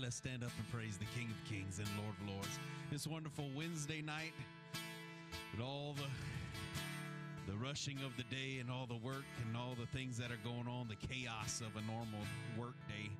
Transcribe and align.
let's 0.00 0.16
stand 0.16 0.42
up 0.42 0.50
and 0.56 0.72
praise 0.72 0.96
the 0.96 1.04
King 1.16 1.28
of 1.30 1.50
Kings 1.50 1.78
and 1.78 1.86
Lord 2.00 2.14
of 2.22 2.34
Lords. 2.34 2.58
This 2.90 3.06
wonderful 3.06 3.50
Wednesday 3.54 4.00
night, 4.00 4.32
with 5.52 5.60
all 5.60 5.94
the 5.94 6.08
the 7.50 7.56
rushing 7.58 7.98
of 8.04 8.16
the 8.16 8.22
day 8.34 8.60
and 8.60 8.70
all 8.70 8.86
the 8.86 8.96
work 8.96 9.24
and 9.44 9.56
all 9.56 9.74
the 9.78 9.86
things 9.86 10.16
that 10.16 10.30
are 10.30 10.40
going 10.44 10.68
on, 10.68 10.88
the 10.88 11.06
chaos 11.06 11.60
of 11.60 11.74
a 11.76 11.84
normal 11.84 12.20
work 12.56 12.76
day. 12.88 13.10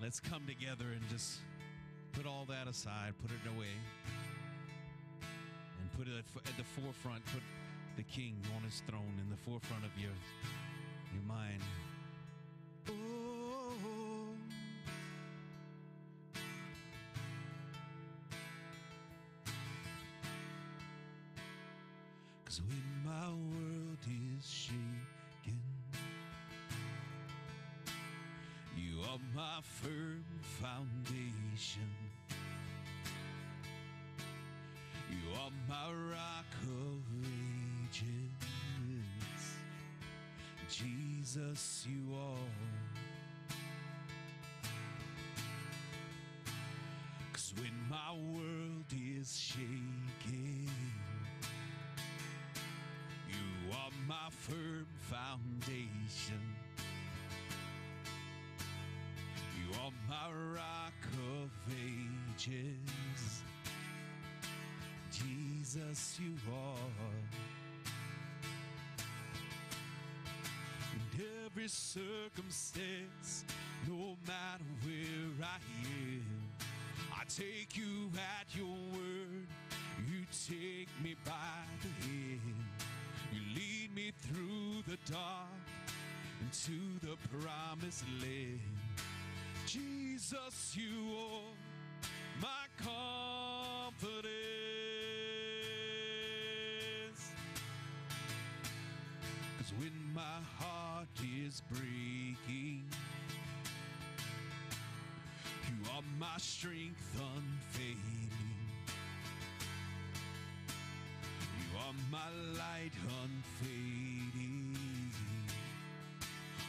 Let's 0.00 0.20
come 0.20 0.46
together 0.46 0.86
and 0.92 1.02
just 1.10 1.40
put 2.12 2.24
all 2.24 2.46
that 2.48 2.68
aside, 2.68 3.14
put 3.20 3.30
it 3.32 3.56
away, 3.56 3.74
and 5.20 5.92
put 5.98 6.06
it 6.06 6.16
at, 6.16 6.56
the 6.56 6.64
forefront. 6.80 7.24
Put 7.26 7.42
the 7.96 8.04
King 8.04 8.36
on 8.56 8.62
his 8.62 8.82
throne 8.88 9.12
in 9.20 9.28
the 9.28 9.36
forefront 9.44 9.84
of 9.84 9.90
your 9.98 10.16
your 11.12 11.24
mind. 11.26 11.60
Jesus, 65.96 66.20
you 66.20 66.34
are. 66.52 66.76
In 70.92 71.24
every 71.46 71.68
circumstance, 71.68 73.44
no 73.88 74.16
matter 74.26 74.64
where 74.84 75.46
I 75.46 75.58
am, 75.84 76.24
I 77.14 77.24
take 77.24 77.76
you 77.76 78.10
at 78.14 78.54
your 78.54 78.66
word. 78.66 79.46
You 80.06 80.26
take 80.46 80.88
me 81.02 81.14
by 81.24 81.32
the 81.82 81.88
hand. 82.06 82.64
You 83.32 83.40
lead 83.54 83.94
me 83.94 84.12
through 84.20 84.82
the 84.86 84.98
dark 85.10 85.48
into 86.42 86.98
the 87.00 87.16
promised 87.38 88.04
land. 88.20 88.60
Jesus, 89.66 90.76
you 90.76 91.16
are 91.16 91.55
my 100.16 100.40
heart 100.58 101.08
is 101.46 101.62
breaking, 101.70 102.82
you 105.68 105.90
are 105.94 106.02
my 106.18 106.38
strength 106.38 107.20
unfailing. 107.20 108.30
You 111.58 111.78
are 111.80 111.94
my 112.10 112.30
light 112.58 112.92
unfading. 113.22 114.78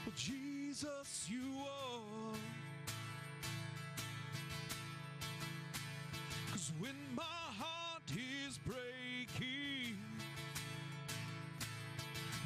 Oh, 0.05 0.11
Jesus, 0.13 1.29
you 1.29 1.61
are. 1.61 2.35
Cause 6.51 6.73
when 6.79 6.95
my 7.15 7.23
heart 7.23 8.11
is 8.11 8.57
breaking, 8.57 9.95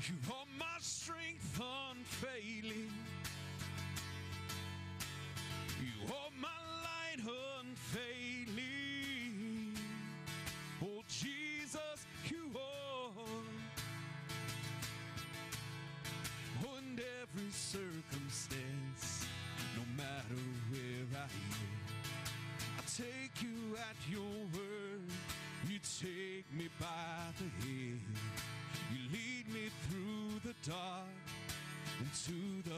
you 0.08 0.16
are 0.32 0.41
strength 1.02 1.60
unfailing. 1.60 2.92
You 5.82 6.14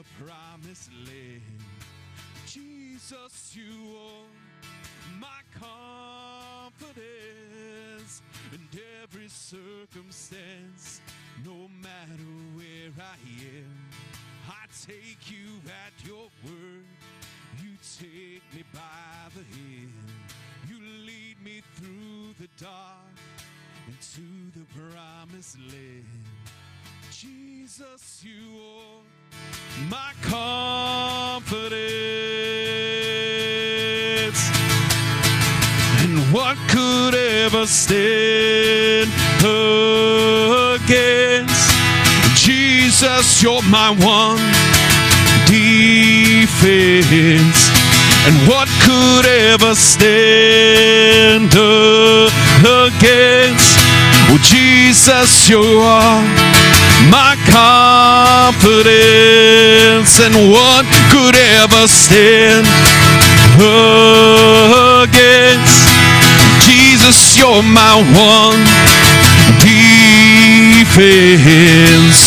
the 0.03 0.25
promised 0.25 0.89
land. 1.05 1.41
Jesus, 2.45 3.55
you 3.55 3.95
are 3.97 4.27
my 5.19 5.41
confidence 6.79 8.21
in 8.51 8.59
every 9.03 9.29
circumstance, 9.29 11.01
no 11.45 11.69
matter 11.81 12.31
where 12.55 12.91
I 12.99 13.17
am. 13.57 13.89
I 14.49 14.65
take 14.87 15.31
you 15.31 15.61
at 15.67 15.93
your 16.05 16.29
word. 16.43 16.85
You 17.61 17.77
take 17.99 18.43
me 18.53 18.63
by 18.73 19.29
the 19.35 19.43
hand. 19.55 19.93
You 20.67 20.79
lead 21.05 21.37
me 21.43 21.61
through 21.75 22.33
the 22.39 22.49
dark 22.63 23.19
into 23.87 24.51
the 24.57 24.65
promised 24.73 25.57
land. 25.59 26.23
Jesus, 27.11 28.23
you 28.23 28.59
are 28.59 29.01
my 29.89 30.11
confidence. 30.21 31.41
And 36.01 36.19
what 36.33 36.57
could 36.69 37.15
ever 37.15 37.65
stand 37.65 39.11
against 40.75 41.71
Jesus? 42.35 43.41
You're 43.41 43.63
my 43.63 43.89
one 43.89 44.39
defense. 45.47 46.91
And 48.25 48.47
what 48.47 48.69
could 48.81 49.25
ever 49.25 49.75
stand 49.75 51.53
against? 52.63 53.83
Jesus, 54.43 55.49
you 55.49 55.61
are 55.79 56.21
my 57.09 57.35
confidence. 57.53 60.17
And 60.17 60.33
what 60.49 60.89
could 61.13 61.37
ever 61.61 61.85
stand 61.87 62.65
against? 65.05 65.85
Jesus, 66.65 67.37
you're 67.37 67.61
my 67.61 68.01
one 68.17 68.65
defense. 69.61 70.97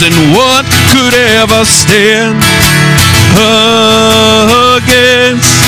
And 0.06 0.14
what 0.30 0.62
could 0.94 1.18
ever 1.42 1.66
stand 1.66 2.38
against? 4.78 5.66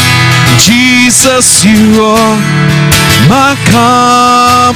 Jesus, 0.63 1.65
you 1.65 2.01
are 2.03 2.37
my 3.29 3.57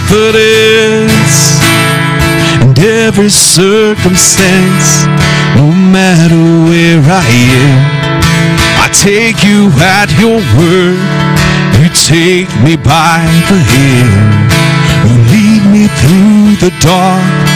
confidence. 0.03 1.52
Every 2.93 3.31
circumstance, 3.31 5.07
no 5.57 5.73
matter 5.73 6.45
where 6.69 7.01
I 7.01 7.25
am, 7.65 7.81
I 8.85 8.87
take 8.93 9.43
you 9.43 9.71
at 9.81 10.13
your 10.21 10.39
word. 10.61 11.01
You 11.81 11.89
take 11.89 12.53
me 12.63 12.77
by 12.77 13.25
the 13.49 13.59
hand. 13.73 14.53
You 15.09 15.17
lead 15.33 15.63
me 15.73 15.85
through 16.01 16.61
the 16.61 16.73
dark 16.85 17.49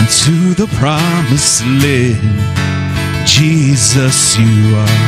into 0.00 0.54
the 0.54 0.68
promised 0.76 1.64
land. 1.64 2.38
Jesus, 3.26 4.36
you 4.36 4.76
are 4.76 5.00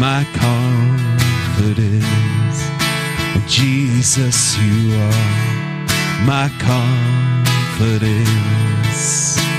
my 0.00 0.26
confidence. 0.34 2.04
Jesus, 3.46 4.58
you 4.58 4.92
are 4.92 6.26
my 6.26 6.50
confidence. 6.58 7.45
Just 7.78 9.55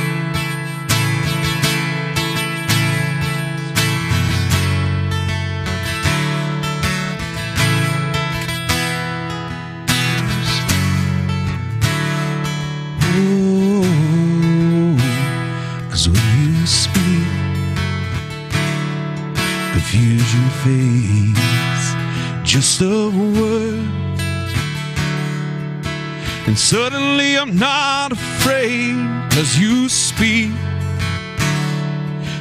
speak, 29.89 30.51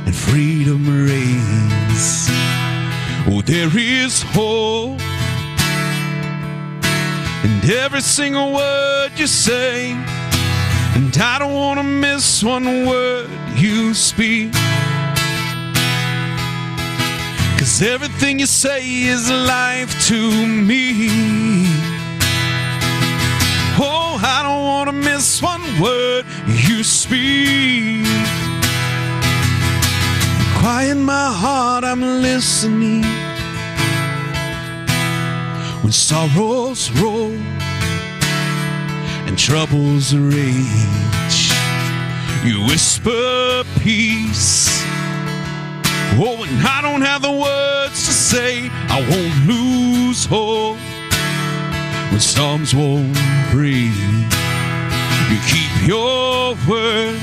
and 0.06 0.14
freedom 0.14 0.87
reigns. 1.06 2.28
Oh, 3.28 3.43
there 3.44 3.70
is 3.76 4.22
hope. 4.22 5.00
And 7.44 7.70
every 7.70 8.00
single 8.00 8.52
word 8.52 9.10
you 9.16 9.26
say, 9.26 9.93
and 10.94 11.16
I 11.19 11.38
don't 11.38 11.54
want 11.54 11.78
to 11.78 11.84
miss 11.84 12.43
one 12.43 12.87
word 12.87 13.31
you 13.56 13.94
speak. 13.94 14.52
Cause 17.58 17.82
everything 17.82 18.38
you 18.38 18.46
say 18.46 18.81
is 19.04 19.31
life 19.31 19.93
to 20.06 20.46
me. 20.46 21.65
Miss 25.26 25.43
one 25.43 25.81
word 25.81 26.25
you 26.46 26.84
speak. 26.84 28.06
Quiet 30.61 30.94
my 30.94 31.32
heart, 31.43 31.82
I'm 31.82 32.00
listening. 32.00 33.02
When 35.82 35.93
sorrows 35.93 36.93
roll 37.00 37.32
and 39.26 39.37
troubles 39.37 40.14
rage, 40.14 41.40
you 42.44 42.64
whisper 42.69 43.64
peace. 43.81 44.69
Oh, 46.19 46.46
and 46.49 46.64
I 46.64 46.81
don't 46.82 47.02
have 47.02 47.22
the 47.22 47.32
words 47.32 48.06
to 48.06 48.12
say, 48.12 48.70
I 48.96 49.00
won't 49.11 49.37
lose 49.52 50.25
hope 50.25 50.79
when 52.12 52.20
storms 52.20 52.76
won't 52.76 53.19
breathe. 53.50 54.35
You 55.31 55.40
keep 55.49 55.88
your 55.88 56.55
word. 56.69 57.19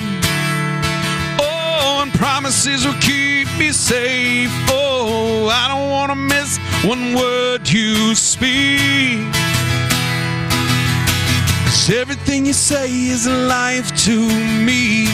Oh, 1.39 1.99
and 2.01 2.11
promises 2.13 2.85
will 2.85 2.99
keep 2.99 3.47
me 3.57 3.71
safe. 3.71 4.51
Oh, 4.69 5.47
I 5.47 5.69
don't 5.69 5.89
want 5.89 6.11
to 6.11 6.15
miss 6.15 6.57
one 6.83 7.15
word 7.15 7.69
you 7.69 8.13
speak. 8.13 9.31
Cause 11.63 11.89
everything 11.91 12.45
you 12.45 12.51
say 12.51 12.91
is 12.91 13.25
life 13.25 13.95
to 14.03 14.17
me. 14.67 15.07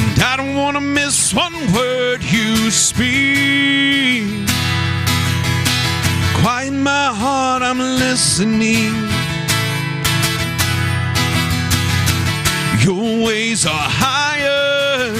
And 0.00 0.22
I 0.22 0.36
don't 0.38 0.56
want 0.56 0.76
to 0.78 0.80
miss 0.80 1.34
one 1.34 1.52
word 1.74 2.22
you 2.22 2.70
speak. 2.70 4.48
Quiet 6.40 6.72
my 6.72 7.12
heart, 7.12 7.62
I'm 7.62 7.78
listening. 7.78 9.17
Your 12.88 13.26
ways 13.26 13.66
are 13.66 13.70
higher. 13.74 15.12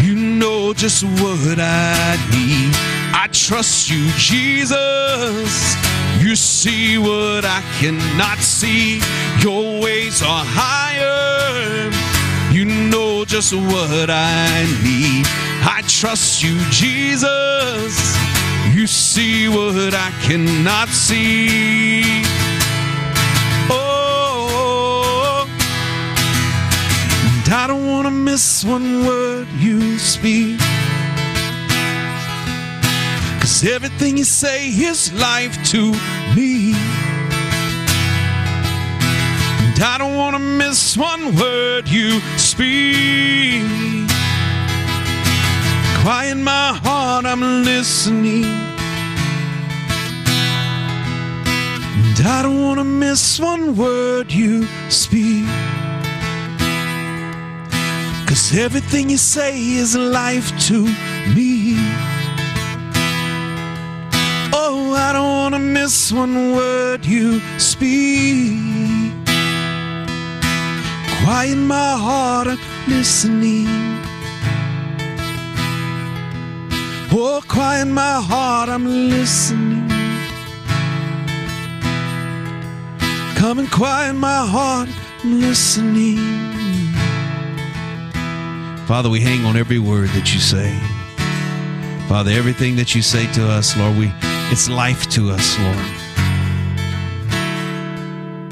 You 0.00 0.14
know 0.14 0.72
just 0.72 1.02
what 1.02 1.58
I 1.58 2.16
need. 2.30 2.70
I 3.12 3.26
trust 3.32 3.90
you, 3.90 4.06
Jesus. 4.16 5.74
You 6.22 6.36
see 6.36 6.96
what 6.96 7.44
I 7.44 7.62
cannot 7.80 8.38
see. 8.38 9.00
Your 9.40 9.82
ways 9.82 10.22
are 10.22 10.44
higher. 10.46 11.90
You 12.52 12.64
know 12.64 13.24
just 13.24 13.52
what 13.52 14.08
I 14.08 14.62
need. 14.84 15.26
I 15.66 15.82
trust 15.88 16.44
you, 16.44 16.56
Jesus. 16.70 18.16
You 18.72 18.86
see 18.86 19.48
what 19.48 19.94
I 19.94 20.12
cannot 20.22 20.90
see. 20.90 22.22
And 27.44 27.52
I 27.52 27.66
don't 27.66 27.86
want 27.86 28.06
to 28.06 28.10
miss 28.10 28.64
one 28.64 29.04
word 29.06 29.46
you 29.58 29.98
speak. 29.98 30.58
Cause 33.40 33.64
everything 33.64 34.16
you 34.16 34.24
say 34.24 34.68
is 34.68 35.12
life 35.12 35.62
to 35.72 35.92
me. 36.34 36.72
And 39.60 39.78
I 39.82 39.96
don't 39.98 40.16
want 40.16 40.36
to 40.36 40.40
miss 40.40 40.96
one 40.96 41.36
word 41.36 41.86
you 41.88 42.20
speak. 42.38 43.62
Quiet 46.02 46.36
my 46.36 46.72
heart, 46.82 47.26
I'm 47.26 47.64
listening. 47.64 48.44
And 51.96 52.26
I 52.26 52.40
don't 52.42 52.62
want 52.62 52.78
to 52.78 52.84
miss 52.84 53.38
one 53.38 53.76
word 53.76 54.32
you 54.32 54.66
speak. 54.88 55.44
Cause 58.34 58.52
everything 58.58 59.10
you 59.10 59.16
say 59.16 59.56
is 59.56 59.94
life 59.94 60.50
to 60.66 60.82
me. 61.36 61.76
Oh, 64.52 64.92
I 64.98 65.12
don't 65.12 65.36
want 65.36 65.54
to 65.54 65.60
miss 65.60 66.10
one 66.10 66.50
word 66.50 67.06
you 67.06 67.40
speak. 67.60 68.58
Quiet 71.22 71.56
my 71.56 71.96
heart, 72.06 72.48
I'm 72.48 72.58
listening. 72.88 73.68
Oh, 77.12 77.40
quiet 77.46 77.86
my 77.86 78.20
heart, 78.20 78.68
I'm 78.68 78.84
listening. 79.10 79.88
Come 83.36 83.60
and 83.60 83.70
quiet 83.70 84.14
my 84.14 84.44
heart, 84.44 84.88
I'm 85.22 85.40
listening. 85.40 86.53
Father, 88.86 89.08
we 89.08 89.18
hang 89.18 89.46
on 89.46 89.56
every 89.56 89.78
word 89.78 90.10
that 90.10 90.34
you 90.34 90.40
say. 90.40 90.78
Father, 92.06 92.30
everything 92.30 92.76
that 92.76 92.94
you 92.94 93.00
say 93.00 93.26
to 93.32 93.48
us, 93.48 93.74
Lord, 93.78 93.96
we 93.96 94.12
it's 94.52 94.68
life 94.68 95.08
to 95.10 95.30
us, 95.30 95.58
Lord. 95.58 95.76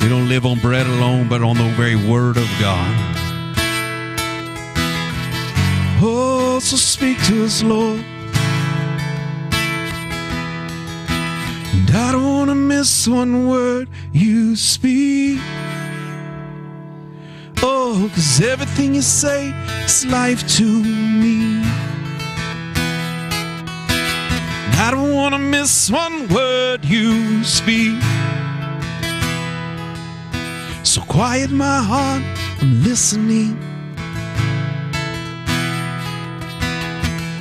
We 0.01 0.09
don't 0.09 0.29
live 0.31 0.47
on 0.47 0.59
bread 0.59 0.87
alone, 0.87 1.29
but 1.29 1.43
on 1.43 1.59
the 1.59 1.69
very 1.77 1.97
word 1.97 2.39
of 2.39 2.49
God. 2.59 3.13
Oh, 6.01 6.59
so 6.63 6.77
speak 6.77 7.23
to 7.27 7.45
us, 7.45 7.63
Lord. 7.63 8.03
And 11.75 11.91
I 11.91 12.11
don't 12.11 12.25
want 12.25 12.49
to 12.49 12.55
miss 12.55 13.07
one 13.07 13.49
word 13.49 13.91
you 14.13 14.57
speak. 14.57 15.39
Oh, 17.95 18.11
cause 18.15 18.41
everything 18.41 18.95
you 18.95 19.03
say 19.03 19.53
is 19.85 20.07
life 20.07 20.49
to 20.57 20.65
me. 20.65 21.61
And 24.65 24.77
I 24.77 24.89
don't 24.91 25.13
want 25.15 25.35
to 25.35 25.39
miss 25.39 25.91
one 25.91 26.27
word 26.29 26.87
you 26.87 27.45
speak. 27.45 28.01
So 30.85 31.03
quiet 31.03 31.51
my 31.51 31.83
heart, 31.83 32.23
I'm 32.63 32.83
listening. 32.83 33.59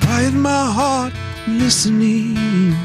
Quiet 0.02 0.34
my 0.34 0.66
heart, 0.70 1.14
I'm 1.48 1.60
listening. 1.60 2.76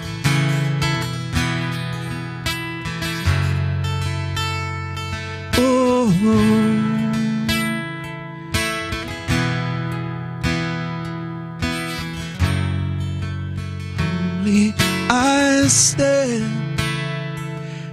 Only 5.59 6.86
I 15.19 15.67
stand 15.69 16.81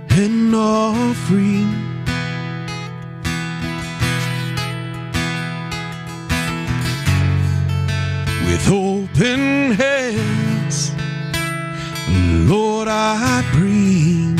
an 0.09 0.53
offering. 0.53 1.71
With 8.45 8.65
open 8.69 9.71
hands, 9.71 10.91
Lord, 12.49 12.87
I 12.87 13.43
bring 13.53 14.37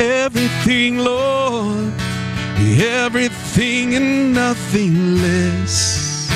everything, 0.00 0.98
Lord 0.98 1.92
everything 2.80 3.94
and 3.94 4.34
nothing 4.34 5.20
less. 5.20 6.30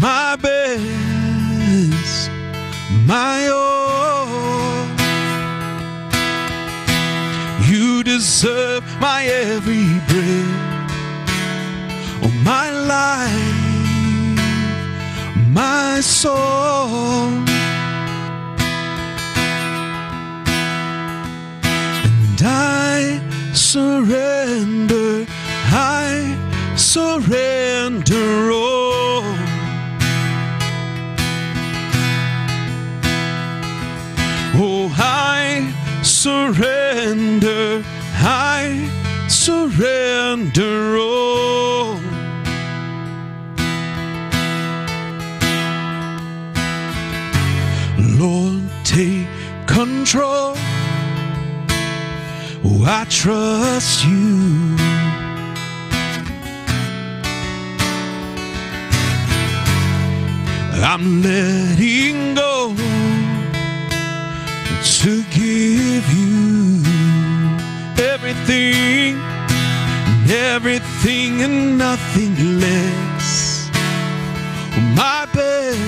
My 0.00 0.36
best, 0.36 2.30
my 3.06 3.48
all. 3.48 3.79
Deserve 8.20 8.84
my 9.00 9.24
every 9.24 9.86
breath, 10.06 10.92
oh 12.22 12.30
my 12.44 12.68
life, 12.70 13.56
my 15.48 16.00
soul. 16.02 17.30
And 22.04 22.42
I 22.44 23.22
surrender, 23.54 25.24
I 25.72 26.36
surrender 26.76 28.52
all. 28.52 29.24
Oh, 34.62 34.94
I 34.98 35.72
surrender, 36.02 37.82
I 38.22 38.88
surrender 39.28 40.96
all. 40.98 41.98
Lord, 48.18 48.62
take 48.84 49.26
control. 49.66 50.54
Oh, 52.62 52.84
I 52.86 53.06
trust 53.08 54.04
you. 54.04 54.76
I'm 60.82 61.22
letting 61.22 62.34
go 62.34 62.74
to 64.82 65.22
give 65.30 66.12
you 66.12 66.99
everything, 68.00 69.20
everything 70.28 71.42
and 71.42 71.76
nothing 71.76 72.34
less. 72.58 73.70
My 74.96 75.26
best, 75.34 75.78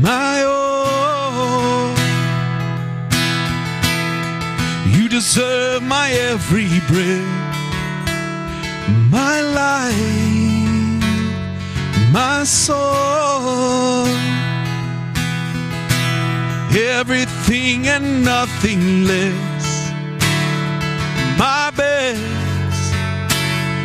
my 0.00 0.44
all. 0.44 1.94
You 4.86 5.08
deserve 5.08 5.82
my 5.82 6.10
every 6.10 6.68
breath, 6.90 7.28
my 9.10 9.40
life, 9.40 10.02
my 12.12 12.44
soul. 12.44 14.06
Everything 16.70 17.88
and 17.88 18.24
nothing 18.24 19.04
less. 19.04 19.47
My 22.08 22.14
best, 22.14 22.94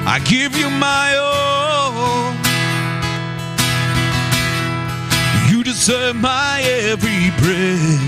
I 0.08 0.20
give 0.24 0.56
you 0.56 0.70
my 0.70 1.16
all. 1.18 2.34
You 5.50 5.62
deserve 5.62 6.16
my 6.16 6.62
every 6.62 7.32
breath 7.42 8.00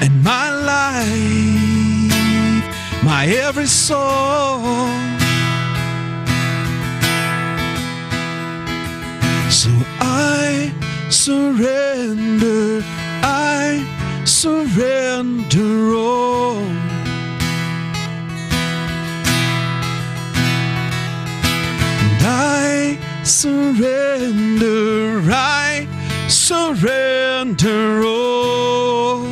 and 0.00 0.22
my 0.22 0.50
life, 0.72 1.02
my 3.02 3.26
every 3.26 3.66
soul. 3.66 4.62
So 9.50 9.70
I 9.98 10.72
surrender, 11.10 12.84
I 13.24 13.84
surrender 14.24 15.94
all. 15.94 16.77
Surrender, 23.28 25.20
I 25.30 25.86
surrender 26.28 28.02
all. 28.02 29.26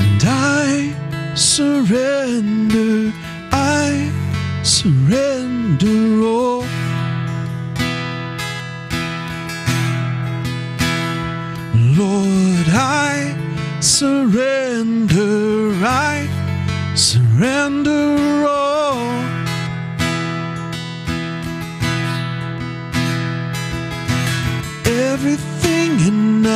And 0.00 0.22
I 0.24 0.94
surrender, 1.34 3.12
I 3.52 4.10
surrender 4.62 6.24
all. 6.24 6.64
Lord, 11.94 12.68
I 12.72 13.36
surrender, 13.80 15.74
I 15.84 16.26
surrender 16.94 18.33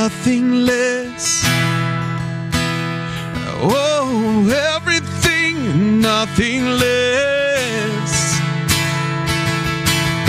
nothing 0.08 0.64
less. 0.64 1.44
Oh, 3.60 4.48
everything 4.74 6.00
nothing 6.00 6.64
less. 6.82 8.12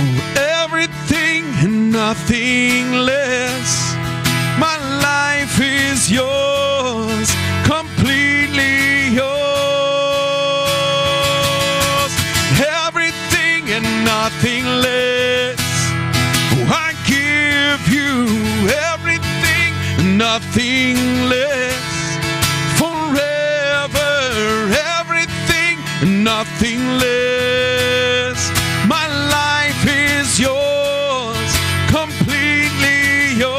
Oh, 0.02 0.18
everything 0.64 1.44
nothing 1.92 2.92
less. 2.92 3.96
My 4.60 4.78
life 5.10 5.56
is 5.62 6.12
yours, 6.12 6.39
nothing 26.90 26.98
less. 27.00 28.52
My 28.88 29.08
life 29.08 29.86
is 29.88 30.40
yours, 30.40 31.52
completely 31.88 33.34
yours. 33.38 33.58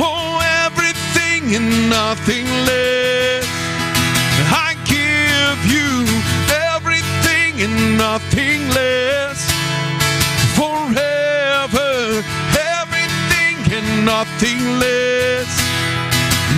Oh, 0.00 0.40
everything 0.64 1.54
and 1.56 1.90
nothing 1.90 2.46
less. 2.66 3.46
I 4.50 4.76
give 4.84 5.58
you 5.74 5.90
everything 6.72 7.60
and 7.66 7.98
nothing 7.98 8.68
less. 8.70 9.38
Forever, 10.56 12.22
everything 12.80 13.56
and 13.78 14.04
nothing 14.04 14.60
less. 14.78 15.50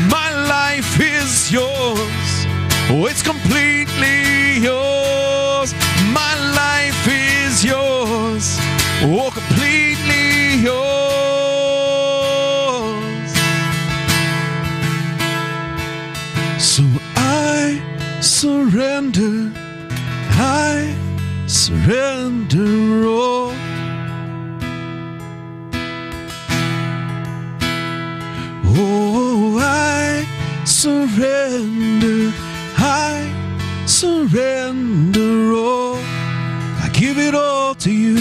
My 0.09 0.31
life 0.49 1.01
is 1.01 1.51
yours. 1.53 2.20
Oh, 2.93 3.07
it's 3.07 3.23
completely 3.23 4.59
yours. 4.59 5.73
My 6.13 6.35
life 6.57 7.07
is 7.07 7.65
yours. 7.65 8.59
Oh, 9.01 9.31
completely 9.33 10.57
yours. 10.69 10.91
So 16.61 16.83
I 17.15 17.81
surrender. 18.21 19.53
I 20.33 20.93
surrender 21.47 23.07
all. 23.07 23.40
To 37.91 37.97
you. 37.97 38.19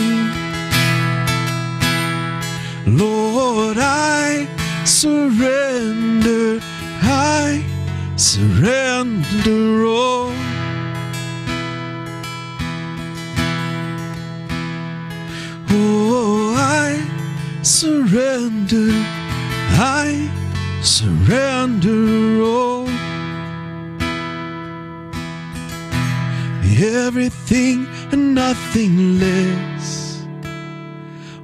Lord, 2.88 3.78
I 3.78 4.48
surrender. 4.86 6.60
I 7.04 7.64
surrender 8.16 9.86
all. 9.86 10.32
Oh, 15.72 16.56
I 16.58 16.90
surrender. 17.62 18.90
I 20.02 20.08
surrender 20.82 22.42
all. 22.42 22.88
Everything 26.82 27.89
nothing 28.50 29.20
less. 29.20 30.26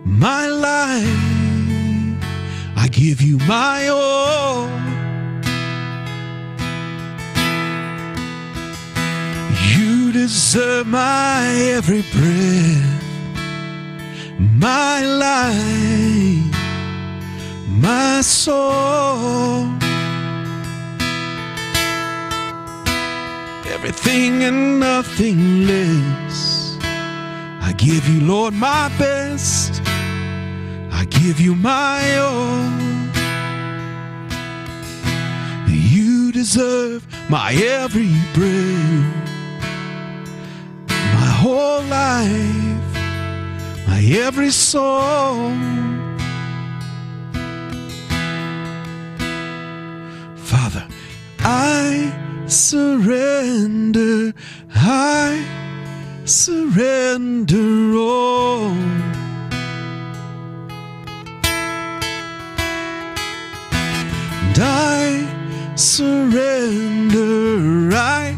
My 0.03 0.47
life, 0.47 1.27
I 2.75 2.87
give 2.91 3.21
you 3.21 3.37
my 3.55 3.79
all. 3.89 4.67
You 9.75 10.11
deserve 10.13 10.87
my 10.87 11.41
every 11.77 12.03
breath, 12.15 13.03
my 14.67 14.95
life, 15.27 16.55
my 17.87 18.21
soul. 18.21 19.69
Everything 23.75 24.43
and 24.43 24.79
nothing 24.79 25.67
less. 25.67 26.54
I 27.67 27.73
give 27.73 28.07
you, 28.07 28.21
Lord, 28.21 28.53
my 28.53 28.89
best. 28.99 29.81
I 30.91 31.05
give 31.09 31.41
you 31.41 31.55
my 31.55 32.17
all. 32.19 32.85
You 35.67 36.31
deserve 36.31 37.07
my 37.27 37.53
every 37.53 38.13
breath, 38.35 39.29
my 40.89 41.31
whole 41.41 41.81
life, 41.83 42.85
my 43.87 43.99
every 44.25 44.51
soul. 44.51 45.49
Father, 50.35 50.87
I 51.39 52.13
surrender, 52.45 54.33
I 54.75 55.64
surrender 56.25 57.95
all. 57.95 58.71
And 64.41 64.59
I 64.59 65.75
surrender, 65.75 67.15
I 67.95 68.35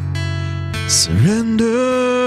surrender 0.90 2.27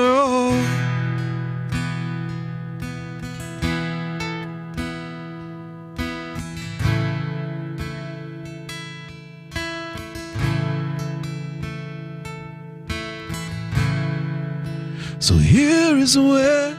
So 15.31 15.37
here 15.37 15.97
is 15.97 16.19
where 16.19 16.77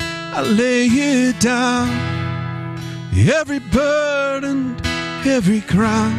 I 0.00 0.40
lay 0.40 0.86
it 0.86 1.38
down. 1.40 1.90
Every 3.14 3.58
burden, 3.58 4.80
every 5.26 5.60
crown. 5.60 6.16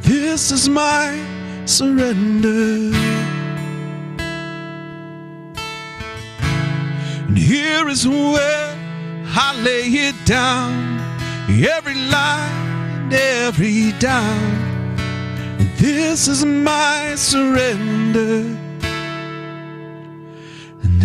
This 0.00 0.50
is 0.50 0.68
my 0.68 1.16
surrender. 1.64 2.90
And 7.28 7.38
here 7.38 7.88
is 7.88 8.08
where 8.08 8.76
I 9.44 9.54
lay 9.62 9.86
it 10.08 10.16
down. 10.24 10.98
Every 11.48 11.94
line, 11.94 13.12
every 13.12 13.92
down. 14.00 14.96
This 15.76 16.26
is 16.26 16.44
my 16.44 17.14
surrender. 17.14 18.61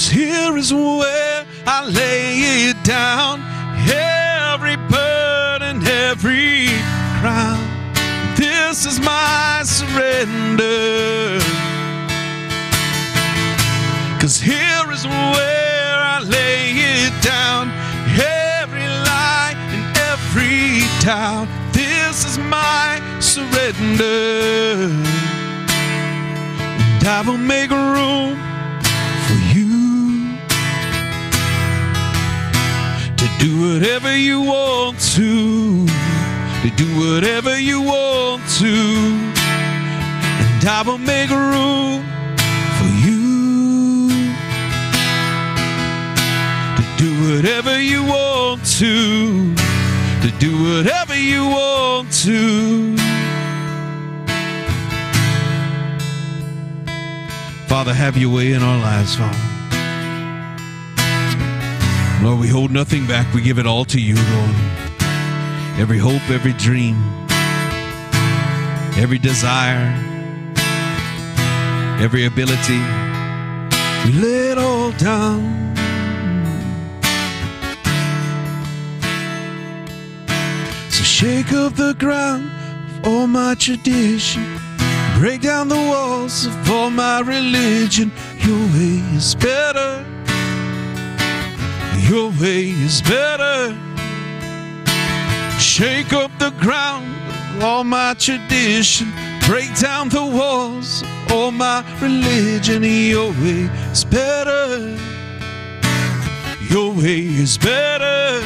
Cause 0.00 0.08
here 0.08 0.56
is 0.56 0.72
where 0.72 1.46
I 1.66 1.84
lay 1.84 2.70
it 2.70 2.82
down. 2.84 3.42
Every 3.84 4.76
burden, 4.88 5.76
and 5.76 5.86
every 5.86 6.68
crown. 7.20 7.60
This 8.34 8.86
is 8.86 8.98
my 8.98 9.60
surrender. 9.62 11.38
Cause 14.18 14.40
here 14.40 14.90
is 14.90 15.06
where 15.06 15.98
I 16.14 16.20
lay 16.24 16.70
it 17.04 17.12
down. 17.22 17.68
Every 18.16 18.88
lie 19.04 19.52
and 19.68 19.84
every 20.08 20.80
doubt. 21.04 21.46
This 21.74 22.24
is 22.24 22.38
my 22.38 23.02
surrender. 23.20 24.88
And 26.96 27.04
I 27.06 27.22
will 27.26 27.36
make 27.36 27.70
room 27.70 28.49
do 33.40 33.72
whatever 33.72 34.14
you 34.14 34.42
want 34.42 35.00
to, 35.00 35.86
to 35.86 36.70
do 36.76 36.84
whatever 37.00 37.58
you 37.58 37.80
want 37.80 38.42
to, 38.58 38.66
and 38.66 40.64
I 40.68 40.82
will 40.84 40.98
make 40.98 41.30
room 41.30 42.04
for 42.76 42.90
you 43.00 44.10
to 46.76 46.84
do 46.98 47.34
whatever 47.34 47.80
you 47.80 48.04
want 48.04 48.62
to, 48.78 49.54
to 49.54 50.30
do 50.38 50.52
whatever 50.62 51.18
you 51.18 51.46
want 51.46 52.12
to. 52.24 52.94
Father, 57.68 57.94
have 57.94 58.18
your 58.18 58.34
way 58.34 58.52
in 58.52 58.62
our 58.62 58.78
lives, 58.80 59.16
Father. 59.16 59.49
Lord, 62.22 62.38
we 62.38 62.48
hold 62.48 62.70
nothing 62.70 63.06
back. 63.06 63.32
We 63.32 63.40
give 63.40 63.58
it 63.58 63.66
all 63.66 63.86
to 63.86 63.98
you, 63.98 64.14
Lord. 64.14 64.54
Every 65.78 65.96
hope, 65.96 66.20
every 66.28 66.52
dream, 66.52 66.96
every 68.98 69.18
desire, 69.18 69.88
every 71.98 72.26
ability, 72.26 72.78
we 74.04 74.12
lay 74.20 74.50
it 74.50 74.58
all 74.58 74.90
down. 74.92 75.74
So 80.90 81.02
shake 81.02 81.54
up 81.54 81.74
the 81.74 81.94
ground 81.98 82.50
of 82.98 83.06
all 83.06 83.26
my 83.26 83.54
tradition. 83.54 84.44
Break 85.18 85.40
down 85.40 85.68
the 85.68 85.76
walls 85.76 86.44
of 86.44 86.70
all 86.70 86.90
my 86.90 87.20
religion. 87.20 88.12
Your 88.40 88.58
way 88.74 89.00
is 89.16 89.34
better. 89.34 90.09
Your 92.10 92.32
way 92.40 92.70
is 92.70 93.00
better. 93.02 93.72
Shake 95.60 96.12
up 96.12 96.32
the 96.40 96.50
ground 96.58 97.06
of 97.54 97.62
all 97.62 97.84
my 97.84 98.14
tradition. 98.14 99.12
Break 99.46 99.72
down 99.78 100.08
the 100.08 100.24
walls 100.24 101.02
of 101.02 101.32
all 101.32 101.52
my 101.52 101.84
religion. 102.02 102.82
Your 102.82 103.30
way 103.30 103.70
is 103.92 104.04
better. 104.04 104.98
Your 106.68 106.92
way 106.94 107.20
is 107.20 107.56
better. 107.56 108.42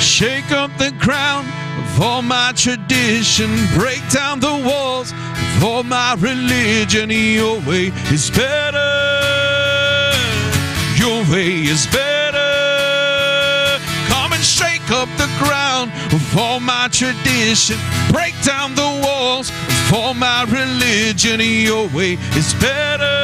Shake 0.00 0.50
up 0.50 0.70
the 0.78 0.92
ground 0.98 1.46
of 1.78 2.00
all 2.00 2.22
my 2.22 2.54
tradition. 2.56 3.50
Break 3.74 4.00
down 4.08 4.40
the 4.40 4.56
walls 4.66 5.12
of 5.12 5.62
all 5.62 5.82
my 5.82 6.14
religion. 6.14 7.10
Your 7.10 7.60
way 7.68 7.92
is 8.10 8.30
better. 8.30 9.27
Your 11.08 11.24
way 11.32 11.64
is 11.64 11.86
better. 11.86 12.52
Come 14.08 14.34
and 14.34 14.44
shake 14.44 14.90
up 14.90 15.08
the 15.16 15.30
ground 15.42 15.90
of 16.12 16.36
all 16.36 16.60
my 16.60 16.88
tradition. 16.92 17.78
Break 18.12 18.34
down 18.42 18.74
the 18.74 19.00
walls 19.02 19.48
of 19.48 19.94
all 19.94 20.12
my 20.12 20.44
religion. 20.44 21.40
Your 21.40 21.88
way 21.96 22.18
is 22.36 22.52
better. 22.60 23.18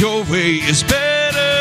Your 0.00 0.24
way 0.24 0.52
is 0.72 0.82
better. 0.82 1.52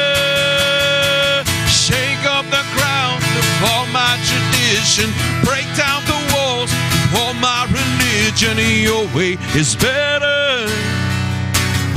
Shake 1.67 2.23
up 2.23 2.45
the 2.45 2.63
ground 2.77 3.21
of 3.41 3.47
all 3.71 3.85
my 3.87 4.15
tradition. 4.29 5.11
Break 5.43 5.67
down 5.75 5.99
the 6.05 6.19
walls 6.33 6.71
of 6.71 7.15
all 7.19 7.33
my 7.33 7.67
religion. 7.79 8.55
Your 8.87 9.05
way 9.13 9.37
is 9.53 9.75
better. 9.75 10.63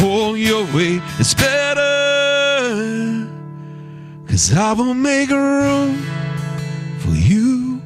Oh, 0.00 0.34
your 0.34 0.64
way 0.74 1.00
is 1.20 1.32
better. 1.32 1.95
Cause 4.36 4.52
I 4.54 4.74
will 4.74 4.92
make 4.92 5.30
room 5.30 5.96
for 6.98 7.14
you. 7.14 7.80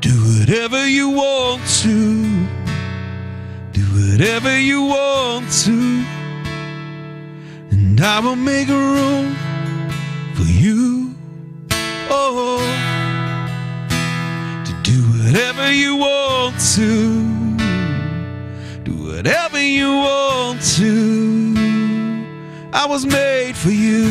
Do 0.00 0.14
whatever 0.30 0.88
you 0.88 1.10
want 1.10 1.60
to. 1.82 2.46
Do 3.74 3.82
whatever 3.98 4.58
you 4.58 4.80
want 4.80 5.52
to. 5.64 6.06
And 7.70 8.00
I 8.00 8.18
will 8.20 8.34
make 8.34 8.68
room 8.68 9.36
for 10.34 10.44
you. 10.44 11.14
Oh, 12.08 12.64
to 14.64 14.72
do 14.90 15.02
whatever 15.18 15.70
you 15.70 15.96
want 15.96 16.58
to. 16.76 17.58
Do 18.84 18.92
whatever 19.04 19.62
you 19.62 19.90
want 19.96 20.62
to. 20.78 21.39
I 22.72 22.86
was 22.86 23.04
made 23.04 23.56
for 23.56 23.70
you. 23.70 24.06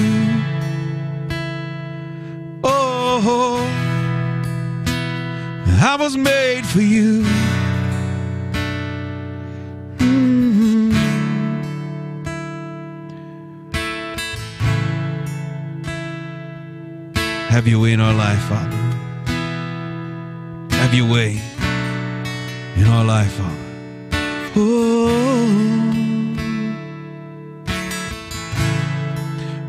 Oh, 2.64 3.66
I 5.82 5.96
was 5.98 6.18
made 6.18 6.66
for 6.66 6.82
you. 6.82 7.24
Mhm. 10.00 10.94
Have 17.50 17.68
your 17.68 17.80
way 17.80 17.94
in 17.94 18.02
our 18.02 18.14
life, 18.14 18.42
Father. 18.50 18.78
Have 20.72 20.94
your 20.94 21.10
way 21.10 21.42
in 22.76 22.88
our 22.88 23.04
life, 23.06 23.32
Father. 23.32 23.56
Oh. 24.56 24.99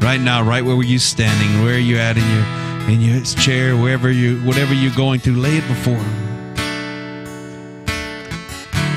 Right 0.00 0.20
now, 0.20 0.42
right 0.42 0.64
where 0.64 0.82
you're 0.82 0.98
standing, 0.98 1.62
where 1.62 1.74
are 1.74 1.78
you 1.78 1.98
at 1.98 2.16
in 2.16 2.24
your 2.30 2.60
in 2.88 3.00
your 3.02 3.22
chair, 3.22 3.76
wherever 3.76 4.10
you 4.10 4.40
whatever 4.42 4.72
you're 4.72 4.94
going 4.94 5.20
through, 5.20 5.36
lay 5.36 5.58
it 5.58 5.68
before 5.68 5.94
him. 5.94 6.30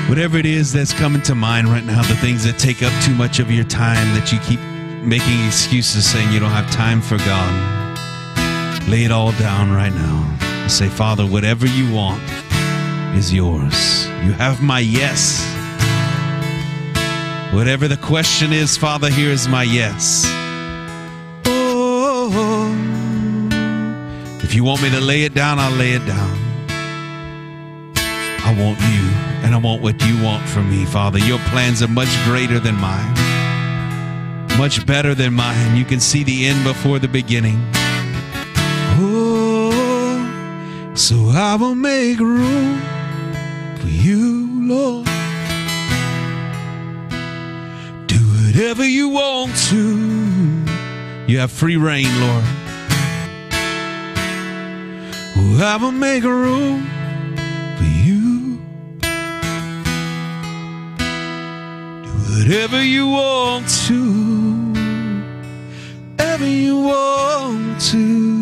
Whatever 0.08 0.38
it 0.38 0.46
is 0.46 0.72
that's 0.72 0.92
coming 0.92 1.22
to 1.22 1.34
mind 1.34 1.68
right 1.68 1.84
now, 1.84 2.02
the 2.02 2.16
things 2.16 2.44
that 2.44 2.58
take 2.58 2.82
up 2.82 2.92
too 3.02 3.14
much 3.14 3.38
of 3.38 3.50
your 3.50 3.64
time, 3.64 4.14
that 4.14 4.32
you 4.32 4.38
keep 4.40 4.60
making 5.04 5.44
excuses 5.46 6.10
saying 6.10 6.32
you 6.32 6.40
don't 6.40 6.50
have 6.50 6.70
time 6.70 7.00
for 7.00 7.18
God. 7.18 8.88
Lay 8.88 9.04
it 9.04 9.12
all 9.12 9.32
down 9.32 9.72
right 9.72 9.92
now. 9.92 10.68
Say, 10.68 10.88
Father, 10.88 11.24
whatever 11.26 11.66
you 11.66 11.92
want 11.92 12.22
is 13.14 13.32
yours. 13.32 14.06
You 14.24 14.32
have 14.32 14.62
my 14.62 14.80
yes. 14.80 15.42
Whatever 17.54 17.88
the 17.88 17.98
question 17.98 18.52
is, 18.52 18.76
Father, 18.76 19.10
here 19.10 19.30
is 19.30 19.48
my 19.48 19.62
yes. 19.62 20.24
If 24.54 24.58
you 24.58 24.62
want 24.62 24.80
me 24.82 24.90
to 24.90 25.00
lay 25.00 25.24
it 25.24 25.34
down, 25.34 25.58
I'll 25.58 25.72
lay 25.72 25.94
it 25.94 26.06
down. 26.06 26.30
I 27.96 28.54
want 28.56 28.78
you, 28.78 29.02
and 29.42 29.52
I 29.52 29.56
want 29.56 29.82
what 29.82 30.00
you 30.06 30.22
want 30.22 30.48
from 30.48 30.70
me, 30.70 30.84
Father. 30.84 31.18
Your 31.18 31.40
plans 31.50 31.82
are 31.82 31.88
much 31.88 32.16
greater 32.24 32.60
than 32.60 32.76
mine, 32.76 33.14
much 34.56 34.86
better 34.86 35.12
than 35.12 35.34
mine. 35.34 35.76
You 35.76 35.84
can 35.84 35.98
see 35.98 36.22
the 36.22 36.46
end 36.46 36.62
before 36.62 37.00
the 37.00 37.08
beginning. 37.08 37.58
Oh, 38.96 40.22
so 40.94 41.30
I 41.34 41.56
will 41.56 41.74
make 41.74 42.20
room 42.20 42.80
for 43.80 43.88
you, 43.88 44.68
Lord. 44.68 45.06
Do 48.06 48.20
whatever 48.46 48.86
you 48.86 49.08
want 49.08 49.56
to. 49.70 51.26
You 51.26 51.40
have 51.40 51.50
free 51.50 51.76
reign, 51.76 52.06
Lord. 52.20 52.44
I 55.56 55.76
will 55.76 55.92
make 55.92 56.24
room 56.24 56.84
for 57.76 57.84
you. 57.84 58.58
Do 62.02 62.10
whatever 62.38 62.82
you 62.82 63.06
want 63.08 63.68
to. 63.86 64.74
Ever 66.18 66.46
you 66.46 66.80
want 66.80 67.80
to. 67.92 68.33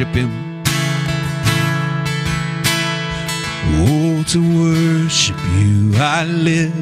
Worship 0.00 0.14
Him. 0.14 0.62
Oh, 3.82 4.22
to 4.28 4.38
worship 4.58 5.36
you, 5.58 5.92
I 5.96 6.24
live. 6.24 6.72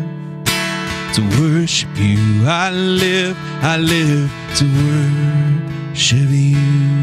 To 1.14 1.22
worship 1.40 1.90
you, 1.96 2.46
I 2.46 2.70
live, 2.70 3.36
I 3.62 3.76
live 3.78 4.30
to 4.58 4.64
worship 5.90 6.30
you. 6.30 6.97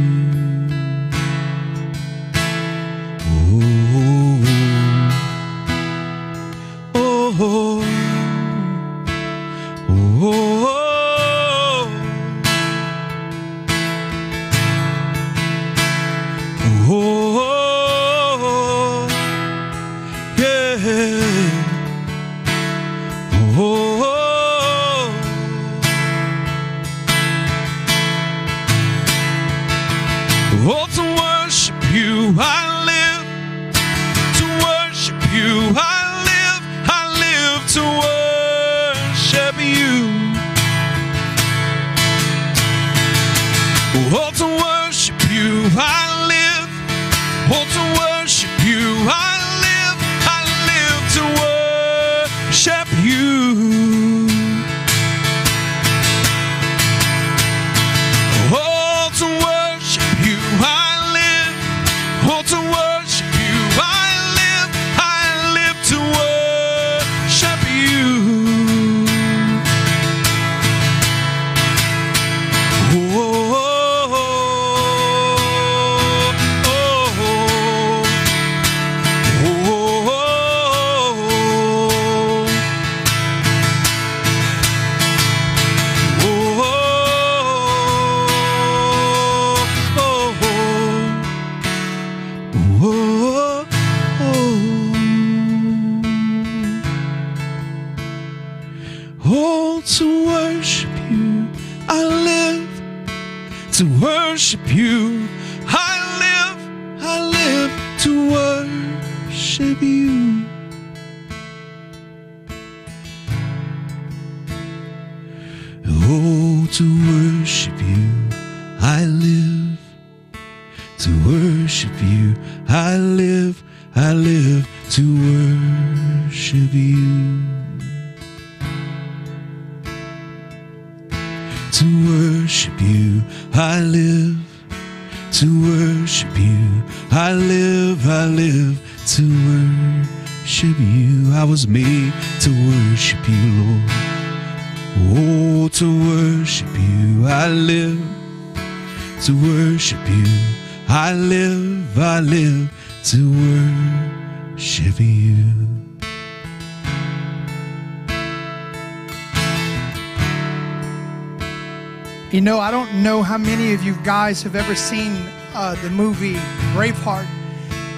Guys 164.06 164.44
have 164.44 164.56
ever 164.56 164.76
seen 164.76 165.14
uh, 165.56 165.74
the 165.82 165.90
movie 165.90 166.36
Braveheart. 166.76 167.26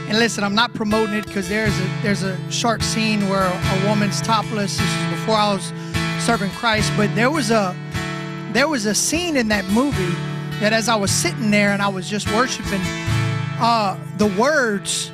And 0.07 0.17
listen, 0.17 0.41
I'm 0.41 0.55
not 0.55 0.73
promoting 0.73 1.15
it 1.15 1.25
because 1.25 1.49
there's 1.49 1.77
a 1.77 1.99
there's 2.01 2.23
a 2.23 2.51
short 2.51 2.81
scene 2.81 3.27
where 3.27 3.43
a 3.43 3.87
woman's 3.87 4.21
topless. 4.21 4.77
This 4.77 4.89
is 4.89 5.09
before 5.11 5.35
I 5.35 5.53
was 5.53 5.73
serving 6.23 6.51
Christ, 6.51 6.93
but 6.95 7.13
there 7.13 7.29
was 7.29 7.51
a 7.51 7.75
there 8.53 8.69
was 8.69 8.85
a 8.85 8.95
scene 8.95 9.35
in 9.35 9.49
that 9.49 9.65
movie 9.65 10.15
that 10.61 10.71
as 10.71 10.87
I 10.87 10.95
was 10.95 11.11
sitting 11.11 11.51
there 11.51 11.71
and 11.71 11.81
I 11.81 11.89
was 11.89 12.09
just 12.09 12.31
worshiping, 12.31 12.81
uh, 13.59 13.99
the 14.17 14.27
words 14.39 15.11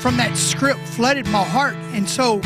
from 0.00 0.18
that 0.18 0.36
script 0.36 0.80
flooded 0.80 1.26
my 1.28 1.42
heart. 1.42 1.76
And 1.92 2.08
so, 2.08 2.40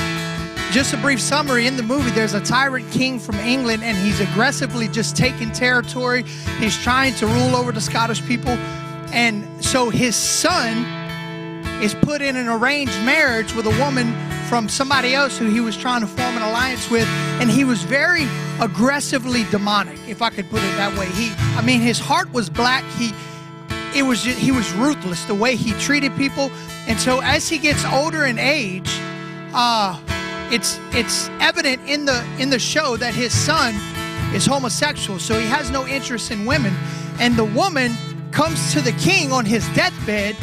just 0.72 0.94
a 0.94 0.96
brief 0.96 1.20
summary. 1.20 1.66
In 1.66 1.76
the 1.76 1.82
movie 1.82 2.11
there's 2.11 2.32
a 2.32 2.40
tyrant 2.40 2.90
king 2.90 3.18
from 3.18 3.37
England, 3.37 3.85
and 3.85 3.96
he's 3.98 4.20
aggressively 4.20 4.88
just 4.88 5.14
taking 5.14 5.52
territory. 5.52 6.22
He's 6.58 6.76
trying 6.78 7.14
to 7.16 7.26
rule 7.26 7.54
over 7.54 7.72
the 7.72 7.80
Scottish 7.80 8.24
people. 8.26 8.52
And 9.12 9.62
so, 9.62 9.90
his 9.90 10.16
son 10.16 10.85
is 11.82 11.94
put 11.94 12.22
in 12.22 12.37
an 12.37 12.48
arranged 12.48 12.98
marriage 13.04 13.54
with 13.54 13.66
a 13.66 13.78
woman 13.78 14.14
from 14.48 14.68
somebody 14.68 15.14
else 15.14 15.37
who 15.37 15.50
he 15.50 15.61
was 15.61 15.76
trying 15.76 16.00
to 16.00 16.06
form 16.06 16.37
an 16.37 16.42
alliance 16.42 16.90
with. 16.90 17.06
And 17.40 17.50
he 17.50 17.64
was 17.64 17.82
very 17.82 18.26
aggressively 18.61 19.44
demonic 19.50 19.98
if 20.06 20.22
i 20.22 20.30
could 20.30 20.48
put 20.48 20.62
it 20.62 20.76
that 20.76 20.96
way. 20.98 21.06
He 21.06 21.32
i 21.56 21.62
mean 21.62 21.80
his 21.80 21.98
heart 21.98 22.32
was 22.32 22.48
black. 22.48 22.85
He 22.98 23.12
it 23.94 24.04
was 24.04 24.22
just, 24.22 24.38
he 24.38 24.52
was 24.52 24.72
ruthless 24.74 25.24
the 25.24 25.35
way 25.35 25.56
he 25.56 25.72
treated 25.72 26.16
people. 26.16 26.50
And 26.87 26.98
so 26.98 27.20
as 27.20 27.48
he 27.48 27.58
gets 27.58 27.85
older 27.85 28.24
in 28.24 28.38
age 28.38 28.90
uh 29.54 30.00
it's 30.53 30.79
it's 30.93 31.29
evident 31.41 31.81
in 31.88 32.05
the 32.05 32.23
in 32.38 32.51
the 32.51 32.59
show 32.59 32.97
that 32.99 33.15
his 33.15 33.33
son 33.33 33.75
is 34.35 34.45
homosexual 34.45 35.19
so 35.19 35.38
he 35.38 35.47
has 35.47 35.71
no 35.71 35.87
interest 35.87 36.31
in 36.31 36.45
women. 36.45 36.75
And 37.19 37.37
the 37.37 37.45
woman 37.45 37.93
comes 38.33 38.73
to 38.75 38.81
the 38.81 38.93
king 38.93 39.33
on 39.33 39.47
his 39.47 39.67
deathbed 39.71 40.37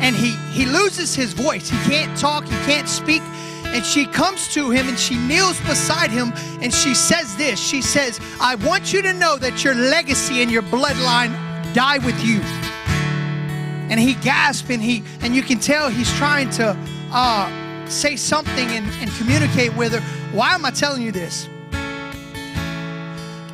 and 0.00 0.14
he 0.14 0.30
he 0.52 0.64
loses 0.64 1.14
his 1.14 1.32
voice. 1.32 1.68
He 1.68 1.76
can't 1.90 2.16
talk 2.16 2.44
he 2.44 2.56
can't 2.66 2.88
speak. 2.88 3.22
And 3.64 3.84
she 3.84 4.06
comes 4.06 4.54
to 4.54 4.70
him 4.70 4.88
and 4.88 4.98
she 4.98 5.16
kneels 5.16 5.60
beside 5.62 6.10
him 6.10 6.32
and 6.62 6.72
she 6.72 6.94
says 6.94 7.36
this. 7.36 7.58
She 7.58 7.82
says 7.82 8.20
i 8.40 8.54
want 8.54 8.92
you 8.92 9.02
to 9.02 9.12
know 9.12 9.36
that 9.38 9.64
your 9.64 9.74
legacy 9.74 10.40
and 10.40 10.52
your 10.52 10.62
bloodline 10.62 11.34
die 11.74 11.98
with 11.98 12.24
you. 12.24 12.40
And 13.90 13.98
he 13.98 14.14
gasps 14.14 14.70
and 14.70 14.80
he 14.80 15.02
and 15.20 15.34
you 15.34 15.42
can 15.42 15.58
tell 15.58 15.88
he's 15.88 16.12
trying 16.16 16.50
to 16.50 16.76
uh, 17.10 17.67
say 17.90 18.16
something 18.16 18.68
and, 18.68 18.86
and 19.00 19.10
communicate 19.12 19.74
with 19.76 19.92
her 19.92 20.00
why 20.36 20.54
am 20.54 20.64
i 20.64 20.70
telling 20.70 21.02
you 21.02 21.12
this? 21.12 21.48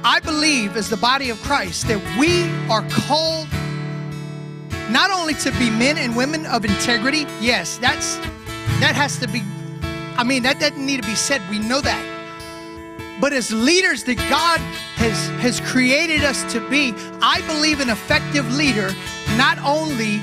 I 0.06 0.20
believe 0.20 0.76
as 0.76 0.90
the 0.90 0.96
body 0.96 1.30
of 1.30 1.40
christ 1.42 1.88
that 1.88 2.00
we 2.18 2.44
are 2.70 2.86
called 2.90 3.48
not 4.90 5.10
only 5.10 5.34
to 5.34 5.50
be 5.52 5.70
men 5.70 5.96
and 5.98 6.16
women 6.16 6.46
of 6.46 6.64
integrity 6.64 7.26
yes 7.40 7.78
that's 7.78 8.16
that 8.80 8.94
has 8.94 9.18
to 9.18 9.28
be 9.28 9.42
i 10.16 10.24
mean 10.24 10.42
that 10.42 10.60
doesn't 10.60 10.84
need 10.84 11.02
to 11.02 11.08
be 11.08 11.14
said 11.14 11.40
we 11.50 11.58
know 11.58 11.80
that. 11.80 12.10
But 13.20 13.32
as 13.32 13.52
leaders 13.52 14.04
that 14.04 14.16
god 14.28 14.58
has 14.96 15.28
has 15.40 15.60
created 15.60 16.24
us 16.24 16.52
to 16.52 16.60
be 16.68 16.92
i 17.22 17.40
believe 17.46 17.80
an 17.80 17.88
effective 17.88 18.52
leader 18.54 18.90
not 19.36 19.58
only 19.60 20.18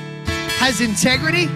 has 0.60 0.82
integrity 0.82 1.48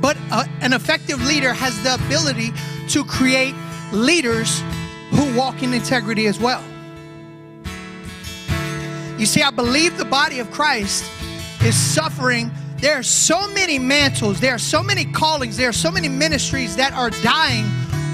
but 0.00 0.16
uh, 0.30 0.44
an 0.60 0.72
effective 0.72 1.20
leader 1.24 1.52
has 1.52 1.80
the 1.82 1.94
ability 1.94 2.52
to 2.88 3.04
create 3.04 3.54
leaders 3.92 4.62
who 5.10 5.36
walk 5.36 5.62
in 5.62 5.72
integrity 5.72 6.26
as 6.26 6.38
well 6.38 6.62
you 9.18 9.26
see 9.26 9.42
i 9.42 9.50
believe 9.50 9.96
the 9.96 10.04
body 10.04 10.38
of 10.38 10.50
christ 10.50 11.04
is 11.62 11.76
suffering. 11.76 12.50
There 12.78 12.98
are 12.98 13.02
so 13.02 13.48
many 13.48 13.78
mantles, 13.78 14.40
there 14.40 14.54
are 14.54 14.58
so 14.58 14.82
many 14.82 15.04
callings, 15.04 15.56
there 15.56 15.68
are 15.68 15.72
so 15.72 15.90
many 15.90 16.08
ministries 16.08 16.76
that 16.76 16.92
are 16.92 17.10
dying 17.10 17.64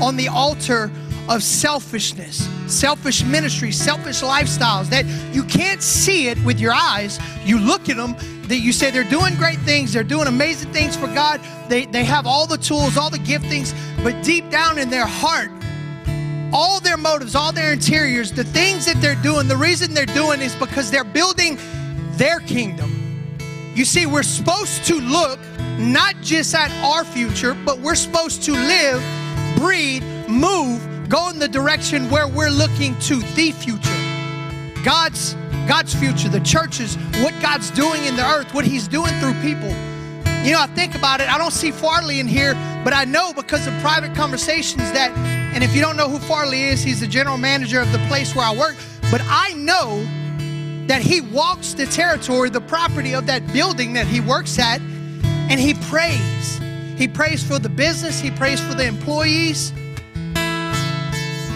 on 0.03 0.17
the 0.17 0.29
altar 0.29 0.91
of 1.29 1.43
selfishness, 1.43 2.49
selfish 2.67 3.23
ministries, 3.25 3.79
selfish 3.79 4.23
lifestyles 4.23 4.87
that 4.87 5.05
you 5.35 5.45
can't 5.45 5.83
see 5.83 6.29
it 6.29 6.43
with 6.45 6.59
your 6.59 6.73
eyes. 6.73 7.19
You 7.45 7.59
look 7.59 7.89
at 7.89 7.97
them, 7.97 8.17
that 8.49 8.59
you 8.59 8.73
say 8.73 8.91
they're 8.91 9.05
doing 9.05 9.35
great 9.37 9.59
things, 9.61 9.93
they're 9.93 10.03
doing 10.03 10.27
amazing 10.27 10.73
things 10.73 10.97
for 10.97 11.07
God, 11.09 11.41
they, 11.69 11.87
they 11.87 12.05
have 12.05 12.27
all 12.27 12.47
the 12.47 12.59
tools, 12.59 12.97
all 12.97 13.11
the 13.11 13.19
giftings, 13.19 13.75
but 14.03 14.23
deep 14.23 14.51
down 14.51 14.79
in 14.79 14.91
their 14.91 15.07
heart, 15.07 15.51
all 16.53 16.81
their 16.81 16.97
motives, 16.97 17.35
all 17.35 17.53
their 17.53 17.73
interiors, 17.73 18.31
the 18.31 18.45
things 18.45 18.87
that 18.87 19.01
they're 19.01 19.21
doing, 19.23 19.49
the 19.49 19.57
reason 19.57 19.95
they're 19.95 20.07
doing 20.07 20.41
is 20.41 20.55
because 20.57 20.91
they're 20.91 21.05
building 21.05 21.59
their 22.13 22.41
kingdom. 22.41 22.91
You 23.75 23.85
see, 23.85 24.07
we're 24.07 24.23
supposed 24.23 24.85
to 24.85 25.01
look 25.01 25.41
not 25.79 26.15
just 26.21 26.55
at 26.55 26.71
our 26.85 27.05
future, 27.05 27.55
but 27.65 27.81
we're 27.81 27.97
supposed 27.97 28.45
to 28.45 28.53
live, 28.53 29.03
breathe, 29.57 30.05
move, 30.29 31.09
go 31.09 31.29
in 31.31 31.39
the 31.39 31.49
direction 31.49 32.09
where 32.11 32.29
we're 32.29 32.51
looking 32.51 32.97
to 33.01 33.17
the 33.35 33.51
future. 33.53 34.04
God's 34.85 35.35
God's 35.67 35.95
future, 35.95 36.29
the 36.29 36.41
churches, 36.41 36.97
what 37.23 37.35
God's 37.41 37.71
doing 37.71 38.05
in 38.05 38.17
the 38.17 38.25
earth, 38.25 38.53
what 38.53 38.67
He's 38.67 38.87
doing 38.87 39.13
through 39.15 39.35
people. 39.41 39.71
You 40.45 40.53
know, 40.53 40.61
I 40.61 40.67
think 40.75 40.95
about 40.95 41.23
it. 41.23 41.33
I 41.33 41.39
don't 41.39 41.53
see 41.53 41.71
Farley 41.71 42.21
in 42.21 42.29
here, 42.29 42.53
but 42.85 42.93
I 42.93 43.07
know 43.07 43.33
because 43.33 43.67
of 43.67 43.73
private 43.81 44.15
conversations 44.15 44.93
that, 44.93 45.11
and 45.55 45.65
if 45.65 45.75
you 45.75 45.81
don't 45.81 45.97
know 45.97 46.09
who 46.09 46.19
Farley 46.19 46.65
is, 46.65 46.83
he's 46.83 47.01
the 47.01 47.07
general 47.07 47.39
manager 47.39 47.81
of 47.81 47.91
the 47.93 47.99
place 48.09 48.35
where 48.35 48.45
I 48.45 48.55
work. 48.55 48.77
But 49.11 49.23
I 49.25 49.55
know 49.55 50.05
that 50.87 51.01
he 51.01 51.23
walks 51.23 51.73
the 51.73 51.87
territory, 51.87 52.51
the 52.51 52.61
property 52.61 53.15
of 53.15 53.25
that 53.27 53.51
building 53.55 53.95
that 53.95 54.07
he 54.07 54.21
works 54.21 54.59
at, 54.59 54.83
and 54.83 55.59
he 55.59 55.73
prays. 55.73 56.59
He 56.99 57.09
prays 57.09 57.43
for 57.43 57.59
the 57.59 57.71
business, 57.71 58.21
he 58.21 58.31
prays 58.31 58.61
for 58.61 58.75
the 58.75 58.85
employees. 58.85 59.73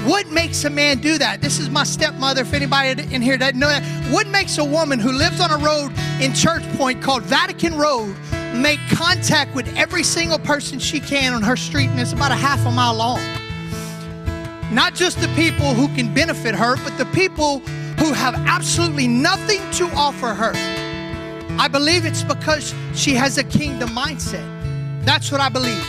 What 0.08 0.30
makes 0.30 0.64
a 0.64 0.70
man 0.70 1.00
do 1.00 1.18
that? 1.18 1.42
This 1.42 1.58
is 1.58 1.68
my 1.68 1.84
stepmother, 1.84 2.40
if 2.40 2.54
anybody 2.54 3.14
in 3.14 3.20
here 3.20 3.36
doesn't 3.36 3.58
know 3.58 3.68
that. 3.68 3.82
What 4.10 4.26
makes 4.26 4.56
a 4.56 4.64
woman 4.64 4.98
who 4.98 5.12
lives 5.12 5.38
on 5.38 5.50
a 5.50 5.58
road 5.58 5.92
in 6.18 6.32
Church 6.32 6.62
Point 6.78 7.02
called 7.02 7.24
Vatican 7.24 7.76
Road 7.76 8.16
make 8.54 8.80
contact 8.88 9.54
with 9.54 9.68
every 9.76 10.02
single 10.02 10.38
person 10.38 10.78
she 10.78 10.98
can 10.98 11.34
on 11.34 11.42
her 11.42 11.56
street, 11.56 11.90
and 11.90 12.00
it's 12.00 12.14
about 12.14 12.32
a 12.32 12.36
half 12.36 12.64
a 12.64 12.70
mile 12.70 12.94
long? 12.94 13.20
Not 14.74 14.94
just 14.94 15.20
the 15.20 15.28
people 15.36 15.74
who 15.74 15.94
can 15.94 16.14
benefit 16.14 16.54
her, 16.54 16.76
but 16.76 16.96
the 16.96 17.04
people 17.14 17.58
who 17.98 18.14
have 18.14 18.34
absolutely 18.46 19.08
nothing 19.08 19.60
to 19.72 19.90
offer 19.94 20.32
her. 20.32 20.52
I 21.60 21.68
believe 21.68 22.06
it's 22.06 22.22
because 22.22 22.74
she 22.94 23.12
has 23.12 23.36
a 23.36 23.44
kingdom 23.44 23.90
mindset. 23.90 25.04
That's 25.04 25.30
what 25.30 25.42
I 25.42 25.50
believe. 25.50 25.86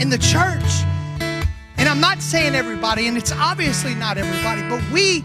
In 0.00 0.08
the 0.08 0.16
church, 0.16 0.86
and 1.82 1.88
I'm 1.88 1.98
not 1.98 2.22
saying 2.22 2.54
everybody, 2.54 3.08
and 3.08 3.18
it's 3.18 3.32
obviously 3.32 3.96
not 3.96 4.16
everybody, 4.16 4.62
but 4.68 4.80
we 4.92 5.24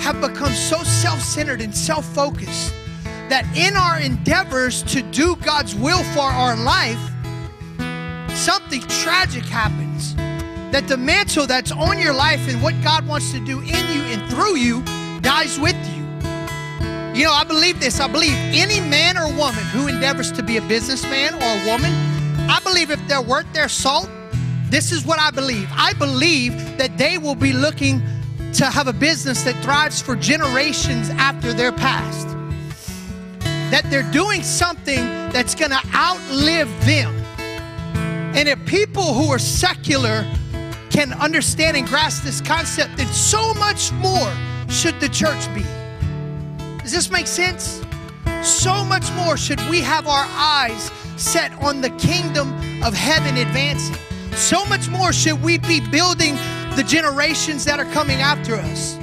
have 0.00 0.20
become 0.20 0.52
so 0.52 0.78
self 0.82 1.20
centered 1.20 1.60
and 1.60 1.72
self 1.72 2.04
focused 2.06 2.74
that 3.28 3.46
in 3.56 3.76
our 3.76 4.00
endeavors 4.00 4.82
to 4.94 5.02
do 5.12 5.36
God's 5.36 5.76
will 5.76 6.02
for 6.12 6.22
our 6.22 6.56
life, 6.56 6.98
something 8.34 8.80
tragic 8.88 9.44
happens. 9.44 10.16
that 10.72 10.88
the 10.88 10.96
mantle 10.96 11.46
that's 11.46 11.70
on 11.70 12.00
your 12.00 12.14
life 12.14 12.48
and 12.48 12.60
what 12.60 12.74
God 12.82 13.06
wants 13.06 13.30
to 13.30 13.38
do 13.38 13.60
in 13.60 13.66
you 13.68 14.02
and 14.10 14.28
through 14.28 14.56
you 14.56 14.82
dies 15.20 15.60
with 15.60 15.76
you. 15.94 16.02
You 17.14 17.26
know, 17.26 17.32
I 17.32 17.44
believe 17.46 17.78
this. 17.78 18.00
I 18.00 18.08
believe 18.08 18.34
any 18.50 18.80
man 18.80 19.16
or 19.16 19.28
woman 19.36 19.62
who 19.66 19.86
endeavors 19.86 20.32
to 20.32 20.42
be 20.42 20.56
a 20.56 20.62
businessman 20.62 21.34
or 21.34 21.62
a 21.62 21.66
woman, 21.70 21.92
I 22.50 22.58
believe 22.64 22.90
if 22.90 23.06
they're 23.06 23.22
worth 23.22 23.46
their 23.52 23.68
salt, 23.68 24.10
this 24.72 24.90
is 24.90 25.04
what 25.04 25.20
I 25.20 25.30
believe. 25.30 25.68
I 25.72 25.92
believe 25.92 26.78
that 26.78 26.96
they 26.96 27.18
will 27.18 27.34
be 27.34 27.52
looking 27.52 28.00
to 28.54 28.64
have 28.64 28.88
a 28.88 28.92
business 28.94 29.42
that 29.42 29.62
thrives 29.62 30.00
for 30.00 30.16
generations 30.16 31.10
after 31.10 31.52
their 31.52 31.72
past. 31.72 32.26
That 33.70 33.82
they're 33.90 34.10
doing 34.12 34.42
something 34.42 35.04
that's 35.30 35.54
going 35.54 35.72
to 35.72 35.80
outlive 35.94 36.70
them. 36.86 37.12
And 38.34 38.48
if 38.48 38.64
people 38.64 39.12
who 39.12 39.30
are 39.30 39.38
secular 39.38 40.24
can 40.88 41.12
understand 41.20 41.76
and 41.76 41.86
grasp 41.86 42.24
this 42.24 42.40
concept, 42.40 42.96
then 42.96 43.08
so 43.08 43.52
much 43.52 43.92
more 43.92 44.32
should 44.70 44.98
the 45.00 45.08
church 45.10 45.54
be. 45.54 45.64
Does 46.78 46.92
this 46.92 47.10
make 47.10 47.26
sense? 47.26 47.82
So 48.42 48.86
much 48.86 49.12
more 49.12 49.36
should 49.36 49.60
we 49.68 49.82
have 49.82 50.06
our 50.06 50.26
eyes 50.30 50.90
set 51.18 51.52
on 51.62 51.82
the 51.82 51.90
kingdom 51.90 52.54
of 52.82 52.94
heaven 52.94 53.36
advancing. 53.36 53.98
So 54.34 54.64
much 54.66 54.88
more 54.88 55.12
should 55.12 55.42
we 55.42 55.58
be 55.58 55.80
building 55.90 56.36
the 56.76 56.84
generations 56.86 57.64
that 57.66 57.78
are 57.78 57.90
coming 57.92 58.20
after 58.20 58.56
us. 58.56 58.98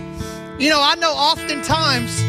You 0.59 0.69
know, 0.69 0.81
I 0.81 0.95
know 0.95 1.11
oftentimes, 1.11 2.21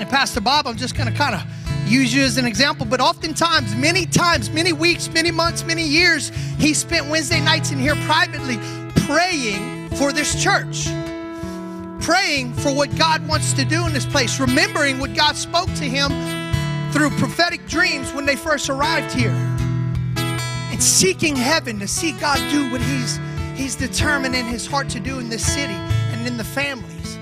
and 0.00 0.08
Pastor 0.08 0.40
Bob, 0.40 0.66
I'm 0.66 0.76
just 0.76 0.96
going 0.96 1.10
to 1.10 1.16
kind 1.16 1.34
of 1.34 1.42
use 1.86 2.12
you 2.12 2.22
as 2.22 2.36
an 2.36 2.46
example, 2.46 2.86
but 2.86 3.00
oftentimes, 3.00 3.74
many 3.76 4.06
times, 4.06 4.50
many 4.50 4.72
weeks, 4.72 5.08
many 5.12 5.30
months, 5.30 5.64
many 5.64 5.84
years, 5.84 6.30
he 6.58 6.74
spent 6.74 7.08
Wednesday 7.08 7.40
nights 7.40 7.70
in 7.70 7.78
here 7.78 7.94
privately 8.06 8.58
praying 9.06 9.88
for 9.90 10.12
this 10.12 10.42
church, 10.42 10.86
praying 12.00 12.52
for 12.54 12.74
what 12.74 12.94
God 12.96 13.26
wants 13.28 13.52
to 13.52 13.64
do 13.64 13.86
in 13.86 13.92
this 13.92 14.06
place, 14.06 14.40
remembering 14.40 14.98
what 14.98 15.14
God 15.14 15.36
spoke 15.36 15.68
to 15.74 15.84
him 15.84 16.10
through 16.92 17.10
prophetic 17.18 17.66
dreams 17.68 18.12
when 18.12 18.24
they 18.24 18.36
first 18.36 18.68
arrived 18.68 19.12
here, 19.14 19.34
and 20.76 20.82
seeking 20.82 21.34
heaven 21.34 21.78
to 21.78 21.88
see 21.88 22.12
God 22.20 22.36
do 22.50 22.70
what 22.70 22.82
he's 22.82 23.18
He's 23.54 23.76
determined 23.76 24.36
in 24.36 24.44
his 24.44 24.66
heart 24.66 24.90
to 24.90 25.00
do 25.00 25.18
in 25.18 25.30
this 25.30 25.42
city 25.42 25.72
and 25.72 26.26
in 26.26 26.36
the 26.36 26.44
families. 26.44 27.18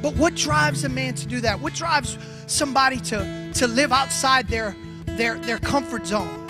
But 0.00 0.16
what 0.16 0.34
drives 0.34 0.84
a 0.84 0.88
man 0.88 1.12
to 1.16 1.26
do 1.26 1.42
that? 1.42 1.60
What 1.60 1.74
drives 1.74 2.16
somebody 2.46 2.96
to, 3.00 3.52
to 3.52 3.66
live 3.66 3.92
outside 3.92 4.48
their, 4.48 4.74
their, 5.04 5.34
their 5.40 5.58
comfort 5.58 6.06
zone? 6.06 6.48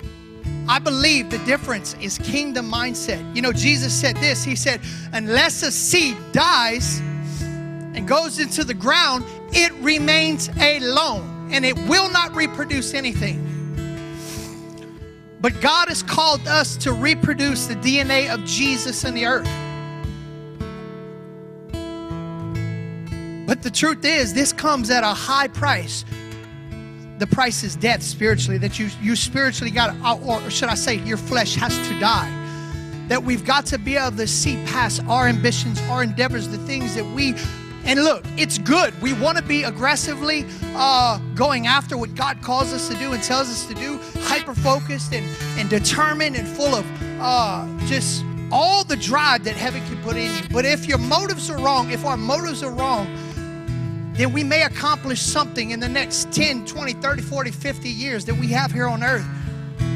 I 0.69 0.79
believe 0.79 1.29
the 1.29 1.39
difference 1.39 1.95
is 1.95 2.17
kingdom 2.19 2.71
mindset. 2.71 3.35
You 3.35 3.41
know, 3.41 3.51
Jesus 3.51 3.93
said 3.93 4.15
this 4.15 4.41
He 4.41 4.55
said, 4.55 4.79
Unless 5.11 5.63
a 5.63 5.71
seed 5.73 6.15
dies 6.31 7.01
and 7.41 8.07
goes 8.07 8.39
into 8.39 8.63
the 8.63 8.73
ground, 8.73 9.25
it 9.51 9.73
remains 9.83 10.47
alone 10.57 11.49
and 11.51 11.65
it 11.65 11.77
will 11.89 12.09
not 12.09 12.33
reproduce 12.33 12.93
anything. 12.93 13.50
But 15.41 15.59
God 15.59 15.89
has 15.89 16.03
called 16.03 16.47
us 16.47 16.77
to 16.77 16.93
reproduce 16.93 17.65
the 17.65 17.75
DNA 17.75 18.31
of 18.31 18.45
Jesus 18.45 19.03
in 19.03 19.15
the 19.15 19.25
earth. 19.25 19.49
But 23.47 23.63
the 23.63 23.71
truth 23.71 24.05
is, 24.05 24.33
this 24.33 24.53
comes 24.53 24.91
at 24.91 25.03
a 25.03 25.07
high 25.07 25.47
price. 25.47 26.05
The 27.17 27.27
price 27.27 27.63
is 27.63 27.75
death 27.75 28.03
spiritually, 28.03 28.59
that 28.59 28.77
you, 28.79 28.89
you 29.01 29.15
spiritually 29.15 29.71
got, 29.71 29.95
or 30.23 30.49
should 30.51 30.69
I 30.69 30.75
say, 30.75 30.95
your 30.99 31.17
flesh 31.17 31.55
has 31.55 31.75
to 31.87 31.99
die. 31.99 32.37
That 33.07 33.23
we've 33.23 33.43
got 33.43 33.65
to 33.67 33.77
be 33.77 33.97
able 33.97 34.15
to 34.17 34.27
see 34.27 34.55
past 34.67 35.03
our 35.05 35.27
ambitions, 35.27 35.81
our 35.89 36.03
endeavors, 36.03 36.47
the 36.47 36.59
things 36.59 36.95
that 36.95 37.03
we 37.03 37.33
and 37.85 38.03
look, 38.03 38.23
it's 38.37 38.57
good. 38.57 38.99
We 39.01 39.13
want 39.13 39.37
to 39.37 39.43
be 39.43 39.63
aggressively 39.63 40.45
uh, 40.75 41.19
going 41.35 41.67
after 41.67 41.97
what 41.97 42.15
God 42.15 42.41
calls 42.41 42.73
us 42.73 42.87
to 42.89 42.95
do 42.95 43.13
and 43.13 43.23
tells 43.23 43.49
us 43.49 43.65
to 43.65 43.73
do, 43.73 43.99
hyper 44.21 44.53
focused 44.53 45.13
and, 45.13 45.27
and 45.59 45.69
determined 45.69 46.35
and 46.35 46.47
full 46.47 46.75
of 46.75 46.85
uh, 47.19 47.67
just 47.87 48.23
all 48.51 48.83
the 48.83 48.97
drive 48.97 49.43
that 49.45 49.55
heaven 49.55 49.83
can 49.87 50.01
put 50.03 50.15
in 50.15 50.33
you. 50.35 50.41
But 50.51 50.65
if 50.65 50.85
your 50.85 50.97
motives 50.97 51.49
are 51.49 51.57
wrong, 51.57 51.91
if 51.91 52.05
our 52.05 52.17
motives 52.17 52.61
are 52.63 52.71
wrong, 52.71 53.07
then 54.13 54.33
we 54.33 54.43
may 54.43 54.63
accomplish 54.63 55.21
something 55.21 55.71
in 55.71 55.79
the 55.79 55.89
next 55.89 56.31
10, 56.31 56.65
20, 56.65 56.93
30, 56.93 57.21
40, 57.21 57.51
50 57.51 57.89
years 57.89 58.25
that 58.25 58.35
we 58.35 58.47
have 58.47 58.71
here 58.71 58.87
on 58.87 59.03
earth. 59.03 59.25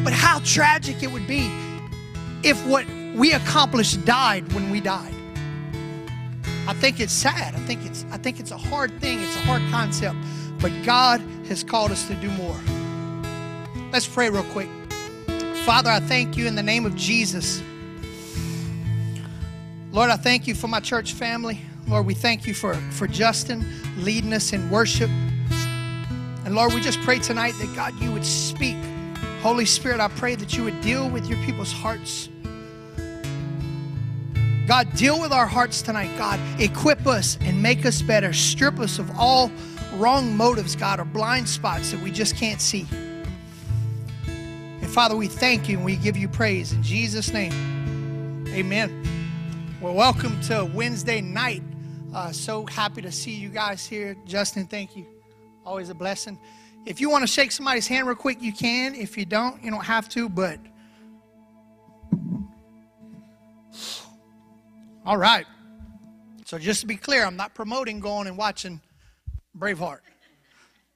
But 0.03 0.13
how 0.13 0.39
tragic 0.39 1.03
it 1.03 1.11
would 1.11 1.27
be 1.27 1.51
if 2.43 2.65
what 2.65 2.85
we 3.15 3.33
accomplished 3.33 4.05
died 4.05 4.51
when 4.53 4.69
we 4.69 4.79
died. 4.79 5.13
I 6.67 6.73
think 6.73 6.99
it's 6.99 7.13
sad. 7.13 7.53
I 7.53 7.59
think 7.59 7.85
it's 7.85 8.05
I 8.11 8.17
think 8.17 8.39
it's 8.39 8.51
a 8.51 8.57
hard 8.57 8.99
thing. 8.99 9.21
It's 9.21 9.35
a 9.35 9.39
hard 9.39 9.61
concept. 9.71 10.17
But 10.59 10.71
God 10.83 11.21
has 11.47 11.63
called 11.63 11.91
us 11.91 12.07
to 12.07 12.15
do 12.15 12.29
more. 12.31 12.59
Let's 13.91 14.07
pray 14.07 14.29
real 14.29 14.43
quick. 14.45 14.69
Father, 15.65 15.89
I 15.89 15.99
thank 15.99 16.37
you 16.37 16.47
in 16.47 16.55
the 16.55 16.63
name 16.63 16.85
of 16.85 16.95
Jesus. 16.95 17.61
Lord, 19.91 20.09
I 20.09 20.17
thank 20.17 20.47
you 20.47 20.55
for 20.55 20.67
my 20.67 20.79
church 20.79 21.13
family. 21.13 21.61
Lord, 21.87 22.05
we 22.05 22.13
thank 22.13 22.45
you 22.45 22.53
for, 22.53 22.73
for 22.91 23.07
Justin 23.07 23.65
leading 23.97 24.33
us 24.33 24.51
in 24.53 24.69
worship. 24.69 25.09
And 26.45 26.53
Lord, 26.53 26.73
we 26.73 26.81
just 26.81 26.99
pray 27.01 27.19
tonight 27.19 27.53
that 27.59 27.75
God, 27.75 27.99
you 28.01 28.11
would 28.11 28.25
speak. 28.25 28.75
Holy 29.41 29.65
Spirit, 29.65 29.99
I 29.99 30.07
pray 30.09 30.35
that 30.35 30.57
you 30.57 30.63
would 30.63 30.81
deal 30.81 31.09
with 31.09 31.27
your 31.27 31.37
people's 31.45 31.71
hearts. 31.71 32.29
God, 34.67 34.91
deal 34.95 35.21
with 35.21 35.31
our 35.31 35.45
hearts 35.45 35.83
tonight. 35.83 36.09
God, 36.17 36.39
equip 36.59 37.05
us 37.05 37.37
and 37.41 37.61
make 37.61 37.85
us 37.85 38.01
better. 38.01 38.33
Strip 38.33 38.79
us 38.79 38.97
of 38.97 39.11
all 39.15 39.51
wrong 39.93 40.35
motives, 40.35 40.75
God, 40.75 40.99
or 40.99 41.05
blind 41.05 41.47
spots 41.47 41.91
that 41.91 42.01
we 42.01 42.09
just 42.09 42.35
can't 42.35 42.59
see. 42.59 42.87
And 44.25 44.89
Father, 44.89 45.15
we 45.15 45.27
thank 45.27 45.69
you 45.69 45.77
and 45.77 45.85
we 45.85 45.97
give 45.97 46.17
you 46.17 46.27
praise 46.27 46.73
in 46.73 46.81
Jesus' 46.81 47.31
name. 47.31 48.47
Amen. 48.49 49.07
Well, 49.79 49.93
welcome 49.93 50.41
to 50.41 50.65
Wednesday 50.73 51.21
night. 51.21 51.61
Uh, 52.11 52.31
so 52.31 52.65
happy 52.65 53.03
to 53.03 53.11
see 53.11 53.35
you 53.35 53.49
guys 53.49 53.85
here. 53.85 54.15
Justin, 54.25 54.65
thank 54.65 54.97
you. 54.97 55.05
Always 55.63 55.89
a 55.89 55.95
blessing. 55.95 56.39
If 56.87 56.99
you 56.99 57.11
want 57.11 57.21
to 57.21 57.27
shake 57.27 57.51
somebody's 57.51 57.85
hand 57.85 58.07
real 58.07 58.15
quick, 58.15 58.41
you 58.41 58.51
can. 58.51 58.95
If 58.95 59.15
you 59.15 59.25
don't, 59.25 59.63
you 59.63 59.69
don't 59.69 59.85
have 59.85 60.09
to, 60.09 60.27
but 60.27 60.59
All 65.05 65.17
right. 65.17 65.45
So 66.45 66.57
just 66.57 66.81
to 66.81 66.87
be 66.87 66.95
clear, 66.95 67.25
I'm 67.25 67.35
not 67.35 67.53
promoting 67.53 67.99
going 67.99 68.27
and 68.27 68.35
watching 68.35 68.81
Braveheart. 69.55 69.99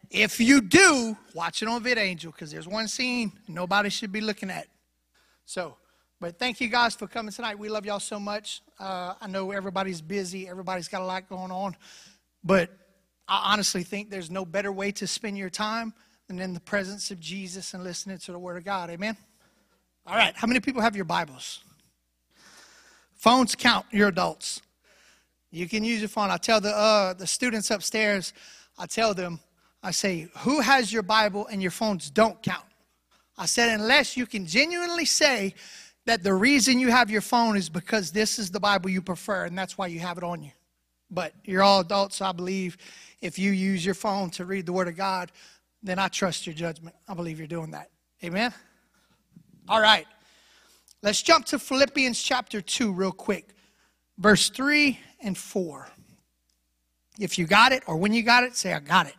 If 0.09 0.39
you 0.39 0.61
do, 0.61 1.15
watch 1.35 1.61
it 1.61 1.67
on 1.67 1.83
VidAngel 1.83 2.33
because 2.33 2.51
there's 2.51 2.67
one 2.67 2.87
scene 2.87 3.31
nobody 3.47 3.89
should 3.89 4.11
be 4.11 4.21
looking 4.21 4.49
at. 4.49 4.65
So, 5.45 5.77
but 6.19 6.39
thank 6.39 6.59
you 6.59 6.69
guys 6.69 6.95
for 6.95 7.05
coming 7.05 7.31
tonight. 7.31 7.59
We 7.59 7.69
love 7.69 7.85
y'all 7.85 7.99
so 7.99 8.19
much. 8.19 8.63
Uh, 8.79 9.13
I 9.21 9.27
know 9.27 9.51
everybody's 9.51 10.01
busy, 10.01 10.47
everybody's 10.47 10.87
got 10.87 11.01
a 11.01 11.05
lot 11.05 11.29
going 11.29 11.51
on, 11.51 11.75
but 12.43 12.71
I 13.27 13.51
honestly 13.53 13.83
think 13.83 14.09
there's 14.09 14.31
no 14.31 14.43
better 14.43 14.71
way 14.71 14.91
to 14.93 15.05
spend 15.05 15.37
your 15.37 15.51
time 15.51 15.93
than 16.27 16.39
in 16.39 16.55
the 16.55 16.59
presence 16.59 17.11
of 17.11 17.19
Jesus 17.19 17.75
and 17.75 17.83
listening 17.83 18.17
to 18.17 18.31
the 18.31 18.39
Word 18.39 18.57
of 18.57 18.65
God. 18.65 18.89
Amen? 18.89 19.15
All 20.07 20.15
right, 20.15 20.35
how 20.35 20.47
many 20.47 20.59
people 20.59 20.81
have 20.81 20.95
your 20.95 21.05
Bibles? 21.05 21.63
Phones 23.19 23.53
count, 23.53 23.85
you're 23.91 24.07
adults. 24.07 24.61
You 25.51 25.67
can 25.67 25.83
use 25.83 25.99
your 25.99 26.07
phone. 26.07 26.31
I 26.31 26.37
tell 26.37 26.61
the, 26.61 26.69
uh, 26.69 27.13
the 27.13 27.27
students 27.27 27.69
upstairs, 27.69 28.31
I 28.77 28.85
tell 28.85 29.13
them, 29.13 29.41
I 29.83 29.91
say, 29.91 30.29
who 30.39 30.61
has 30.61 30.93
your 30.93 31.03
Bible 31.03 31.45
and 31.47 31.61
your 31.61 31.71
phones 31.71 32.09
don't 32.09 32.41
count? 32.41 32.63
I 33.37 33.45
said, 33.45 33.77
unless 33.77 34.15
you 34.15 34.25
can 34.25 34.45
genuinely 34.45 35.03
say 35.03 35.53
that 36.05 36.23
the 36.23 36.33
reason 36.33 36.79
you 36.79 36.91
have 36.91 37.09
your 37.09 37.19
phone 37.19 37.57
is 37.57 37.67
because 37.67 38.09
this 38.13 38.39
is 38.39 38.51
the 38.51 38.59
Bible 38.59 38.89
you 38.89 39.01
prefer 39.01 39.43
and 39.45 39.57
that's 39.57 39.77
why 39.77 39.87
you 39.87 39.99
have 39.99 40.17
it 40.17 40.23
on 40.23 40.41
you. 40.41 40.51
But 41.11 41.33
you're 41.43 41.61
all 41.63 41.81
adults, 41.81 42.17
so 42.17 42.25
I 42.25 42.31
believe 42.31 42.77
if 43.21 43.37
you 43.37 43.51
use 43.51 43.85
your 43.85 43.95
phone 43.95 44.29
to 44.31 44.45
read 44.45 44.65
the 44.65 44.73
Word 44.73 44.87
of 44.87 44.95
God, 44.95 45.33
then 45.83 45.99
I 45.99 46.07
trust 46.07 46.47
your 46.47 46.53
judgment. 46.55 46.95
I 47.05 47.15
believe 47.15 47.37
you're 47.37 47.47
doing 47.47 47.71
that. 47.71 47.89
Amen? 48.23 48.53
All 49.67 49.81
right. 49.81 50.07
Let's 51.01 51.21
jump 51.21 51.45
to 51.45 51.59
Philippians 51.59 52.21
chapter 52.21 52.61
2 52.61 52.91
real 52.91 53.11
quick, 53.11 53.55
verse 54.17 54.49
3 54.49 54.99
and 55.21 55.37
4. 55.37 55.87
If 57.19 57.37
you 57.37 57.45
got 57.45 57.71
it, 57.71 57.83
or 57.87 57.95
when 57.95 58.13
you 58.13 58.21
got 58.21 58.43
it, 58.43 58.55
say, 58.55 58.73
I 58.73 58.79
got 58.79 59.07
it. 59.07 59.15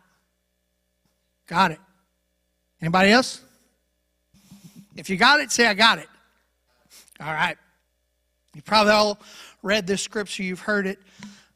Got 1.47 1.71
it. 1.71 1.79
Anybody 2.81 3.11
else? 3.11 3.41
If 4.95 5.09
you 5.09 5.17
got 5.17 5.39
it, 5.39 5.51
say, 5.51 5.67
I 5.67 5.73
got 5.73 5.97
it. 5.97 6.07
All 7.19 7.33
right. 7.33 7.57
You 8.53 8.61
probably 8.61 8.93
all 8.93 9.19
read 9.63 9.87
this 9.87 10.01
scripture, 10.01 10.43
you've 10.43 10.59
heard 10.59 10.85
it. 10.85 10.99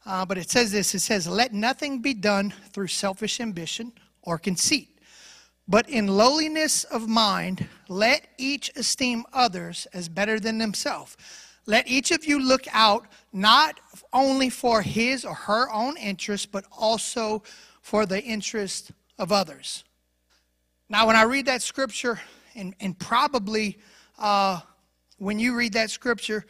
Uh, 0.05 0.25
but 0.25 0.37
it 0.37 0.49
says 0.49 0.71
this 0.71 0.93
it 0.95 0.99
says, 0.99 1.27
Let 1.27 1.53
nothing 1.53 2.01
be 2.01 2.13
done 2.13 2.53
through 2.71 2.87
selfish 2.87 3.39
ambition 3.39 3.91
or 4.21 4.37
conceit 4.37 4.94
but 5.67 5.89
in 5.89 6.07
lowliness 6.07 6.83
of 6.85 7.07
mind, 7.07 7.67
let 7.87 8.27
each 8.37 8.71
esteem 8.75 9.25
others 9.33 9.87
as 9.93 10.09
better 10.09 10.39
than 10.39 10.57
themselves. 10.57 11.17
let 11.67 11.87
each 11.87 12.11
of 12.11 12.25
you 12.25 12.39
look 12.39 12.65
out 12.73 13.07
not 13.33 13.79
only 14.13 14.49
for 14.49 14.81
his 14.81 15.25
or 15.25 15.33
her 15.33 15.71
own 15.71 15.97
interest, 15.97 16.51
but 16.51 16.63
also 16.71 17.41
for 17.81 18.05
the 18.05 18.21
interest 18.21 18.91
of 19.17 19.31
others. 19.31 19.83
Now, 20.89 21.07
when 21.07 21.15
I 21.15 21.23
read 21.23 21.47
that 21.47 21.63
scripture, 21.63 22.19
and, 22.55 22.75
and 22.79 22.97
probably 22.97 23.79
uh, 24.19 24.59
when 25.17 25.39
you 25.39 25.55
read 25.55 25.73
that 25.73 25.89
scripture, 25.89 26.45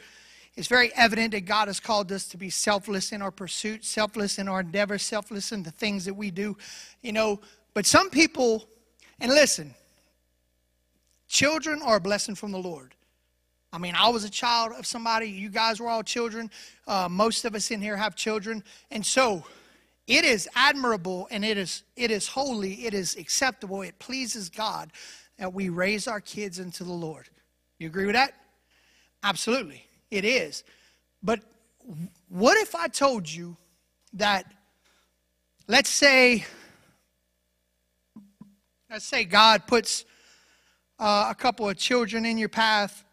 it's 0.56 0.68
very 0.68 0.94
evident 0.96 1.32
that 1.32 1.46
God 1.46 1.68
has 1.68 1.80
called 1.80 2.12
us 2.12 2.28
to 2.30 2.38
be 2.38 2.50
selfless 2.50 3.12
in 3.12 3.22
our 3.22 3.32
pursuit, 3.32 3.84
selfless 3.84 4.38
in 4.38 4.48
our 4.48 4.62
endeavor, 4.62 4.98
selfless 4.98 5.52
in 5.52 5.64
the 5.64 5.72
things 5.72 6.06
that 6.06 6.14
we 6.14 6.32
do. 6.32 6.58
You 7.02 7.14
know, 7.14 7.40
but 7.74 7.86
some 7.86 8.10
people, 8.10 8.68
and 9.20 9.32
listen, 9.32 9.74
children 11.28 11.82
are 11.82 11.98
a 11.98 12.02
blessing 12.02 12.36
from 12.36 12.52
the 12.52 12.58
Lord. 12.58 12.94
I 13.72 13.78
mean, 13.78 13.94
I 13.98 14.08
was 14.08 14.24
a 14.24 14.30
child 14.30 14.72
of 14.78 14.86
somebody. 14.86 15.30
You 15.30 15.50
guys 15.50 15.82
were 15.82 15.90
all 15.90 16.04
children. 16.04 16.50
Uh, 16.88 17.10
most 17.10 17.44
of 17.44 17.56
us 17.56 17.72
in 17.72 17.82
here 17.82 17.98
have 17.98 18.16
children. 18.16 18.64
And 18.90 19.06
so 19.06 19.44
it 20.08 20.24
is 20.24 20.48
admirable 20.56 21.28
and 21.30 21.44
it 21.44 21.58
is, 21.58 21.84
it 21.98 22.10
is 22.10 22.28
holy. 22.28 22.86
It 22.86 22.94
is 22.94 23.18
acceptable. 23.18 23.82
It 23.82 24.00
pleases 24.00 24.50
God 24.50 24.92
that 25.38 25.54
we 25.54 25.68
raise 25.68 26.08
our 26.08 26.22
kids 26.22 26.60
into 26.60 26.86
the 26.86 26.94
Lord. 26.94 27.28
You 27.78 27.88
agree 27.88 28.06
with 28.06 28.16
that? 28.16 28.34
Absolutely. 29.24 29.86
It 30.10 30.24
is. 30.24 30.64
But 31.22 31.42
what 32.30 32.58
if 32.58 32.76
I 32.76 32.88
told 32.88 33.30
you 33.30 33.58
that, 34.14 34.46
let's 35.68 35.90
say, 35.90 36.46
let's 38.90 39.06
say 39.06 39.26
God 39.26 39.66
puts 39.66 40.06
uh, 41.00 41.28
a 41.30 41.36
couple 41.36 41.68
of 41.68 41.78
children 41.78 42.26
in 42.26 42.38
your 42.38 42.50
path 42.50 43.04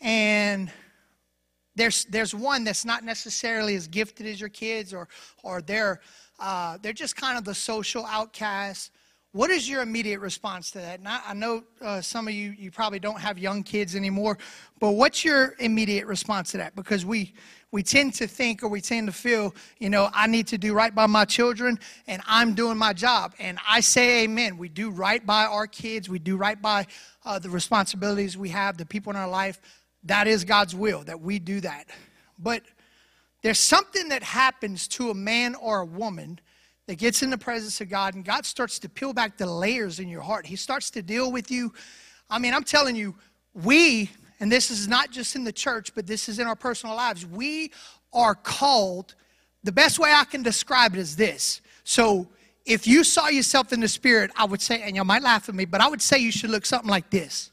and 0.00 0.70
there's 1.74 2.04
there's 2.06 2.34
one 2.34 2.64
that's 2.64 2.84
not 2.84 3.04
necessarily 3.04 3.74
as 3.74 3.86
gifted 3.86 4.26
as 4.26 4.40
your 4.40 4.48
kids 4.48 4.94
or 4.94 5.08
or 5.42 5.62
they're 5.62 6.00
uh, 6.38 6.78
they're 6.80 6.92
just 6.92 7.16
kind 7.16 7.36
of 7.36 7.44
the 7.44 7.54
social 7.54 8.04
outcasts 8.06 8.90
what 9.32 9.50
is 9.50 9.68
your 9.68 9.80
immediate 9.80 10.18
response 10.18 10.72
to 10.72 10.78
that? 10.78 10.98
And 10.98 11.06
i, 11.06 11.20
I 11.28 11.34
know 11.34 11.62
uh, 11.80 12.00
some 12.00 12.28
of 12.28 12.34
you 12.34 12.54
you 12.56 12.70
probably 12.70 13.00
don't 13.00 13.20
have 13.20 13.38
young 13.38 13.62
kids 13.62 13.96
anymore 13.96 14.38
but 14.78 14.92
what's 14.92 15.24
your 15.24 15.54
immediate 15.58 16.06
response 16.06 16.52
to 16.52 16.58
that? 16.58 16.76
Because 16.76 17.04
we 17.04 17.34
we 17.72 17.82
tend 17.82 18.14
to 18.14 18.26
think 18.26 18.62
or 18.62 18.68
we 18.68 18.80
tend 18.80 19.06
to 19.06 19.12
feel 19.12 19.54
you 19.78 19.88
know 19.88 20.10
i 20.12 20.26
need 20.26 20.46
to 20.46 20.58
do 20.58 20.74
right 20.74 20.94
by 20.94 21.06
my 21.06 21.24
children 21.24 21.78
and 22.06 22.22
i'm 22.26 22.54
doing 22.54 22.76
my 22.76 22.92
job 22.92 23.32
and 23.38 23.58
i 23.68 23.80
say 23.80 24.24
amen 24.24 24.58
we 24.58 24.68
do 24.68 24.90
right 24.90 25.24
by 25.24 25.44
our 25.44 25.66
kids 25.66 26.08
we 26.08 26.18
do 26.18 26.36
right 26.36 26.60
by 26.60 26.86
uh, 27.24 27.38
the 27.38 27.50
responsibilities 27.50 28.36
we 28.36 28.48
have 28.48 28.76
the 28.76 28.86
people 28.86 29.10
in 29.10 29.16
our 29.16 29.28
life 29.28 29.60
that 30.04 30.26
is 30.26 30.44
God's 30.44 30.74
will 30.74 31.02
that 31.04 31.20
we 31.20 31.38
do 31.38 31.60
that. 31.60 31.88
But 32.38 32.62
there's 33.42 33.58
something 33.58 34.08
that 34.08 34.22
happens 34.22 34.88
to 34.88 35.10
a 35.10 35.14
man 35.14 35.54
or 35.54 35.80
a 35.80 35.84
woman 35.84 36.40
that 36.86 36.96
gets 36.96 37.22
in 37.22 37.30
the 37.30 37.38
presence 37.38 37.80
of 37.80 37.88
God, 37.88 38.14
and 38.14 38.24
God 38.24 38.44
starts 38.44 38.78
to 38.80 38.88
peel 38.88 39.12
back 39.12 39.36
the 39.36 39.46
layers 39.46 40.00
in 40.00 40.08
your 40.08 40.22
heart. 40.22 40.46
He 40.46 40.56
starts 40.56 40.90
to 40.92 41.02
deal 41.02 41.30
with 41.30 41.50
you. 41.50 41.72
I 42.28 42.38
mean, 42.38 42.54
I'm 42.54 42.64
telling 42.64 42.96
you, 42.96 43.14
we, 43.54 44.10
and 44.40 44.50
this 44.50 44.70
is 44.70 44.88
not 44.88 45.10
just 45.10 45.36
in 45.36 45.44
the 45.44 45.52
church, 45.52 45.94
but 45.94 46.06
this 46.06 46.28
is 46.28 46.38
in 46.38 46.46
our 46.46 46.56
personal 46.56 46.96
lives, 46.96 47.26
we 47.26 47.70
are 48.12 48.34
called. 48.34 49.14
The 49.62 49.72
best 49.72 49.98
way 49.98 50.10
I 50.12 50.24
can 50.24 50.42
describe 50.42 50.94
it 50.94 50.98
is 50.98 51.14
this. 51.14 51.60
So, 51.84 52.26
if 52.66 52.86
you 52.86 53.04
saw 53.04 53.28
yourself 53.28 53.72
in 53.72 53.80
the 53.80 53.88
spirit, 53.88 54.30
I 54.36 54.44
would 54.44 54.60
say, 54.60 54.82
and 54.82 54.94
you 54.94 55.02
might 55.02 55.22
laugh 55.22 55.48
at 55.48 55.54
me, 55.54 55.64
but 55.64 55.80
I 55.80 55.88
would 55.88 56.02
say 56.02 56.18
you 56.18 56.30
should 56.30 56.50
look 56.50 56.66
something 56.66 56.90
like 56.90 57.10
this. 57.10 57.50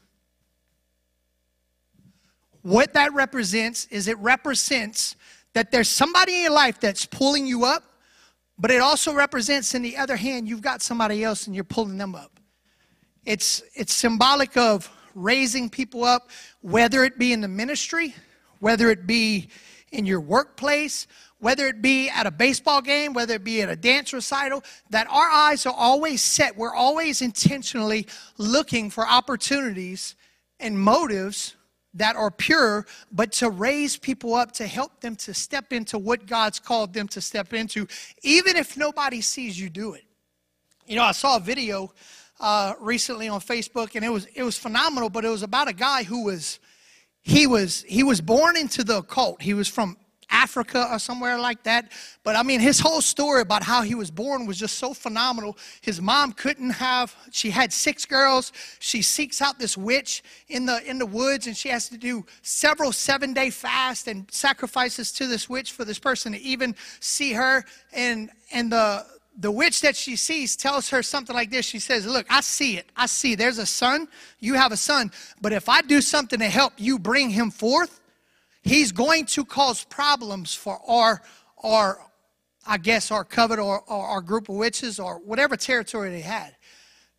What 2.62 2.92
that 2.92 3.12
represents 3.14 3.86
is 3.86 4.06
it 4.06 4.18
represents 4.18 5.16
that 5.54 5.72
there's 5.72 5.88
somebody 5.88 6.36
in 6.36 6.42
your 6.42 6.52
life 6.52 6.78
that's 6.78 7.06
pulling 7.06 7.46
you 7.46 7.64
up, 7.64 7.82
but 8.58 8.70
it 8.70 8.80
also 8.80 9.14
represents, 9.14 9.74
in 9.74 9.82
the 9.82 9.96
other 9.96 10.16
hand, 10.16 10.48
you've 10.48 10.60
got 10.60 10.82
somebody 10.82 11.24
else 11.24 11.46
and 11.46 11.54
you're 11.54 11.64
pulling 11.64 11.96
them 11.96 12.14
up. 12.14 12.38
It's, 13.24 13.62
it's 13.74 13.94
symbolic 13.94 14.56
of 14.56 14.90
raising 15.18 15.68
people 15.68 16.04
up, 16.04 16.30
whether 16.60 17.04
it 17.04 17.18
be 17.18 17.32
in 17.32 17.40
the 17.40 17.48
ministry, 17.48 18.14
whether 18.60 18.90
it 18.90 19.06
be 19.06 19.48
in 19.92 20.06
your 20.06 20.20
workplace, 20.20 21.06
whether 21.40 21.66
it 21.68 21.80
be 21.80 22.08
at 22.08 22.26
a 22.26 22.30
baseball 22.30 22.82
game, 22.82 23.12
whether 23.12 23.34
it 23.34 23.44
be 23.44 23.62
at 23.62 23.68
a 23.68 23.76
dance 23.76 24.12
recital, 24.12 24.62
that 24.90 25.06
our 25.08 25.30
eyes 25.30 25.66
are 25.66 25.74
always 25.74 26.22
set. 26.22 26.56
We're 26.56 26.74
always 26.74 27.22
intentionally 27.22 28.06
looking 28.38 28.90
for 28.90 29.06
opportunities 29.06 30.16
and 30.58 30.78
motives 30.78 31.54
that 31.94 32.16
are 32.16 32.30
pure, 32.30 32.86
but 33.12 33.32
to 33.32 33.50
raise 33.50 33.96
people 33.96 34.34
up, 34.34 34.52
to 34.52 34.66
help 34.66 35.00
them 35.00 35.16
to 35.16 35.32
step 35.32 35.72
into 35.72 35.98
what 35.98 36.26
God's 36.26 36.58
called 36.58 36.92
them 36.92 37.08
to 37.08 37.20
step 37.20 37.52
into, 37.52 37.86
even 38.22 38.56
if 38.56 38.76
nobody 38.76 39.20
sees 39.20 39.58
you 39.58 39.70
do 39.70 39.94
it. 39.94 40.04
You 40.86 40.96
know, 40.96 41.04
I 41.04 41.12
saw 41.12 41.36
a 41.36 41.40
video 41.40 41.92
uh, 42.40 42.74
recently 42.80 43.28
on 43.28 43.40
Facebook, 43.40 43.94
and 43.94 44.04
it 44.04 44.10
was 44.10 44.26
it 44.34 44.42
was 44.42 44.58
phenomenal. 44.58 45.10
But 45.10 45.24
it 45.24 45.28
was 45.28 45.42
about 45.42 45.68
a 45.68 45.72
guy 45.72 46.02
who 46.02 46.24
was 46.24 46.58
he 47.22 47.46
was 47.46 47.82
he 47.82 48.02
was 48.02 48.20
born 48.20 48.56
into 48.56 48.84
the 48.84 48.98
occult. 48.98 49.42
He 49.42 49.54
was 49.54 49.68
from 49.68 49.96
Africa 50.30 50.88
or 50.90 50.98
somewhere 50.98 51.38
like 51.38 51.62
that. 51.64 51.90
But 52.22 52.36
I 52.36 52.42
mean, 52.42 52.60
his 52.60 52.80
whole 52.80 53.00
story 53.00 53.40
about 53.40 53.62
how 53.62 53.82
he 53.82 53.94
was 53.94 54.10
born 54.10 54.46
was 54.46 54.58
just 54.58 54.78
so 54.78 54.92
phenomenal. 54.92 55.56
His 55.80 56.00
mom 56.00 56.32
couldn't 56.32 56.70
have, 56.70 57.14
she 57.30 57.50
had 57.50 57.72
six 57.72 58.04
girls. 58.04 58.52
She 58.78 59.02
seeks 59.02 59.40
out 59.40 59.58
this 59.58 59.76
witch 59.76 60.22
in 60.48 60.66
the, 60.66 60.82
in 60.88 60.98
the 60.98 61.06
woods 61.06 61.46
and 61.46 61.56
she 61.56 61.68
has 61.70 61.88
to 61.88 61.98
do 61.98 62.26
several 62.42 62.92
seven 62.92 63.32
day 63.32 63.50
fasts 63.50 64.06
and 64.06 64.30
sacrifices 64.30 65.12
to 65.12 65.26
this 65.26 65.48
witch 65.48 65.72
for 65.72 65.84
this 65.84 65.98
person 65.98 66.32
to 66.32 66.40
even 66.40 66.74
see 67.00 67.32
her. 67.32 67.64
And, 67.92 68.30
and 68.52 68.70
the, 68.70 69.06
the 69.38 69.50
witch 69.50 69.80
that 69.82 69.96
she 69.96 70.16
sees 70.16 70.56
tells 70.56 70.88
her 70.90 71.02
something 71.02 71.34
like 71.34 71.50
this. 71.50 71.64
She 71.64 71.78
says, 71.78 72.06
Look, 72.06 72.26
I 72.28 72.40
see 72.40 72.76
it. 72.76 72.90
I 72.96 73.06
see 73.06 73.34
there's 73.34 73.58
a 73.58 73.66
son. 73.66 74.08
You 74.40 74.54
have 74.54 74.72
a 74.72 74.76
son. 74.76 75.12
But 75.40 75.52
if 75.52 75.68
I 75.68 75.80
do 75.82 76.00
something 76.00 76.40
to 76.40 76.48
help 76.48 76.74
you 76.76 76.98
bring 76.98 77.30
him 77.30 77.50
forth, 77.50 78.00
He's 78.68 78.92
going 78.92 79.24
to 79.26 79.44
cause 79.44 79.84
problems 79.84 80.54
for 80.54 80.78
our, 80.86 81.22
our 81.62 81.98
I 82.66 82.76
guess, 82.76 83.10
our 83.10 83.24
coven 83.24 83.58
or, 83.58 83.80
or 83.80 84.06
our 84.06 84.20
group 84.20 84.48
of 84.48 84.56
witches 84.56 85.00
or 85.00 85.18
whatever 85.20 85.56
territory 85.56 86.10
they 86.10 86.20
had. 86.20 86.54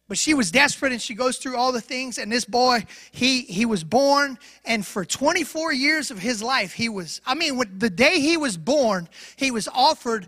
But 0.07 0.17
she 0.17 0.33
was 0.33 0.51
desperate 0.51 0.91
and 0.91 1.01
she 1.01 1.13
goes 1.13 1.37
through 1.37 1.55
all 1.55 1.71
the 1.71 1.81
things. 1.81 2.17
And 2.17 2.31
this 2.31 2.45
boy, 2.45 2.85
he, 3.11 3.41
he 3.41 3.65
was 3.65 3.83
born, 3.83 4.39
and 4.65 4.85
for 4.85 5.05
24 5.05 5.73
years 5.73 6.09
of 6.09 6.17
his 6.17 6.41
life, 6.41 6.73
he 6.73 6.89
was, 6.89 7.21
I 7.25 7.35
mean, 7.35 7.61
the 7.77 7.91
day 7.91 8.19
he 8.19 8.37
was 8.37 8.57
born, 8.57 9.07
he 9.35 9.51
was 9.51 9.67
offered 9.67 10.27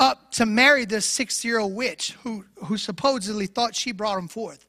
up 0.00 0.32
to 0.32 0.46
marry 0.46 0.84
this 0.84 1.04
six 1.04 1.44
year 1.44 1.60
old 1.60 1.74
witch 1.74 2.16
who, 2.24 2.44
who 2.64 2.76
supposedly 2.76 3.46
thought 3.46 3.76
she 3.76 3.92
brought 3.92 4.18
him 4.18 4.26
forth. 4.26 4.66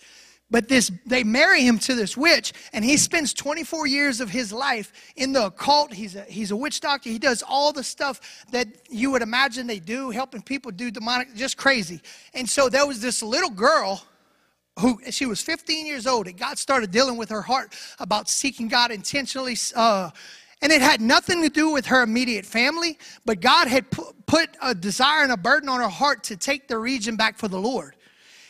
But 0.51 0.67
this, 0.67 0.91
they 1.05 1.23
marry 1.23 1.63
him 1.63 1.79
to 1.79 1.95
this 1.95 2.17
witch, 2.17 2.51
and 2.73 2.83
he 2.83 2.97
spends 2.97 3.33
24 3.33 3.87
years 3.87 4.19
of 4.19 4.29
his 4.29 4.51
life 4.51 4.91
in 5.15 5.31
the 5.31 5.45
occult. 5.45 5.93
He's 5.93 6.17
a, 6.17 6.23
he's 6.23 6.51
a 6.51 6.57
witch 6.57 6.81
doctor. 6.81 7.09
He 7.09 7.19
does 7.19 7.41
all 7.41 7.71
the 7.71 7.85
stuff 7.85 8.45
that 8.51 8.67
you 8.89 9.11
would 9.11 9.21
imagine 9.21 9.65
they 9.65 9.79
do, 9.79 10.09
helping 10.09 10.41
people 10.41 10.69
do 10.71 10.91
demonic, 10.91 11.33
just 11.35 11.55
crazy. 11.55 12.01
And 12.33 12.49
so 12.49 12.67
there 12.67 12.85
was 12.85 12.99
this 12.99 13.23
little 13.23 13.49
girl 13.49 14.03
who 14.79 14.99
she 15.09 15.25
was 15.25 15.41
15 15.41 15.85
years 15.85 16.05
old, 16.05 16.27
and 16.27 16.37
God 16.37 16.57
started 16.57 16.91
dealing 16.91 17.15
with 17.15 17.29
her 17.29 17.41
heart 17.41 17.73
about 17.99 18.27
seeking 18.27 18.67
God 18.67 18.91
intentionally. 18.91 19.55
Uh, 19.73 20.09
and 20.61 20.71
it 20.71 20.81
had 20.81 21.01
nothing 21.01 21.41
to 21.41 21.49
do 21.49 21.71
with 21.71 21.87
her 21.87 22.03
immediate 22.03 22.45
family, 22.45 22.97
but 23.25 23.41
God 23.41 23.67
had 23.67 23.85
put 23.91 24.49
a 24.61 24.75
desire 24.75 25.23
and 25.23 25.31
a 25.31 25.37
burden 25.37 25.69
on 25.69 25.79
her 25.79 25.89
heart 25.89 26.23
to 26.25 26.37
take 26.37 26.67
the 26.67 26.77
region 26.77 27.15
back 27.15 27.37
for 27.37 27.47
the 27.47 27.59
Lord. 27.59 27.95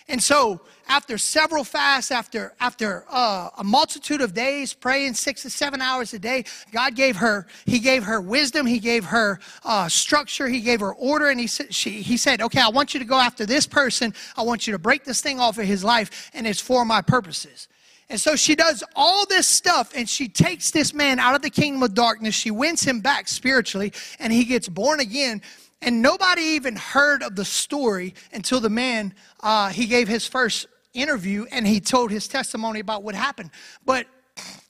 And 0.07 0.21
so, 0.21 0.59
after 0.89 1.17
several 1.17 1.63
fasts, 1.63 2.11
after, 2.11 2.53
after 2.59 3.05
uh, 3.09 3.49
a 3.57 3.63
multitude 3.63 4.19
of 4.19 4.33
days, 4.33 4.73
praying 4.73 5.13
six 5.13 5.43
to 5.43 5.49
seven 5.49 5.79
hours 5.79 6.13
a 6.13 6.19
day, 6.19 6.43
God 6.73 6.95
gave 6.95 7.15
her, 7.15 7.47
He 7.65 7.79
gave 7.79 8.03
her 8.03 8.19
wisdom, 8.19 8.65
He 8.65 8.79
gave 8.79 9.05
her 9.05 9.39
uh, 9.63 9.87
structure, 9.87 10.49
He 10.49 10.59
gave 10.59 10.81
her 10.81 10.93
order, 10.93 11.29
and 11.29 11.39
he, 11.39 11.47
said, 11.47 11.73
she, 11.73 12.01
he 12.01 12.17
said, 12.17 12.41
Okay, 12.41 12.59
I 12.59 12.67
want 12.67 12.93
you 12.93 12.99
to 12.99 13.05
go 13.05 13.17
after 13.17 13.45
this 13.45 13.65
person. 13.65 14.13
I 14.35 14.41
want 14.41 14.67
you 14.67 14.73
to 14.73 14.79
break 14.79 15.05
this 15.05 15.21
thing 15.21 15.39
off 15.39 15.57
of 15.57 15.65
his 15.65 15.81
life, 15.81 16.29
and 16.33 16.45
it's 16.45 16.59
for 16.59 16.83
my 16.83 17.01
purposes. 17.01 17.69
And 18.11 18.19
so 18.19 18.35
she 18.35 18.55
does 18.55 18.83
all 18.93 19.25
this 19.25 19.47
stuff 19.47 19.93
and 19.95 20.07
she 20.07 20.27
takes 20.27 20.69
this 20.71 20.93
man 20.93 21.17
out 21.17 21.33
of 21.33 21.41
the 21.41 21.49
kingdom 21.49 21.81
of 21.81 21.93
darkness. 21.93 22.35
She 22.35 22.51
wins 22.51 22.83
him 22.83 22.99
back 22.99 23.29
spiritually 23.29 23.93
and 24.19 24.33
he 24.33 24.43
gets 24.43 24.67
born 24.67 24.99
again. 24.99 25.41
And 25.81 26.01
nobody 26.01 26.41
even 26.41 26.75
heard 26.75 27.23
of 27.23 27.37
the 27.37 27.45
story 27.45 28.13
until 28.33 28.59
the 28.59 28.69
man, 28.69 29.13
uh, 29.39 29.69
he 29.69 29.85
gave 29.85 30.09
his 30.09 30.27
first 30.27 30.67
interview 30.93 31.45
and 31.53 31.65
he 31.65 31.79
told 31.79 32.11
his 32.11 32.27
testimony 32.27 32.81
about 32.81 33.01
what 33.01 33.15
happened. 33.15 33.49
But 33.85 34.07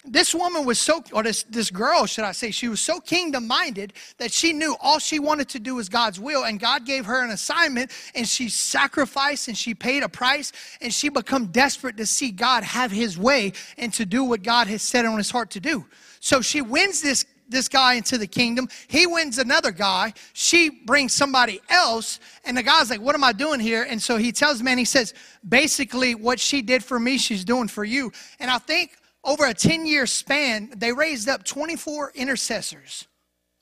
this 0.03 0.33
woman 0.33 0.65
was 0.65 0.79
so, 0.79 1.03
or 1.13 1.21
this, 1.23 1.43
this 1.43 1.69
girl, 1.69 2.05
should 2.05 2.23
I 2.23 2.31
say, 2.31 2.49
she 2.51 2.67
was 2.67 2.81
so 2.81 2.99
kingdom 2.99 3.47
minded 3.47 3.93
that 4.17 4.31
she 4.31 4.51
knew 4.51 4.75
all 4.81 4.97
she 4.97 5.19
wanted 5.19 5.49
to 5.49 5.59
do 5.59 5.75
was 5.75 5.89
God's 5.89 6.19
will. 6.19 6.45
And 6.45 6.59
God 6.59 6.85
gave 6.85 7.05
her 7.05 7.23
an 7.23 7.29
assignment 7.29 7.91
and 8.15 8.27
she 8.27 8.49
sacrificed 8.49 9.47
and 9.47 9.57
she 9.57 9.75
paid 9.75 10.01
a 10.01 10.09
price 10.09 10.51
and 10.81 10.91
she 10.93 11.09
become 11.09 11.47
desperate 11.47 11.97
to 11.97 12.05
see 12.05 12.31
God 12.31 12.63
have 12.63 12.91
his 12.91 13.17
way 13.17 13.53
and 13.77 13.93
to 13.93 14.05
do 14.05 14.23
what 14.23 14.41
God 14.41 14.67
has 14.67 14.81
set 14.81 15.05
on 15.05 15.17
his 15.17 15.29
heart 15.29 15.51
to 15.51 15.59
do. 15.59 15.85
So 16.19 16.41
she 16.41 16.61
wins 16.61 17.01
this 17.01 17.25
this 17.51 17.67
guy 17.67 17.95
into 17.95 18.17
the 18.17 18.27
kingdom. 18.27 18.69
He 18.87 19.05
wins 19.05 19.37
another 19.37 19.71
guy. 19.71 20.13
She 20.31 20.69
brings 20.69 21.13
somebody 21.13 21.59
else. 21.69 22.21
And 22.45 22.55
the 22.55 22.63
guy's 22.63 22.89
like, 22.89 23.01
What 23.01 23.13
am 23.13 23.25
I 23.25 23.33
doing 23.33 23.59
here? 23.59 23.83
And 23.83 24.01
so 24.01 24.15
he 24.15 24.31
tells 24.31 24.63
me, 24.63 24.71
and 24.71 24.79
he 24.79 24.85
says, 24.85 25.13
Basically, 25.47 26.15
what 26.15 26.39
she 26.39 26.61
did 26.61 26.81
for 26.81 26.97
me, 26.97 27.17
she's 27.17 27.43
doing 27.43 27.67
for 27.67 27.83
you. 27.83 28.11
And 28.39 28.49
I 28.49 28.57
think 28.57 28.97
over 29.23 29.45
a 29.45 29.53
10 29.53 29.85
year 29.85 30.05
span, 30.05 30.71
they 30.75 30.91
raised 30.91 31.29
up 31.29 31.43
24 31.43 32.11
intercessors 32.15 33.07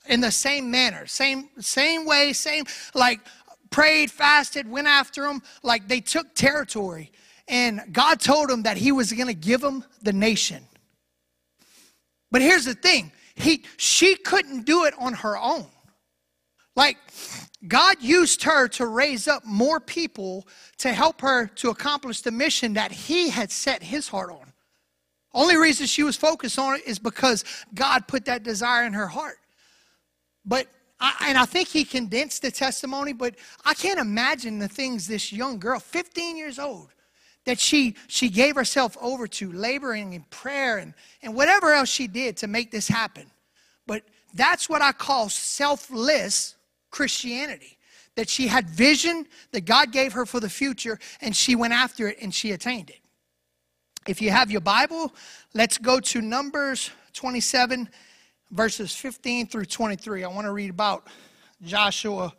in 0.08 0.20
the 0.20 0.30
same 0.30 0.70
manner, 0.70 1.06
same, 1.06 1.48
same 1.58 2.06
way, 2.06 2.32
same, 2.32 2.64
like 2.94 3.20
prayed, 3.70 4.10
fasted, 4.10 4.68
went 4.68 4.86
after 4.86 5.22
them, 5.22 5.42
like 5.62 5.88
they 5.88 6.00
took 6.00 6.34
territory. 6.34 7.12
And 7.48 7.82
God 7.92 8.20
told 8.20 8.48
them 8.48 8.62
that 8.62 8.76
He 8.76 8.92
was 8.92 9.12
going 9.12 9.26
to 9.26 9.34
give 9.34 9.60
them 9.60 9.84
the 10.02 10.12
nation. 10.12 10.64
But 12.30 12.42
here's 12.42 12.64
the 12.64 12.74
thing 12.74 13.12
he, 13.34 13.64
she 13.76 14.16
couldn't 14.16 14.66
do 14.66 14.84
it 14.84 14.94
on 14.98 15.14
her 15.14 15.36
own. 15.36 15.66
Like, 16.76 16.98
God 17.66 17.96
used 18.00 18.44
her 18.44 18.68
to 18.68 18.86
raise 18.86 19.26
up 19.26 19.44
more 19.44 19.80
people 19.80 20.46
to 20.78 20.92
help 20.92 21.20
her 21.22 21.46
to 21.46 21.70
accomplish 21.70 22.20
the 22.20 22.30
mission 22.30 22.74
that 22.74 22.92
He 22.92 23.30
had 23.30 23.50
set 23.50 23.82
His 23.82 24.08
heart 24.08 24.30
on. 24.30 24.49
Only 25.32 25.56
reason 25.56 25.86
she 25.86 26.02
was 26.02 26.16
focused 26.16 26.58
on 26.58 26.76
it 26.76 26.86
is 26.86 26.98
because 26.98 27.44
God 27.74 28.08
put 28.08 28.24
that 28.24 28.42
desire 28.42 28.84
in 28.84 28.92
her 28.92 29.06
heart. 29.06 29.38
But 30.44 30.66
I, 30.98 31.26
and 31.28 31.38
I 31.38 31.44
think 31.44 31.68
he 31.68 31.84
condensed 31.84 32.42
the 32.42 32.50
testimony, 32.50 33.12
but 33.12 33.36
I 33.64 33.74
can't 33.74 34.00
imagine 34.00 34.58
the 34.58 34.68
things 34.68 35.06
this 35.06 35.32
young 35.32 35.58
girl, 35.58 35.78
15 35.78 36.36
years 36.36 36.58
old, 36.58 36.92
that 37.44 37.58
she 37.58 37.96
she 38.06 38.28
gave 38.28 38.54
herself 38.54 38.96
over 39.00 39.26
to 39.26 39.52
laboring 39.52 40.12
in 40.12 40.22
prayer 40.30 40.78
and, 40.78 40.94
and 41.22 41.34
whatever 41.34 41.72
else 41.72 41.88
she 41.88 42.06
did 42.06 42.36
to 42.36 42.46
make 42.46 42.70
this 42.70 42.88
happen 42.88 43.30
but 43.86 44.02
that's 44.34 44.68
what 44.68 44.82
i 44.82 44.92
call 44.92 45.28
selfless 45.28 46.56
christianity 46.90 47.78
that 48.14 48.28
she 48.28 48.46
had 48.46 48.68
vision 48.68 49.26
that 49.52 49.62
god 49.62 49.92
gave 49.92 50.12
her 50.12 50.26
for 50.26 50.40
the 50.40 50.50
future 50.50 50.98
and 51.20 51.34
she 51.34 51.56
went 51.56 51.72
after 51.72 52.08
it 52.08 52.18
and 52.20 52.34
she 52.34 52.52
attained 52.52 52.90
it 52.90 52.99
if 54.06 54.20
you 54.22 54.30
have 54.30 54.50
your 54.50 54.60
bible 54.60 55.12
let's 55.54 55.78
go 55.78 56.00
to 56.00 56.20
numbers 56.20 56.90
27 57.12 57.88
verses 58.50 58.94
15 58.94 59.46
through 59.46 59.64
23 59.64 60.24
i 60.24 60.28
want 60.28 60.46
to 60.46 60.52
read 60.52 60.70
about 60.70 61.06
joshua 61.62 62.32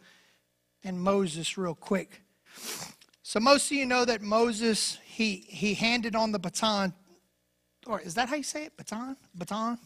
and 0.83 0.99
moses 0.99 1.57
real 1.57 1.75
quick 1.75 2.21
so 3.31 3.39
most 3.39 3.71
of 3.71 3.77
you 3.77 3.85
know 3.85 4.03
that 4.03 4.21
Moses 4.21 4.97
he 5.05 5.45
he 5.47 5.73
handed 5.73 6.17
on 6.17 6.33
the 6.33 6.37
baton, 6.37 6.93
or 7.87 8.01
is 8.01 8.13
that 8.15 8.27
how 8.27 8.35
you 8.35 8.43
say 8.43 8.65
it? 8.65 8.75
Baton, 8.75 9.15
baton, 9.33 9.79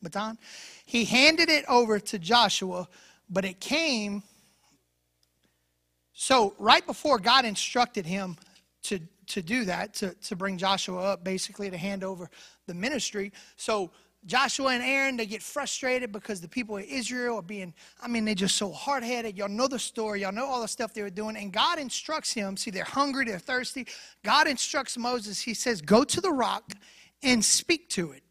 baton. 0.00 0.38
He 0.86 1.04
handed 1.04 1.50
it 1.50 1.66
over 1.68 2.00
to 2.00 2.18
Joshua, 2.18 2.88
but 3.28 3.44
it 3.44 3.60
came. 3.60 4.22
So 6.14 6.54
right 6.58 6.86
before 6.86 7.18
God 7.18 7.44
instructed 7.44 8.06
him 8.06 8.38
to 8.88 9.00
to 9.28 9.42
do 9.42 9.64
that, 9.64 9.94
to 9.94 10.14
to 10.14 10.36
bring 10.36 10.58
Joshua 10.58 11.00
up, 11.00 11.24
basically 11.24 11.70
to 11.70 11.76
hand 11.76 12.04
over 12.04 12.30
the 12.66 12.74
ministry. 12.74 13.32
So 13.56 13.90
Joshua 14.26 14.72
and 14.72 14.82
Aaron, 14.82 15.16
they 15.16 15.26
get 15.26 15.42
frustrated 15.42 16.10
because 16.10 16.40
the 16.40 16.48
people 16.48 16.76
of 16.76 16.84
Israel 16.84 17.36
are 17.36 17.42
being, 17.42 17.72
I 18.02 18.08
mean, 18.08 18.24
they're 18.24 18.34
just 18.34 18.56
so 18.56 18.72
hard 18.72 19.04
headed. 19.04 19.38
Y'all 19.38 19.48
know 19.48 19.68
the 19.68 19.78
story. 19.78 20.22
Y'all 20.22 20.32
know 20.32 20.46
all 20.46 20.60
the 20.60 20.68
stuff 20.68 20.92
they 20.92 21.02
were 21.02 21.10
doing. 21.10 21.36
And 21.36 21.52
God 21.52 21.78
instructs 21.78 22.32
him. 22.32 22.56
See, 22.56 22.72
they're 22.72 22.82
hungry, 22.82 23.24
they're 23.24 23.38
thirsty. 23.38 23.86
God 24.24 24.48
instructs 24.48 24.98
Moses. 24.98 25.40
He 25.40 25.54
says, 25.54 25.80
Go 25.80 26.02
to 26.02 26.20
the 26.20 26.32
rock 26.32 26.72
and 27.22 27.44
speak 27.44 27.88
to 27.90 28.12
it. 28.12 28.24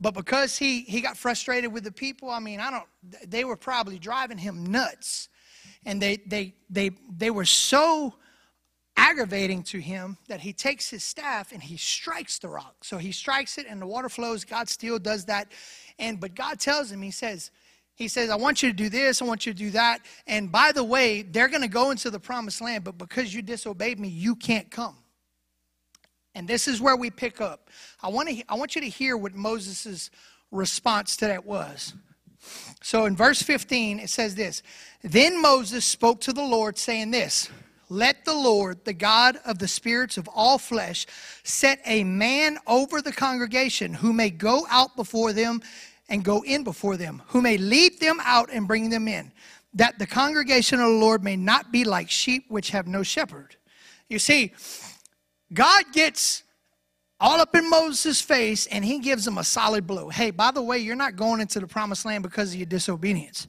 But 0.00 0.14
because 0.14 0.58
he, 0.58 0.80
he 0.80 1.00
got 1.00 1.16
frustrated 1.16 1.72
with 1.72 1.84
the 1.84 1.92
people, 1.92 2.28
I 2.28 2.40
mean, 2.40 2.58
I 2.58 2.70
don't, 2.70 3.30
they 3.30 3.44
were 3.44 3.56
probably 3.56 4.00
driving 4.00 4.36
him 4.36 4.66
nuts. 4.66 5.28
And 5.86 6.02
they, 6.02 6.16
they, 6.26 6.54
they, 6.68 6.90
they 7.16 7.30
were 7.30 7.44
so 7.44 8.14
aggravating 8.96 9.62
to 9.62 9.80
him 9.80 10.16
that 10.28 10.40
he 10.40 10.52
takes 10.52 10.88
his 10.88 11.02
staff 11.02 11.52
and 11.52 11.62
he 11.62 11.76
strikes 11.76 12.38
the 12.38 12.48
rock. 12.48 12.84
So 12.84 12.98
he 12.98 13.12
strikes 13.12 13.58
it 13.58 13.66
and 13.68 13.80
the 13.80 13.86
water 13.86 14.08
flows. 14.08 14.44
God 14.44 14.68
still 14.68 14.98
does 14.98 15.24
that. 15.26 15.50
And 15.98 16.20
but 16.20 16.34
God 16.34 16.60
tells 16.60 16.90
him, 16.90 17.02
he 17.02 17.10
says, 17.10 17.50
he 17.96 18.08
says, 18.08 18.30
I 18.30 18.36
want 18.36 18.62
you 18.62 18.70
to 18.70 18.74
do 18.74 18.88
this, 18.88 19.22
I 19.22 19.24
want 19.24 19.46
you 19.46 19.52
to 19.52 19.58
do 19.58 19.70
that. 19.70 20.00
And 20.26 20.50
by 20.50 20.72
the 20.72 20.82
way, 20.82 21.22
they're 21.22 21.48
going 21.48 21.62
to 21.62 21.68
go 21.68 21.90
into 21.90 22.10
the 22.10 22.18
promised 22.18 22.60
land, 22.60 22.84
but 22.84 22.98
because 22.98 23.32
you 23.34 23.42
disobeyed 23.42 24.00
me, 24.00 24.08
you 24.08 24.34
can't 24.34 24.70
come. 24.70 24.96
And 26.34 26.48
this 26.48 26.66
is 26.66 26.80
where 26.80 26.96
we 26.96 27.10
pick 27.10 27.40
up. 27.40 27.70
I 28.02 28.08
want 28.08 28.28
to 28.28 28.42
I 28.48 28.54
want 28.54 28.74
you 28.74 28.80
to 28.80 28.88
hear 28.88 29.16
what 29.16 29.34
Moses' 29.34 30.10
response 30.50 31.16
to 31.18 31.26
that 31.28 31.44
was. 31.44 31.94
So 32.82 33.06
in 33.06 33.16
verse 33.16 33.42
15, 33.42 34.00
it 34.00 34.10
says 34.10 34.34
this 34.34 34.62
Then 35.02 35.40
Moses 35.40 35.84
spoke 35.84 36.20
to 36.22 36.32
the 36.32 36.42
Lord, 36.42 36.78
saying 36.78 37.10
this. 37.10 37.48
Let 37.94 38.24
the 38.24 38.34
Lord, 38.34 38.84
the 38.84 38.92
God 38.92 39.38
of 39.46 39.60
the 39.60 39.68
spirits 39.68 40.18
of 40.18 40.28
all 40.34 40.58
flesh, 40.58 41.06
set 41.44 41.80
a 41.86 42.02
man 42.02 42.58
over 42.66 43.00
the 43.00 43.12
congregation 43.12 43.94
who 43.94 44.12
may 44.12 44.30
go 44.30 44.66
out 44.68 44.96
before 44.96 45.32
them 45.32 45.62
and 46.08 46.24
go 46.24 46.42
in 46.42 46.64
before 46.64 46.96
them, 46.96 47.22
who 47.28 47.40
may 47.40 47.56
lead 47.56 48.00
them 48.00 48.18
out 48.24 48.50
and 48.52 48.66
bring 48.66 48.90
them 48.90 49.06
in, 49.06 49.30
that 49.74 50.00
the 50.00 50.06
congregation 50.08 50.80
of 50.80 50.88
the 50.88 50.96
Lord 50.96 51.22
may 51.22 51.36
not 51.36 51.70
be 51.70 51.84
like 51.84 52.10
sheep 52.10 52.46
which 52.48 52.70
have 52.70 52.88
no 52.88 53.04
shepherd. 53.04 53.54
You 54.08 54.18
see, 54.18 54.52
God 55.52 55.84
gets 55.92 56.42
all 57.20 57.40
up 57.40 57.54
in 57.54 57.70
Moses' 57.70 58.20
face 58.20 58.66
and 58.66 58.84
he 58.84 58.98
gives 58.98 59.24
him 59.24 59.38
a 59.38 59.44
solid 59.44 59.86
blow. 59.86 60.08
Hey, 60.08 60.32
by 60.32 60.50
the 60.50 60.62
way, 60.62 60.78
you're 60.78 60.96
not 60.96 61.14
going 61.14 61.40
into 61.40 61.60
the 61.60 61.68
promised 61.68 62.04
land 62.04 62.24
because 62.24 62.52
of 62.52 62.56
your 62.58 62.66
disobedience. 62.66 63.46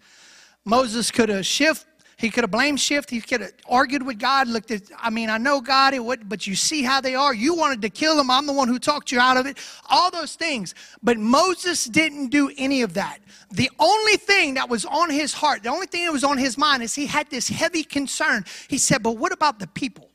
Moses 0.64 1.10
could 1.10 1.30
have 1.30 1.48
shifted 1.48 1.88
he 2.18 2.30
could 2.30 2.44
have 2.44 2.52
blamed 2.52 2.80
shift. 2.80 3.10
He 3.10 3.20
could 3.20 3.42
have 3.42 3.52
argued 3.68 4.04
with 4.04 4.20
God. 4.20 4.48
Looked 4.48 4.72
at, 4.72 4.84
I 4.98 5.10
mean, 5.10 5.30
I 5.30 5.38
know 5.38 5.60
God, 5.60 5.94
it 5.94 6.04
would, 6.04 6.30
but 6.30 6.48
you 6.48 6.56
see 6.56 6.82
how 6.82 7.02
they 7.02 7.14
are. 7.14 7.34
You 7.34 7.56
wanted 7.56 7.82
to 7.82 7.90
kill 7.90 8.16
them. 8.16 8.32
I'm 8.32 8.46
the 8.46 8.54
one 8.54 8.68
who 8.68 8.80
talked 8.80 9.12
you 9.12 9.20
out 9.20 9.38
of 9.38 9.46
it. 9.46 9.58
All 9.90 10.10
those 10.12 10.36
things. 10.36 10.76
But 11.04 11.18
Moses 11.18 11.86
didn't 11.86 12.30
do 12.30 12.52
any 12.58 12.82
of 12.82 12.94
that. 12.94 13.20
The 13.52 13.70
only 13.80 14.18
thing 14.18 14.54
that 14.54 14.70
was 14.70 14.86
on 14.86 15.10
his 15.10 15.34
heart, 15.34 15.64
the 15.64 15.70
only 15.70 15.88
thing 15.88 16.06
that 16.06 16.14
was 16.14 16.24
on 16.24 16.38
his 16.38 16.58
mind 16.58 16.84
is 16.84 16.96
he 16.96 17.06
had 17.06 17.30
this 17.30 17.50
heavy 17.50 17.84
concern. 17.84 18.46
He 18.70 18.78
said, 18.78 19.04
But 19.04 19.18
what 19.18 19.34
about 19.34 19.60
the 19.60 19.68
people? 19.68 20.10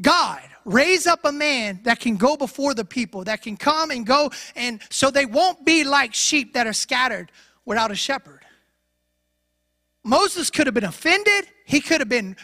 God, 0.00 0.40
raise 0.64 1.06
up 1.06 1.24
a 1.24 1.32
man 1.32 1.80
that 1.84 2.00
can 2.00 2.16
go 2.16 2.36
before 2.36 2.74
the 2.74 2.84
people, 2.84 3.24
that 3.24 3.42
can 3.42 3.56
come 3.56 3.90
and 3.90 4.06
go, 4.06 4.30
and 4.56 4.80
so 4.90 5.10
they 5.10 5.26
won't 5.26 5.64
be 5.64 5.84
like 5.84 6.14
sheep 6.14 6.54
that 6.54 6.66
are 6.66 6.72
scattered 6.72 7.30
without 7.64 7.90
a 7.90 7.94
shepherd. 7.94 8.41
Moses 10.04 10.50
could 10.50 10.66
have 10.66 10.74
been 10.74 10.84
offended. 10.84 11.46
He 11.64 11.80
could 11.80 12.00
have 12.00 12.08
been, 12.08 12.36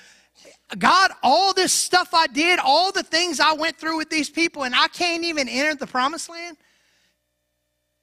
God, 0.78 1.11
all 1.22 1.52
this 1.52 1.72
stuff 1.72 2.11
I 2.12 2.26
did, 2.28 2.59
all 2.59 2.92
the 2.92 3.02
things 3.02 3.40
I 3.40 3.52
went 3.52 3.78
through 3.78 3.96
with 3.96 4.11
these 4.11 4.30
people, 4.30 4.64
and 4.64 4.74
I 4.74 4.88
can't 4.88 5.24
even 5.24 5.48
enter 5.48 5.74
the 5.74 5.86
promised 5.86 6.28
land. 6.28 6.56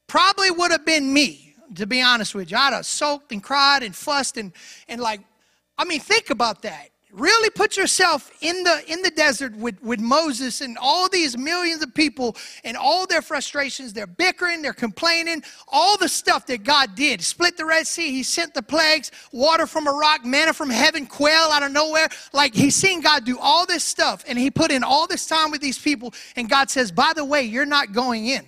Probably 0.07 0.51
would 0.51 0.71
have 0.71 0.85
been 0.85 1.11
me, 1.13 1.55
to 1.75 1.87
be 1.87 2.01
honest 2.01 2.35
with 2.35 2.51
you. 2.51 2.57
I'd 2.57 2.73
have 2.73 2.85
soaked 2.85 3.31
and 3.31 3.41
cried 3.41 3.83
and 3.83 3.95
fussed 3.95 4.37
and, 4.37 4.51
and 4.87 5.01
like, 5.01 5.21
I 5.77 5.85
mean, 5.85 5.99
think 5.99 6.29
about 6.29 6.61
that. 6.61 6.89
Really 7.11 7.49
put 7.49 7.77
yourself 7.77 8.29
in 8.41 8.63
the 8.63 8.83
in 8.91 9.01
the 9.01 9.11
desert 9.11 9.55
with, 9.55 9.81
with 9.81 10.01
Moses 10.01 10.59
and 10.59 10.77
all 10.81 11.07
these 11.07 11.37
millions 11.37 11.81
of 11.81 11.93
people 11.93 12.35
and 12.65 12.75
all 12.75 13.05
their 13.05 13.21
frustrations. 13.21 13.93
They're 13.93 14.05
bickering, 14.05 14.61
they're 14.61 14.73
complaining, 14.73 15.43
all 15.67 15.97
the 15.97 16.09
stuff 16.09 16.45
that 16.47 16.63
God 16.63 16.95
did. 16.95 17.21
Split 17.21 17.55
the 17.55 17.63
Red 17.63 17.87
Sea, 17.87 18.11
He 18.11 18.23
sent 18.23 18.53
the 18.53 18.61
plagues, 18.61 19.11
water 19.31 19.65
from 19.65 19.87
a 19.87 19.91
rock, 19.91 20.25
manna 20.25 20.51
from 20.51 20.69
heaven, 20.69 21.05
quail 21.05 21.49
out 21.51 21.63
of 21.63 21.71
nowhere. 21.71 22.09
Like 22.33 22.53
He's 22.53 22.75
seen 22.75 22.99
God 23.01 23.23
do 23.23 23.37
all 23.39 23.65
this 23.65 23.85
stuff, 23.85 24.25
and 24.27 24.37
He 24.37 24.51
put 24.51 24.69
in 24.69 24.83
all 24.83 25.07
this 25.07 25.25
time 25.25 25.51
with 25.51 25.61
these 25.61 25.79
people, 25.79 26.13
and 26.35 26.49
God 26.49 26.69
says, 26.69 26.91
By 26.91 27.13
the 27.15 27.23
way, 27.23 27.43
you're 27.43 27.65
not 27.65 27.93
going 27.93 28.25
in. 28.25 28.45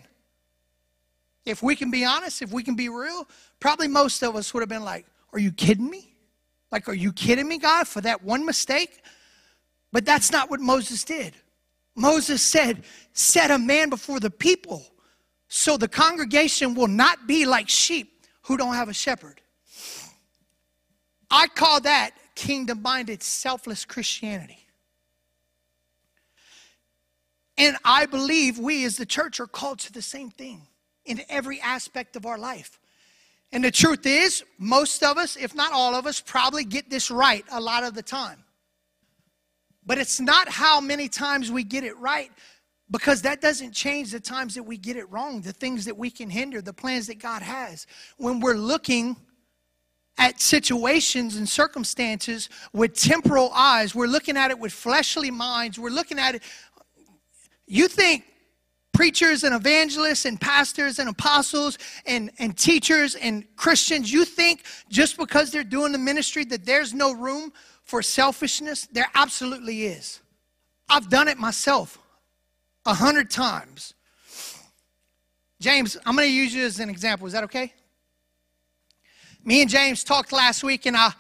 If 1.46 1.64
we 1.64 1.78
can 1.78 1.90
be 1.90 2.04
honest, 2.04 2.42
if 2.42 2.52
we 2.52 2.64
can 2.64 2.76
be 2.76 2.90
real, 2.90 3.30
probably 3.62 3.88
most 3.88 4.22
of 4.24 4.36
us 4.36 4.54
would 4.54 4.60
have 4.60 4.70
been 4.70 4.84
like, 4.84 5.06
Are 5.32 5.40
you 5.40 5.54
kidding 5.54 5.90
me? 5.90 6.17
Like, 6.72 6.90
are 6.90 6.94
you 6.94 7.14
kidding 7.14 7.48
me, 7.48 7.58
God, 7.58 7.88
for 7.88 8.02
that 8.02 8.24
one 8.24 8.46
mistake? 8.46 9.04
But 9.92 10.06
that's 10.06 10.32
not 10.32 10.50
what 10.50 10.60
Moses 10.60 11.04
did. 11.04 11.34
Moses 11.96 12.42
said, 12.42 12.84
Set 13.14 13.52
a 13.52 13.58
man 13.58 13.90
before 13.90 14.20
the 14.20 14.30
people 14.30 14.86
so 15.48 15.78
the 15.78 15.88
congregation 15.88 16.76
will 16.76 16.88
not 16.88 17.28
be 17.28 17.46
like 17.46 17.70
sheep 17.70 18.26
who 18.44 18.58
don't 18.58 18.76
have 18.76 18.90
a 18.90 18.94
shepherd. 18.94 19.42
I 21.32 21.48
call 21.48 21.82
that 21.82 22.12
kingdom 22.36 22.82
minded, 22.82 23.24
selfless 23.24 23.86
Christianity. 23.86 24.60
And 27.58 27.76
I 27.84 28.06
believe 28.06 28.60
we 28.60 28.86
as 28.86 28.98
the 28.98 29.06
church 29.06 29.40
are 29.40 29.48
called 29.48 29.80
to 29.80 29.92
the 29.92 30.02
same 30.02 30.30
thing 30.30 30.68
in 31.06 31.22
every 31.28 31.60
aspect 31.60 32.16
of 32.16 32.26
our 32.26 32.38
life. 32.38 32.80
And 33.52 33.64
the 33.64 33.72
truth 33.72 34.06
is, 34.06 34.44
most 34.58 35.04
of 35.04 35.18
us, 35.18 35.38
if 35.38 35.56
not 35.56 35.72
all 35.72 35.96
of 35.96 36.06
us, 36.06 36.20
probably 36.20 36.66
get 36.66 36.90
this 36.90 37.10
right 37.10 37.46
a 37.52 37.60
lot 37.62 37.84
of 37.84 37.94
the 37.94 38.04
time. 38.04 38.44
But 39.86 39.98
it's 39.98 40.20
not 40.20 40.50
how 40.50 40.82
many 40.82 41.08
times 41.08 41.50
we 41.50 41.64
get 41.64 41.86
it 41.86 41.98
right, 41.98 42.30
Because 42.90 43.22
that 43.24 43.42
doesn't 43.42 43.74
change 43.74 44.12
the 44.12 44.20
times 44.20 44.56
that 44.56 44.64
we 44.64 44.78
get 44.78 44.96
it 44.96 45.10
wrong, 45.12 45.42
the 45.42 45.52
things 45.52 45.84
that 45.86 45.98
we 45.98 46.10
can 46.10 46.30
hinder, 46.30 46.62
the 46.62 46.74
plans 46.74 47.08
that 47.08 47.20
God 47.20 47.42
has. 47.42 47.86
When 48.18 48.40
we're 48.40 48.56
looking 48.56 49.18
at 50.18 50.40
situations 50.42 51.36
and 51.36 51.48
circumstances 51.48 52.50
with 52.72 52.94
temporal 52.94 53.52
eyes, 53.54 53.94
we're 53.94 54.08
looking 54.08 54.38
at 54.38 54.52
it 54.52 54.60
with 54.60 54.72
fleshly 54.72 55.30
minds, 55.30 55.78
we're 55.78 55.90
looking 55.90 56.18
at 56.18 56.36
it. 56.36 56.44
You 57.68 57.90
think 57.90 58.24
preachers 58.98 59.44
and 59.44 59.54
evangelists 59.54 60.26
and 60.26 60.42
pastors 60.42 60.98
and 60.98 61.08
apostles 61.08 61.78
and, 62.08 62.32
and 62.40 62.58
teachers 62.58 63.14
and 63.14 63.46
Christians, 63.56 64.12
you 64.12 64.26
think 64.26 64.64
just 64.90 65.18
because 65.18 65.52
they're 65.52 65.64
doing 65.64 65.92
the 65.92 66.00
ministry 66.00 66.44
that 66.46 66.66
there's 66.66 66.96
no 66.96 67.14
room 67.14 67.54
for 67.84 68.02
selfishness? 68.02 68.88
There 68.88 69.08
absolutely 69.14 69.84
is. 69.84 70.20
I've 70.90 71.12
done 71.12 71.28
it 71.28 71.38
myself 71.38 72.00
a 72.88 72.94
hundred 72.96 73.30
times. 73.30 73.94
James, 75.62 75.96
I'm 76.04 76.16
going 76.16 76.28
to 76.28 76.34
use 76.34 76.56
you 76.56 76.66
as 76.66 76.80
an 76.80 76.90
example. 76.90 77.28
Is 77.28 77.34
that 77.34 77.44
okay? 77.44 77.72
Me 79.46 79.62
and 79.62 79.70
James 79.70 80.04
talked 80.04 80.32
last 80.32 80.64
week, 80.64 80.88
and 80.88 80.98
I, 80.98 81.12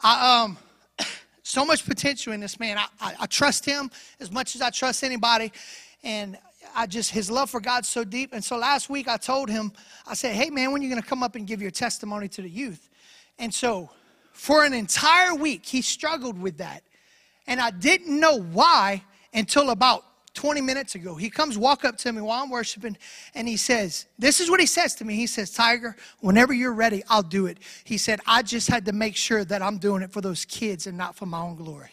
I 0.00 0.44
um, 0.44 0.58
so 1.42 1.64
much 1.64 1.84
potential 1.84 2.32
in 2.34 2.38
this 2.38 2.60
man. 2.60 2.78
I, 2.78 2.86
I, 3.00 3.14
I 3.22 3.26
trust 3.26 3.64
him 3.64 3.90
as 4.20 4.30
much 4.30 4.54
as 4.54 4.62
I 4.62 4.70
trust 4.70 5.02
anybody, 5.02 5.50
and 6.04 6.38
I 6.76 6.86
just, 6.86 7.10
his 7.10 7.30
love 7.30 7.48
for 7.48 7.60
God's 7.60 7.88
so 7.88 8.04
deep. 8.04 8.34
And 8.34 8.44
so 8.44 8.58
last 8.58 8.90
week 8.90 9.08
I 9.08 9.16
told 9.16 9.48
him, 9.48 9.72
I 10.06 10.14
said, 10.14 10.34
hey 10.34 10.50
man, 10.50 10.72
when 10.72 10.82
are 10.82 10.84
you 10.84 10.90
going 10.90 11.02
to 11.02 11.08
come 11.08 11.22
up 11.22 11.34
and 11.34 11.46
give 11.46 11.62
your 11.62 11.70
testimony 11.70 12.28
to 12.28 12.42
the 12.42 12.50
youth? 12.50 12.90
And 13.38 13.52
so 13.52 13.90
for 14.32 14.64
an 14.64 14.74
entire 14.74 15.34
week, 15.34 15.64
he 15.64 15.80
struggled 15.80 16.40
with 16.40 16.58
that. 16.58 16.82
And 17.46 17.60
I 17.60 17.70
didn't 17.70 18.20
know 18.20 18.40
why 18.40 19.02
until 19.32 19.70
about 19.70 20.04
20 20.34 20.60
minutes 20.60 20.94
ago. 20.94 21.14
He 21.14 21.30
comes 21.30 21.56
walk 21.56 21.86
up 21.86 21.96
to 21.98 22.12
me 22.12 22.20
while 22.20 22.42
I'm 22.42 22.50
worshiping 22.50 22.98
and 23.34 23.48
he 23.48 23.56
says, 23.56 24.04
This 24.18 24.38
is 24.38 24.50
what 24.50 24.60
he 24.60 24.66
says 24.66 24.94
to 24.96 25.04
me. 25.04 25.14
He 25.14 25.26
says, 25.26 25.50
Tiger, 25.50 25.96
whenever 26.20 26.52
you're 26.52 26.74
ready, 26.74 27.02
I'll 27.08 27.22
do 27.22 27.46
it. 27.46 27.58
He 27.84 27.96
said, 27.96 28.20
I 28.26 28.42
just 28.42 28.68
had 28.68 28.84
to 28.84 28.92
make 28.92 29.16
sure 29.16 29.44
that 29.46 29.62
I'm 29.62 29.78
doing 29.78 30.02
it 30.02 30.12
for 30.12 30.20
those 30.20 30.44
kids 30.44 30.86
and 30.86 30.98
not 30.98 31.16
for 31.16 31.24
my 31.24 31.40
own 31.40 31.56
glory. 31.56 31.90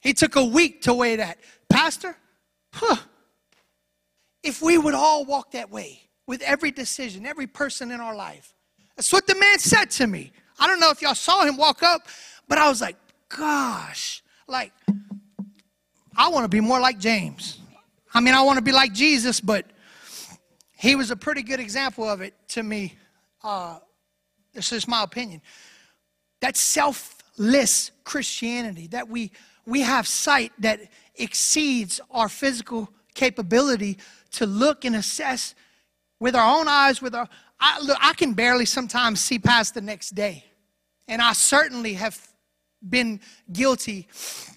He 0.00 0.12
took 0.12 0.34
a 0.36 0.44
week 0.44 0.82
to 0.82 0.94
weigh 0.94 1.16
that. 1.16 1.38
Pastor, 1.68 2.16
huh, 2.72 2.96
if 4.42 4.62
we 4.62 4.78
would 4.78 4.94
all 4.94 5.24
walk 5.24 5.52
that 5.52 5.70
way 5.70 6.02
with 6.26 6.42
every 6.42 6.70
decision, 6.70 7.26
every 7.26 7.46
person 7.46 7.90
in 7.90 8.00
our 8.00 8.14
life. 8.14 8.54
That's 8.96 9.12
what 9.12 9.26
the 9.26 9.34
man 9.34 9.58
said 9.58 9.90
to 9.92 10.06
me. 10.06 10.32
I 10.58 10.66
don't 10.66 10.80
know 10.80 10.90
if 10.90 11.02
y'all 11.02 11.14
saw 11.14 11.44
him 11.44 11.56
walk 11.56 11.82
up, 11.82 12.06
but 12.48 12.58
I 12.58 12.68
was 12.68 12.80
like, 12.80 12.96
gosh, 13.28 14.22
like, 14.46 14.72
I 16.16 16.28
want 16.28 16.44
to 16.44 16.48
be 16.48 16.60
more 16.60 16.80
like 16.80 16.98
James. 16.98 17.58
I 18.12 18.20
mean, 18.20 18.34
I 18.34 18.42
want 18.42 18.58
to 18.58 18.62
be 18.64 18.72
like 18.72 18.92
Jesus, 18.92 19.40
but 19.40 19.66
he 20.76 20.96
was 20.96 21.10
a 21.10 21.16
pretty 21.16 21.42
good 21.42 21.60
example 21.60 22.08
of 22.08 22.20
it 22.20 22.34
to 22.48 22.62
me. 22.62 22.96
Uh, 23.42 23.78
this 24.52 24.72
is 24.72 24.88
my 24.88 25.02
opinion. 25.02 25.40
That 26.40 26.56
selfless 26.56 27.90
Christianity, 28.04 28.88
that 28.88 29.08
we, 29.08 29.30
we 29.66 29.80
have 29.82 30.06
sight 30.06 30.52
that 30.58 30.80
exceeds 31.14 32.00
our 32.10 32.28
physical 32.28 32.90
capability 33.14 33.98
to 34.32 34.46
look 34.46 34.84
and 34.84 34.96
assess 34.96 35.54
with 36.18 36.34
our 36.36 36.60
own 36.60 36.68
eyes, 36.68 37.00
with 37.00 37.14
our 37.14 37.28
I, 37.60 37.78
look, 37.80 37.98
I 38.00 38.14
can 38.14 38.32
barely 38.32 38.64
sometimes 38.64 39.20
see 39.20 39.38
past 39.38 39.74
the 39.74 39.82
next 39.82 40.14
day. 40.14 40.44
And 41.06 41.20
I 41.20 41.34
certainly 41.34 41.94
have 41.94 42.18
been 42.88 43.20
guilty 43.52 44.08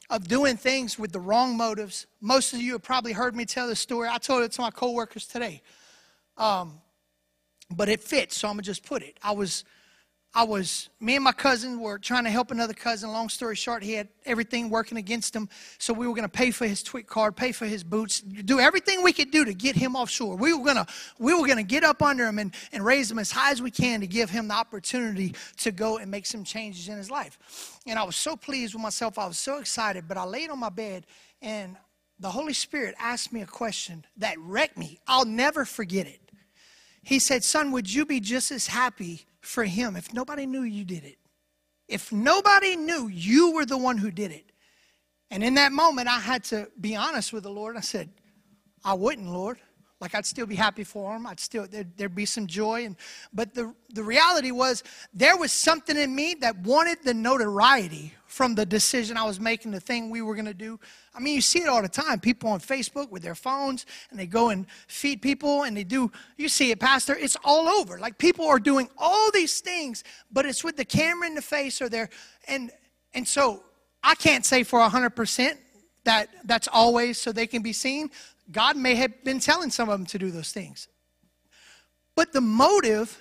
of 0.10 0.28
doing 0.28 0.56
things 0.56 0.98
with 0.98 1.12
the 1.12 1.20
wrong 1.20 1.58
motives. 1.58 2.08
Most 2.22 2.54
of 2.54 2.62
you 2.62 2.74
have 2.74 2.84
probably 2.84 3.12
heard 3.12 3.36
me 3.36 3.44
tell 3.44 3.68
this 3.68 3.80
story. 3.80 4.08
I 4.10 4.20
told 4.20 4.44
it 4.44 4.54
to 4.54 4.62
my 4.62 4.72
coworkers 4.72 5.28
today. 5.28 5.62
Um, 6.38 6.80
but 7.70 7.90
it 7.90 8.02
fits, 8.02 8.38
so 8.38 8.48
I'm 8.48 8.54
gonna 8.54 8.64
just 8.64 8.86
put 8.86 9.02
it. 9.02 9.18
I 9.22 9.32
was 9.32 9.66
I 10.36 10.44
was, 10.44 10.90
me 11.00 11.16
and 11.16 11.24
my 11.24 11.32
cousin 11.32 11.80
were 11.80 12.00
trying 12.00 12.24
to 12.24 12.32
help 12.32 12.50
another 12.50 12.74
cousin. 12.74 13.12
Long 13.12 13.30
story 13.30 13.56
short, 13.56 13.84
he 13.84 13.94
had 13.94 14.08
everything 14.26 14.72
working 14.72 14.98
against 14.98 15.36
him. 15.36 15.48
So 15.78 15.94
we 15.94 16.08
were 16.08 16.14
going 16.16 16.28
to 16.28 16.30
pay 16.30 16.50
for 16.50 16.66
his 16.66 16.84
TWIC 16.84 17.06
card, 17.06 17.36
pay 17.36 17.52
for 17.52 17.68
his 17.68 17.84
boots, 17.84 18.22
do 18.22 18.60
everything 18.60 19.04
we 19.04 19.14
could 19.14 19.30
do 19.30 19.46
to 19.46 19.54
get 19.54 19.76
him 19.76 19.96
offshore. 19.96 20.36
We 20.36 20.54
were 20.54 20.64
going 20.64 20.78
to, 20.78 20.88
we 21.20 21.36
were 21.36 21.46
going 21.46 21.58
to 21.58 21.64
get 21.64 21.84
up 21.84 22.02
under 22.02 22.26
him 22.26 22.40
and, 22.40 22.52
and 22.72 22.84
raise 22.84 23.12
him 23.12 23.20
as 23.20 23.32
high 23.32 23.52
as 23.52 23.62
we 23.62 23.70
can 23.70 24.00
to 24.02 24.08
give 24.08 24.32
him 24.32 24.48
the 24.48 24.56
opportunity 24.56 25.36
to 25.58 25.72
go 25.72 26.00
and 26.00 26.10
make 26.10 26.26
some 26.26 26.44
changes 26.44 26.90
in 26.90 26.98
his 26.98 27.12
life. 27.12 27.80
And 27.86 28.00
I 28.00 28.04
was 28.04 28.16
so 28.16 28.36
pleased 28.36 28.74
with 28.74 28.82
myself. 28.82 29.20
I 29.20 29.28
was 29.28 29.38
so 29.38 29.60
excited. 29.60 30.08
But 30.08 30.18
I 30.18 30.24
laid 30.24 30.50
on 30.50 30.58
my 30.58 30.70
bed 30.70 31.06
and 31.44 31.78
the 32.20 32.32
Holy 32.32 32.54
Spirit 32.54 32.96
asked 32.98 33.32
me 33.34 33.42
a 33.42 33.46
question 33.46 34.04
that 34.18 34.40
wrecked 34.40 34.78
me. 34.78 35.00
I'll 35.08 35.26
never 35.26 35.64
forget 35.64 36.08
it. 36.08 36.22
He 37.04 37.20
said, 37.20 37.44
Son, 37.44 37.72
would 37.72 37.94
you 37.94 38.06
be 38.06 38.20
just 38.20 38.50
as 38.50 38.66
happy 38.66 39.28
for 39.46 39.64
him 39.64 39.96
if 39.96 40.14
nobody 40.14 40.46
knew 40.46 40.64
you 40.64 40.84
did 40.86 41.04
it. 41.04 41.18
If 41.88 42.12
nobody 42.12 42.76
knew 42.76 43.08
you 43.08 43.54
were 43.54 43.66
the 43.66 43.78
one 43.78 43.98
who 43.98 44.10
did 44.10 44.32
it. 44.32 44.52
And 45.30 45.44
in 45.44 45.56
that 45.56 45.72
moment, 45.72 46.08
I 46.08 46.20
had 46.20 46.44
to 46.46 46.70
be 46.80 46.96
honest 46.96 47.34
with 47.34 47.44
the 47.44 47.50
Lord. 47.50 47.76
I 47.76 47.82
said, 47.82 48.10
I 48.84 48.94
wouldn't, 48.94 49.30
Lord. 49.30 49.60
Like 50.00 50.16
I'd 50.16 50.26
still 50.26 50.46
be 50.46 50.56
happy 50.56 50.84
for 50.84 51.14
them. 51.14 51.26
I'd 51.26 51.40
still 51.40 51.66
there'd, 51.66 51.98
there'd, 51.98 52.14
be 52.14 52.26
some 52.26 52.46
joy. 52.46 52.86
And 52.86 52.98
but 53.34 53.54
the 53.54 53.74
the 53.94 54.04
reality 54.04 54.52
was 54.52 54.84
there 55.14 55.38
was 55.38 55.52
something 55.52 55.96
in 55.96 56.14
me 56.14 56.36
that 56.42 56.58
wanted 56.60 56.98
the 57.04 57.14
notoriety 57.14 58.14
from 58.26 58.56
the 58.56 58.66
decision 58.66 59.16
I 59.16 59.24
was 59.24 59.40
making, 59.40 59.72
the 59.72 59.80
thing 59.80 60.10
we 60.10 60.22
were 60.22 60.34
going 60.34 60.46
to 60.46 60.54
do. 60.54 60.80
I 61.14 61.20
mean, 61.20 61.36
you 61.36 61.42
see 61.42 61.60
it 61.60 61.70
all 61.70 61.82
the 61.82 61.88
time. 61.88 62.20
People 62.20 62.50
on 62.50 62.60
Facebook 62.60 63.12
with 63.12 63.22
their 63.22 63.36
phones 63.36 63.86
and 64.10 64.20
they 64.20 64.26
go 64.26 64.50
and 64.50 64.66
feed 64.88 65.22
people 65.22 65.64
and 65.64 65.78
they 65.78 65.84
do. 65.84 66.12
You 66.36 66.50
see 66.50 66.72
it, 66.72 66.80
Pastor. 66.80 67.16
It's 67.16 67.38
all 67.44 67.70
over. 67.70 68.00
Like 68.00 68.18
people 68.18 68.48
are 68.48 68.60
doing 68.60 68.90
all 68.98 69.32
these 69.32 69.62
things, 69.62 70.04
but 70.32 70.46
it's 70.46 70.64
with 70.64 70.76
the 70.76 70.86
camera 70.86 71.28
in 71.28 71.36
the 71.36 71.42
face 71.42 71.82
or 71.82 71.90
they're 71.90 72.10
and 72.48 72.72
and 73.14 73.28
so 73.28 73.64
I 74.04 74.16
can't 74.16 74.44
say 74.44 74.64
for 74.64 74.82
hundred 74.82 75.12
percent 75.12 75.60
that 76.04 76.30
that's 76.44 76.68
always 76.68 77.18
so 77.18 77.32
they 77.32 77.48
can 77.48 77.62
be 77.62 77.74
seen. 77.74 78.10
God 78.52 78.76
may 78.78 78.96
have 78.96 79.24
been 79.24 79.40
telling 79.40 79.70
some 79.70 79.90
of 79.90 79.98
them 79.98 80.06
to 80.08 80.20
do 80.20 80.32
those 80.32 80.52
things. 80.52 80.88
But 82.16 82.34
the 82.34 82.42
motive, 82.42 83.18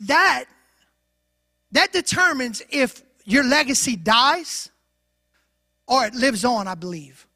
that, 0.00 0.44
that 1.72 1.92
determines 1.92 2.62
if 2.68 3.02
your 3.24 3.44
legacy 3.44 3.96
dies 3.96 4.70
or 5.86 6.06
it 6.06 6.14
lives 6.14 6.44
on, 6.44 6.68
I 6.68 6.74
believe. 6.74 7.26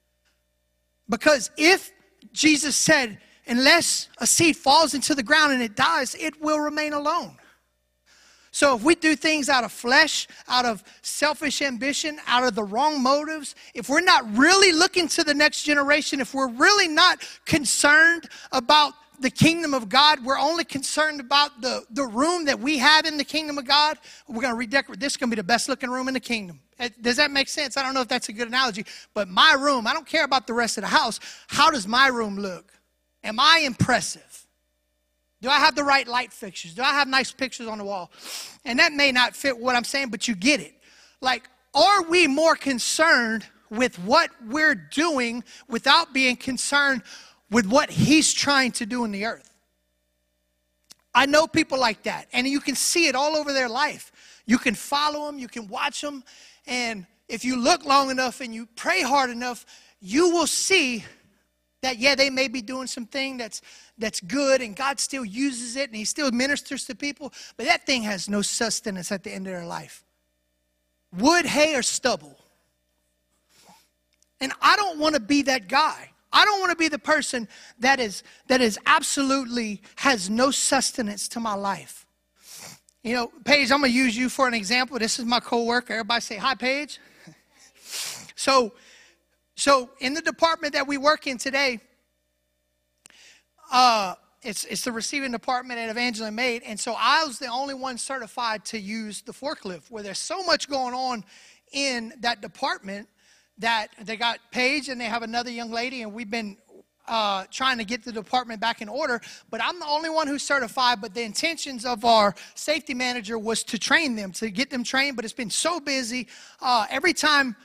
Because 1.08 1.50
if 1.56 1.92
Jesus 2.32 2.76
said, 2.76 3.18
unless 3.46 4.08
a 4.18 4.26
seed 4.26 4.56
falls 4.56 4.94
into 4.94 5.14
the 5.14 5.22
ground 5.22 5.52
and 5.52 5.62
it 5.62 5.76
dies, 5.76 6.14
it 6.16 6.40
will 6.40 6.58
remain 6.58 6.92
alone. 6.92 7.36
So 8.56 8.74
if 8.74 8.82
we 8.82 8.94
do 8.94 9.14
things 9.16 9.50
out 9.50 9.64
of 9.64 9.70
flesh, 9.70 10.26
out 10.48 10.64
of 10.64 10.82
selfish 11.02 11.60
ambition, 11.60 12.18
out 12.26 12.42
of 12.42 12.54
the 12.54 12.64
wrong 12.64 13.02
motives, 13.02 13.54
if 13.74 13.90
we're 13.90 14.00
not 14.00 14.24
really 14.34 14.72
looking 14.72 15.08
to 15.08 15.22
the 15.22 15.34
next 15.34 15.64
generation, 15.64 16.22
if 16.22 16.32
we're 16.32 16.48
really 16.48 16.88
not 16.88 17.20
concerned 17.44 18.30
about 18.52 18.94
the 19.20 19.28
kingdom 19.28 19.74
of 19.74 19.90
God, 19.90 20.24
we're 20.24 20.38
only 20.38 20.64
concerned 20.64 21.20
about 21.20 21.60
the, 21.60 21.82
the 21.90 22.06
room 22.06 22.46
that 22.46 22.58
we 22.58 22.78
have 22.78 23.04
in 23.04 23.18
the 23.18 23.24
kingdom 23.24 23.58
of 23.58 23.66
God, 23.66 23.98
we're 24.26 24.40
going 24.40 24.54
to 24.54 24.58
redecorate. 24.58 25.00
This 25.00 25.12
is 25.12 25.16
going 25.18 25.28
to 25.28 25.36
be 25.36 25.40
the 25.40 25.44
best 25.44 25.68
looking 25.68 25.90
room 25.90 26.08
in 26.08 26.14
the 26.14 26.20
kingdom. 26.20 26.58
Uh, 26.80 26.88
does 27.02 27.16
that 27.16 27.30
make 27.30 27.50
sense? 27.50 27.76
I 27.76 27.82
don't 27.82 27.92
know 27.92 28.00
if 28.00 28.08
that's 28.08 28.30
a 28.30 28.32
good 28.32 28.48
analogy, 28.48 28.86
but 29.12 29.28
my 29.28 29.54
room, 29.58 29.86
I 29.86 29.92
don't 29.92 30.06
care 30.06 30.24
about 30.24 30.46
the 30.46 30.54
rest 30.54 30.78
of 30.78 30.82
the 30.82 30.88
house. 30.88 31.20
How 31.48 31.70
does 31.70 31.86
my 31.86 32.06
room 32.06 32.38
look? 32.38 32.72
Am 33.22 33.38
I 33.38 33.64
impressive? 33.66 34.45
Do 35.42 35.48
I 35.48 35.58
have 35.58 35.74
the 35.74 35.84
right 35.84 36.06
light 36.08 36.32
fixtures? 36.32 36.74
Do 36.74 36.82
I 36.82 36.92
have 36.92 37.08
nice 37.08 37.30
pictures 37.32 37.66
on 37.66 37.78
the 37.78 37.84
wall? 37.84 38.10
And 38.64 38.78
that 38.78 38.92
may 38.92 39.12
not 39.12 39.36
fit 39.36 39.56
what 39.58 39.76
I'm 39.76 39.84
saying, 39.84 40.08
but 40.08 40.26
you 40.26 40.34
get 40.34 40.60
it. 40.60 40.74
Like, 41.20 41.48
are 41.74 42.02
we 42.04 42.26
more 42.26 42.56
concerned 42.56 43.46
with 43.70 43.98
what 43.98 44.30
we're 44.46 44.74
doing 44.74 45.44
without 45.68 46.14
being 46.14 46.36
concerned 46.36 47.02
with 47.50 47.66
what 47.66 47.90
He's 47.90 48.32
trying 48.32 48.72
to 48.72 48.86
do 48.86 49.04
in 49.04 49.12
the 49.12 49.26
earth? 49.26 49.50
I 51.14 51.26
know 51.26 51.46
people 51.46 51.78
like 51.78 52.02
that, 52.04 52.28
and 52.32 52.46
you 52.46 52.60
can 52.60 52.74
see 52.74 53.06
it 53.06 53.14
all 53.14 53.36
over 53.36 53.52
their 53.52 53.68
life. 53.68 54.12
You 54.46 54.58
can 54.58 54.74
follow 54.74 55.26
them, 55.26 55.38
you 55.38 55.48
can 55.48 55.66
watch 55.66 56.00
them, 56.00 56.22
and 56.66 57.06
if 57.28 57.44
you 57.44 57.56
look 57.56 57.84
long 57.84 58.10
enough 58.10 58.40
and 58.40 58.54
you 58.54 58.66
pray 58.76 59.02
hard 59.02 59.30
enough, 59.30 59.66
you 60.00 60.30
will 60.30 60.46
see 60.46 61.04
that 61.86 61.98
yeah 61.98 62.16
they 62.16 62.30
may 62.30 62.48
be 62.48 62.60
doing 62.60 62.88
something 62.88 63.36
that's 63.36 63.62
that's 63.96 64.20
good 64.20 64.60
and 64.60 64.74
god 64.74 64.98
still 64.98 65.24
uses 65.24 65.76
it 65.76 65.88
and 65.88 65.96
he 65.96 66.04
still 66.04 66.32
ministers 66.32 66.84
to 66.84 66.96
people 66.96 67.32
but 67.56 67.66
that 67.66 67.86
thing 67.86 68.02
has 68.02 68.28
no 68.28 68.42
sustenance 68.42 69.12
at 69.12 69.22
the 69.22 69.30
end 69.32 69.46
of 69.46 69.52
their 69.52 69.64
life. 69.66 70.04
Wood 71.16 71.46
hay 71.46 71.76
or 71.76 71.82
stubble. 71.82 72.36
And 74.40 74.52
i 74.60 74.74
don't 74.76 74.98
want 74.98 75.14
to 75.14 75.20
be 75.20 75.42
that 75.42 75.68
guy. 75.68 76.10
I 76.32 76.44
don't 76.44 76.58
want 76.60 76.70
to 76.70 76.76
be 76.76 76.88
the 76.88 76.98
person 76.98 77.48
that 77.78 78.00
is 78.00 78.24
that 78.48 78.60
is 78.60 78.78
absolutely 78.84 79.80
has 79.94 80.28
no 80.28 80.50
sustenance 80.50 81.28
to 81.28 81.40
my 81.40 81.54
life. 81.54 82.04
You 83.04 83.14
know 83.14 83.32
paige 83.44 83.70
i'm 83.70 83.80
going 83.80 83.92
to 83.92 83.96
use 83.96 84.16
you 84.16 84.28
for 84.28 84.48
an 84.48 84.54
example. 84.54 84.98
This 84.98 85.20
is 85.20 85.24
my 85.24 85.38
coworker. 85.38 85.92
Everybody 85.92 86.20
say 86.20 86.36
hi 86.36 86.56
paige. 86.56 86.98
So 88.38 88.74
So, 89.56 89.88
in 90.00 90.12
the 90.12 90.20
department 90.20 90.74
that 90.74 90.86
we 90.86 90.98
work 90.98 91.26
in 91.26 91.38
today, 91.38 91.80
uh, 93.72 94.14
it's, 94.42 94.64
it's 94.66 94.82
the 94.82 94.92
receiving 94.92 95.32
department 95.32 95.80
at 95.80 95.88
Evangeline 95.88 96.34
Maid. 96.34 96.62
And 96.64 96.78
so 96.78 96.94
I 96.96 97.24
was 97.24 97.38
the 97.38 97.46
only 97.46 97.74
one 97.74 97.98
certified 97.98 98.64
to 98.66 98.78
use 98.78 99.22
the 99.22 99.32
forklift, 99.32 99.90
where 99.90 100.02
there's 100.02 100.18
so 100.18 100.42
much 100.44 100.68
going 100.68 100.94
on 100.94 101.24
in 101.72 102.12
that 102.20 102.42
department 102.42 103.08
that 103.58 103.88
they 104.02 104.16
got 104.16 104.38
Paige 104.52 104.90
and 104.90 105.00
they 105.00 105.06
have 105.06 105.22
another 105.22 105.50
young 105.50 105.72
lady, 105.72 106.02
and 106.02 106.12
we've 106.12 106.30
been 106.30 106.58
uh, 107.08 107.44
trying 107.50 107.78
to 107.78 107.84
get 107.84 108.04
the 108.04 108.12
department 108.12 108.60
back 108.60 108.82
in 108.82 108.88
order. 108.88 109.20
But 109.50 109.62
I'm 109.62 109.78
the 109.78 109.86
only 109.86 110.10
one 110.10 110.26
who's 110.26 110.42
certified. 110.42 111.00
But 111.00 111.14
the 111.14 111.22
intentions 111.22 111.84
of 111.84 112.04
our 112.04 112.34
safety 112.54 112.94
manager 112.94 113.38
was 113.38 113.62
to 113.64 113.78
train 113.78 114.16
them, 114.16 114.32
to 114.32 114.50
get 114.50 114.70
them 114.70 114.84
trained. 114.84 115.16
But 115.16 115.24
it's 115.24 115.34
been 115.34 115.50
so 115.50 115.80
busy. 115.80 116.28
Uh, 116.60 116.86
every 116.90 117.12
time 117.12 117.56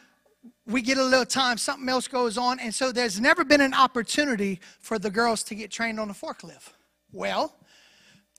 we 0.66 0.82
get 0.82 0.98
a 0.98 1.04
little 1.04 1.26
time, 1.26 1.58
something 1.58 1.88
else 1.90 2.08
goes 2.08 2.38
on. 2.38 2.60
And 2.60 2.74
so 2.74 2.92
there's 2.92 3.20
never 3.20 3.44
been 3.44 3.62
an 3.62 3.74
opportunity 3.74 4.60
for 4.80 4.98
the 4.98 5.10
girls 5.10 5.44
to 5.44 5.56
get 5.56 5.72
trained 5.72 6.00
on 6.00 6.08
the 6.08 6.14
forklift. 6.14 6.70
Well, 7.12 7.56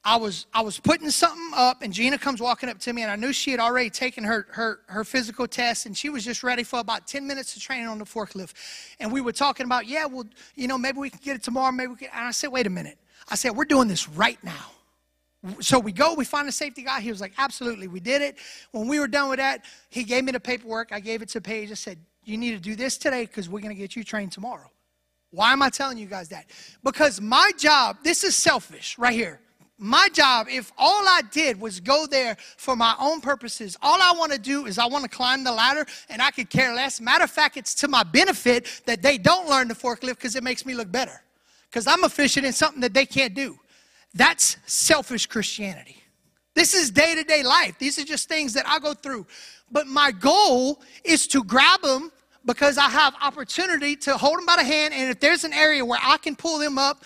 I 0.04 0.16
was 0.16 0.46
I 0.52 0.62
was 0.62 0.80
putting 0.80 1.10
something 1.10 1.52
up, 1.54 1.82
and 1.82 1.92
Gina 1.92 2.18
comes 2.18 2.40
walking 2.40 2.68
up 2.68 2.78
to 2.80 2.92
me, 2.92 3.02
and 3.02 3.10
I 3.10 3.14
knew 3.14 3.32
she 3.32 3.52
had 3.52 3.60
already 3.60 3.88
taken 3.88 4.24
her 4.24 4.48
her 4.50 4.80
her 4.86 5.04
physical 5.04 5.46
test, 5.46 5.86
and 5.86 5.96
she 5.96 6.08
was 6.08 6.24
just 6.24 6.42
ready 6.42 6.64
for 6.64 6.80
about 6.80 7.06
ten 7.06 7.24
minutes 7.24 7.54
of 7.54 7.62
training 7.62 7.86
on 7.86 7.98
the 7.98 8.04
forklift. 8.04 8.54
And 8.98 9.12
we 9.12 9.20
were 9.20 9.32
talking 9.32 9.64
about, 9.64 9.86
yeah, 9.86 10.06
well, 10.06 10.24
you 10.56 10.66
know, 10.66 10.76
maybe 10.76 10.98
we 10.98 11.08
can 11.08 11.20
get 11.22 11.36
it 11.36 11.42
tomorrow, 11.44 11.70
maybe 11.70 11.90
we 11.92 11.96
can. 11.96 12.08
And 12.12 12.24
I 12.26 12.32
said, 12.32 12.48
wait 12.48 12.66
a 12.66 12.70
minute. 12.70 12.98
I 13.28 13.36
said, 13.36 13.52
we're 13.52 13.64
doing 13.64 13.86
this 13.86 14.08
right 14.08 14.42
now. 14.42 14.72
So 15.60 15.78
we 15.78 15.92
go, 15.92 16.14
we 16.14 16.24
find 16.24 16.48
a 16.48 16.52
safety 16.52 16.82
guy. 16.82 17.00
He 17.00 17.10
was 17.10 17.20
like, 17.20 17.32
absolutely, 17.36 17.88
we 17.88 17.98
did 17.98 18.22
it. 18.22 18.36
When 18.70 18.86
we 18.86 19.00
were 19.00 19.08
done 19.08 19.28
with 19.28 19.38
that, 19.38 19.64
he 19.88 20.04
gave 20.04 20.24
me 20.24 20.32
the 20.32 20.40
paperwork. 20.40 20.92
I 20.92 21.00
gave 21.00 21.20
it 21.20 21.28
to 21.30 21.40
Paige. 21.40 21.70
I 21.70 21.74
said, 21.74 21.98
you 22.24 22.38
need 22.38 22.52
to 22.52 22.60
do 22.60 22.76
this 22.76 22.96
today 22.96 23.26
because 23.26 23.48
we're 23.48 23.60
going 23.60 23.74
to 23.74 23.80
get 23.80 23.96
you 23.96 24.04
trained 24.04 24.30
tomorrow. 24.30 24.70
Why 25.30 25.52
am 25.52 25.62
I 25.62 25.70
telling 25.70 25.98
you 25.98 26.06
guys 26.06 26.28
that? 26.28 26.46
Because 26.84 27.20
my 27.20 27.50
job, 27.56 27.96
this 28.04 28.22
is 28.22 28.36
selfish 28.36 28.96
right 28.98 29.14
here. 29.14 29.40
My 29.78 30.08
job, 30.12 30.46
if 30.48 30.70
all 30.78 31.08
I 31.08 31.22
did 31.32 31.60
was 31.60 31.80
go 31.80 32.06
there 32.06 32.36
for 32.56 32.76
my 32.76 32.94
own 33.00 33.20
purposes, 33.20 33.76
all 33.82 34.00
I 34.00 34.14
want 34.16 34.30
to 34.30 34.38
do 34.38 34.66
is 34.66 34.78
I 34.78 34.86
want 34.86 35.02
to 35.02 35.10
climb 35.10 35.42
the 35.42 35.50
ladder 35.50 35.86
and 36.08 36.22
I 36.22 36.30
could 36.30 36.50
care 36.50 36.72
less. 36.72 37.00
Matter 37.00 37.24
of 37.24 37.30
fact, 37.30 37.56
it's 37.56 37.74
to 37.76 37.88
my 37.88 38.04
benefit 38.04 38.82
that 38.86 39.02
they 39.02 39.18
don't 39.18 39.48
learn 39.48 39.66
the 39.66 39.74
forklift 39.74 40.16
because 40.16 40.36
it 40.36 40.44
makes 40.44 40.64
me 40.64 40.74
look 40.74 40.92
better. 40.92 41.22
Because 41.68 41.88
I'm 41.88 42.04
efficient 42.04 42.46
in 42.46 42.52
something 42.52 42.82
that 42.82 42.94
they 42.94 43.06
can't 43.06 43.34
do. 43.34 43.58
That's 44.14 44.56
selfish 44.66 45.26
Christianity. 45.26 45.96
This 46.54 46.74
is 46.74 46.90
day 46.90 47.14
to 47.14 47.24
day 47.24 47.42
life. 47.42 47.78
These 47.78 47.98
are 47.98 48.04
just 48.04 48.28
things 48.28 48.52
that 48.54 48.68
I 48.68 48.78
go 48.78 48.92
through. 48.92 49.26
But 49.70 49.86
my 49.86 50.12
goal 50.12 50.82
is 51.02 51.26
to 51.28 51.42
grab 51.42 51.80
them 51.80 52.12
because 52.44 52.76
I 52.76 52.88
have 52.88 53.14
opportunity 53.22 53.96
to 53.96 54.18
hold 54.18 54.38
them 54.38 54.46
by 54.46 54.56
the 54.56 54.64
hand. 54.64 54.92
And 54.92 55.10
if 55.10 55.18
there's 55.18 55.44
an 55.44 55.52
area 55.52 55.84
where 55.84 56.00
I 56.02 56.18
can 56.18 56.36
pull 56.36 56.58
them 56.58 56.76
up, 56.76 57.04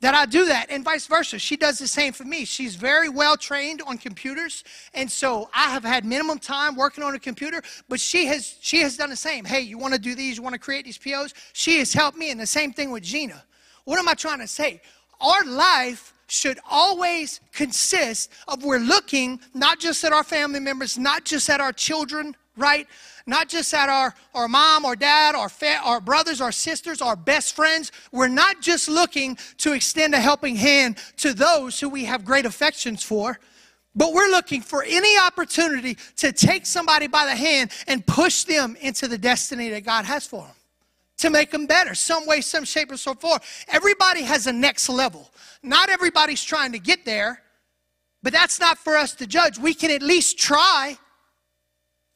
that 0.00 0.14
I 0.14 0.26
do 0.26 0.44
that, 0.46 0.66
and 0.68 0.84
vice 0.84 1.06
versa. 1.06 1.38
She 1.38 1.56
does 1.56 1.78
the 1.78 1.88
same 1.88 2.12
for 2.12 2.24
me. 2.24 2.44
She's 2.44 2.74
very 2.76 3.08
well 3.08 3.36
trained 3.36 3.80
on 3.86 3.96
computers, 3.96 4.62
and 4.92 5.10
so 5.10 5.48
I 5.54 5.70
have 5.70 5.82
had 5.82 6.04
minimum 6.04 6.38
time 6.38 6.76
working 6.76 7.02
on 7.02 7.14
a 7.14 7.18
computer. 7.18 7.62
But 7.88 8.00
she 8.00 8.26
has 8.26 8.58
she 8.60 8.80
has 8.82 8.98
done 8.98 9.08
the 9.08 9.16
same. 9.16 9.44
Hey, 9.44 9.60
you 9.60 9.78
want 9.78 9.94
to 9.94 10.00
do 10.00 10.14
these? 10.14 10.36
You 10.36 10.42
want 10.42 10.52
to 10.52 10.58
create 10.58 10.84
these 10.84 10.98
POs? 10.98 11.32
She 11.54 11.78
has 11.78 11.94
helped 11.94 12.18
me, 12.18 12.30
and 12.30 12.38
the 12.38 12.46
same 12.46 12.72
thing 12.72 12.90
with 12.90 13.02
Gina. 13.02 13.42
What 13.84 13.98
am 13.98 14.08
I 14.08 14.14
trying 14.14 14.40
to 14.40 14.46
say? 14.46 14.82
Our 15.20 15.44
life 15.44 16.12
should 16.26 16.58
always 16.68 17.40
consist 17.52 18.30
of 18.48 18.64
we're 18.64 18.78
looking 18.78 19.40
not 19.52 19.78
just 19.78 20.04
at 20.04 20.12
our 20.12 20.24
family 20.24 20.60
members, 20.60 20.98
not 20.98 21.24
just 21.24 21.48
at 21.50 21.60
our 21.60 21.72
children, 21.72 22.34
right? 22.56 22.86
Not 23.26 23.48
just 23.48 23.72
at 23.74 23.88
our, 23.88 24.14
our 24.34 24.48
mom 24.48 24.84
or 24.84 24.96
dad, 24.96 25.34
our, 25.34 25.48
fa- 25.48 25.80
our 25.82 26.00
brothers, 26.00 26.40
our 26.40 26.52
sisters, 26.52 27.00
our 27.02 27.16
best 27.16 27.56
friends. 27.56 27.90
We're 28.12 28.28
not 28.28 28.60
just 28.60 28.88
looking 28.88 29.36
to 29.58 29.72
extend 29.72 30.14
a 30.14 30.20
helping 30.20 30.56
hand 30.56 30.98
to 31.18 31.32
those 31.32 31.80
who 31.80 31.88
we 31.88 32.04
have 32.04 32.24
great 32.24 32.46
affections 32.46 33.02
for, 33.02 33.38
but 33.96 34.12
we're 34.12 34.30
looking 34.30 34.60
for 34.60 34.82
any 34.82 35.18
opportunity 35.18 35.96
to 36.16 36.32
take 36.32 36.66
somebody 36.66 37.06
by 37.06 37.24
the 37.24 37.36
hand 37.36 37.70
and 37.86 38.06
push 38.06 38.44
them 38.44 38.76
into 38.80 39.08
the 39.08 39.18
destiny 39.18 39.70
that 39.70 39.84
God 39.84 40.04
has 40.04 40.26
for 40.26 40.42
them 40.42 40.54
to 41.18 41.30
make 41.30 41.50
them 41.50 41.66
better, 41.66 41.94
some 41.94 42.26
way, 42.26 42.40
some 42.40 42.64
shape, 42.64 42.90
or 42.90 42.96
so 42.96 43.14
forth. 43.14 43.64
Everybody 43.68 44.22
has 44.22 44.46
a 44.46 44.52
next 44.52 44.88
level. 44.88 45.30
Not 45.62 45.88
everybody's 45.88 46.42
trying 46.42 46.72
to 46.72 46.78
get 46.78 47.04
there, 47.04 47.40
but 48.22 48.32
that's 48.32 48.58
not 48.58 48.78
for 48.78 48.96
us 48.96 49.14
to 49.16 49.26
judge. 49.26 49.58
We 49.58 49.74
can 49.74 49.90
at 49.90 50.02
least 50.02 50.38
try, 50.38 50.98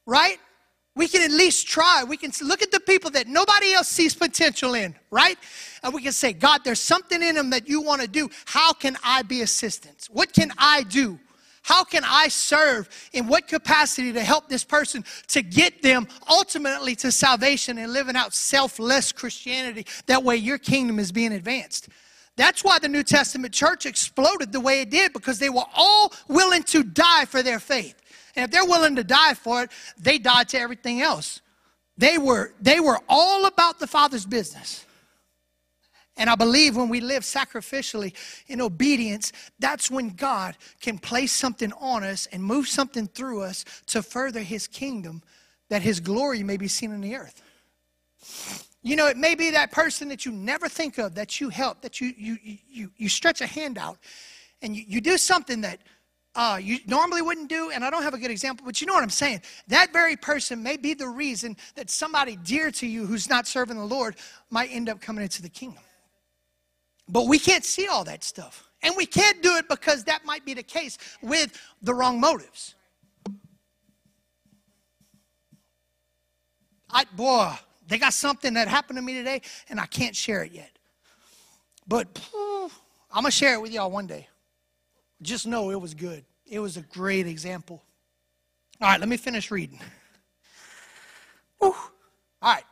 right? 0.06 0.38
We 0.96 1.06
can 1.06 1.22
at 1.22 1.30
least 1.30 1.68
try. 1.68 2.02
We 2.02 2.16
can 2.16 2.32
look 2.42 2.60
at 2.60 2.72
the 2.72 2.80
people 2.80 3.10
that 3.12 3.28
nobody 3.28 3.72
else 3.72 3.88
sees 3.88 4.14
potential 4.14 4.74
in, 4.74 4.96
right? 5.12 5.38
And 5.84 5.94
we 5.94 6.02
can 6.02 6.12
say, 6.12 6.32
God, 6.32 6.62
there's 6.64 6.80
something 6.80 7.22
in 7.22 7.36
them 7.36 7.50
that 7.50 7.68
you 7.68 7.80
want 7.80 8.02
to 8.02 8.08
do. 8.08 8.28
How 8.46 8.72
can 8.72 8.96
I 9.04 9.22
be 9.22 9.42
assistance? 9.42 10.08
What 10.10 10.32
can 10.32 10.50
I 10.58 10.82
do? 10.82 11.20
How 11.68 11.84
can 11.84 12.02
I 12.02 12.28
serve? 12.28 12.88
In 13.12 13.26
what 13.26 13.46
capacity 13.46 14.10
to 14.14 14.22
help 14.22 14.48
this 14.48 14.64
person 14.64 15.04
to 15.26 15.42
get 15.42 15.82
them 15.82 16.08
ultimately 16.30 16.96
to 16.96 17.12
salvation 17.12 17.76
and 17.76 17.92
living 17.92 18.16
out 18.16 18.32
selfless 18.32 19.12
Christianity? 19.12 19.84
That 20.06 20.24
way, 20.24 20.36
your 20.36 20.56
kingdom 20.56 20.98
is 20.98 21.12
being 21.12 21.34
advanced. 21.34 21.90
That's 22.36 22.64
why 22.64 22.78
the 22.78 22.88
New 22.88 23.02
Testament 23.02 23.52
church 23.52 23.84
exploded 23.84 24.50
the 24.50 24.60
way 24.60 24.80
it 24.80 24.88
did 24.88 25.12
because 25.12 25.38
they 25.38 25.50
were 25.50 25.66
all 25.76 26.10
willing 26.26 26.62
to 26.62 26.82
die 26.82 27.26
for 27.26 27.42
their 27.42 27.60
faith. 27.60 28.00
And 28.34 28.46
if 28.46 28.50
they're 28.50 28.64
willing 28.64 28.96
to 28.96 29.04
die 29.04 29.34
for 29.34 29.64
it, 29.64 29.70
they 29.98 30.16
died 30.16 30.48
to 30.48 30.58
everything 30.58 31.02
else. 31.02 31.42
They 31.98 32.16
were, 32.16 32.54
they 32.62 32.80
were 32.80 32.98
all 33.10 33.44
about 33.44 33.78
the 33.78 33.86
Father's 33.86 34.24
business. 34.24 34.86
And 36.18 36.28
I 36.28 36.34
believe 36.34 36.76
when 36.76 36.88
we 36.88 37.00
live 37.00 37.22
sacrificially 37.22 38.12
in 38.48 38.60
obedience, 38.60 39.32
that's 39.60 39.90
when 39.90 40.10
God 40.10 40.56
can 40.80 40.98
place 40.98 41.32
something 41.32 41.72
on 41.74 42.02
us 42.02 42.26
and 42.32 42.42
move 42.42 42.66
something 42.66 43.06
through 43.06 43.42
us 43.42 43.64
to 43.86 44.02
further 44.02 44.40
His 44.40 44.66
kingdom, 44.66 45.22
that 45.70 45.80
His 45.80 46.00
glory 46.00 46.42
may 46.42 46.56
be 46.56 46.68
seen 46.68 46.92
in 46.92 47.00
the 47.00 47.14
earth. 47.14 47.40
You 48.82 48.96
know, 48.96 49.06
it 49.06 49.16
may 49.16 49.36
be 49.36 49.52
that 49.52 49.70
person 49.70 50.08
that 50.08 50.26
you 50.26 50.32
never 50.32 50.68
think 50.68 50.98
of, 50.98 51.14
that 51.14 51.40
you 51.40 51.50
help, 51.50 51.82
that 51.82 52.00
you, 52.00 52.12
you, 52.16 52.36
you, 52.68 52.90
you 52.96 53.08
stretch 53.08 53.40
a 53.40 53.46
hand 53.46 53.78
out, 53.78 53.98
and 54.60 54.76
you, 54.76 54.84
you 54.86 55.00
do 55.00 55.18
something 55.18 55.60
that 55.60 55.78
uh, 56.34 56.58
you 56.60 56.78
normally 56.86 57.22
wouldn't 57.22 57.48
do, 57.48 57.70
and 57.70 57.84
I 57.84 57.90
don't 57.90 58.02
have 58.02 58.14
a 58.14 58.18
good 58.18 58.30
example, 58.30 58.66
but 58.66 58.80
you 58.80 58.86
know 58.86 58.94
what 58.94 59.02
I'm 59.02 59.10
saying. 59.10 59.42
That 59.68 59.92
very 59.92 60.16
person 60.16 60.62
may 60.62 60.76
be 60.76 60.94
the 60.94 61.08
reason 61.08 61.56
that 61.74 61.90
somebody 61.90 62.36
dear 62.36 62.70
to 62.72 62.86
you 62.86 63.06
who's 63.06 63.28
not 63.28 63.46
serving 63.46 63.76
the 63.76 63.84
Lord 63.84 64.16
might 64.50 64.70
end 64.72 64.88
up 64.88 65.00
coming 65.00 65.22
into 65.22 65.42
the 65.42 65.48
kingdom. 65.48 65.82
But 67.08 67.26
we 67.26 67.38
can't 67.38 67.64
see 67.64 67.86
all 67.86 68.04
that 68.04 68.22
stuff. 68.22 68.68
And 68.82 68.94
we 68.96 69.06
can't 69.06 69.42
do 69.42 69.56
it 69.56 69.68
because 69.68 70.04
that 70.04 70.24
might 70.24 70.44
be 70.44 70.54
the 70.54 70.62
case 70.62 70.98
with 71.22 71.58
the 71.82 71.94
wrong 71.94 72.20
motives. 72.20 72.74
I, 76.90 77.04
boy, 77.16 77.52
they 77.88 77.98
got 77.98 78.12
something 78.12 78.54
that 78.54 78.68
happened 78.68 78.98
to 78.98 79.02
me 79.02 79.14
today, 79.14 79.42
and 79.68 79.80
I 79.80 79.86
can't 79.86 80.14
share 80.14 80.42
it 80.42 80.52
yet. 80.52 80.70
But 81.86 82.06
I'm 82.34 83.22
going 83.22 83.24
to 83.24 83.30
share 83.30 83.54
it 83.54 83.62
with 83.62 83.72
y'all 83.72 83.90
one 83.90 84.06
day. 84.06 84.28
Just 85.22 85.46
know 85.46 85.70
it 85.70 85.80
was 85.80 85.94
good. 85.94 86.24
It 86.46 86.60
was 86.60 86.76
a 86.76 86.82
great 86.82 87.26
example. 87.26 87.82
All 88.80 88.88
right, 88.88 89.00
let 89.00 89.08
me 89.08 89.16
finish 89.16 89.50
reading. 89.50 89.80
Whew. 91.58 91.74
All 92.42 92.52
right. 92.54 92.64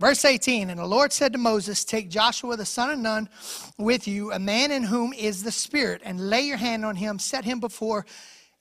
Verse 0.00 0.24
18, 0.24 0.70
and 0.70 0.80
the 0.80 0.86
Lord 0.86 1.12
said 1.12 1.34
to 1.34 1.38
Moses, 1.38 1.84
Take 1.84 2.08
Joshua 2.08 2.56
the 2.56 2.64
son 2.64 2.88
of 2.88 2.98
Nun 2.98 3.28
with 3.76 4.08
you, 4.08 4.32
a 4.32 4.38
man 4.38 4.70
in 4.70 4.82
whom 4.82 5.12
is 5.12 5.42
the 5.42 5.52
Spirit, 5.52 6.00
and 6.02 6.30
lay 6.30 6.40
your 6.40 6.56
hand 6.56 6.86
on 6.86 6.96
him, 6.96 7.18
set 7.18 7.44
him 7.44 7.60
before 7.60 8.06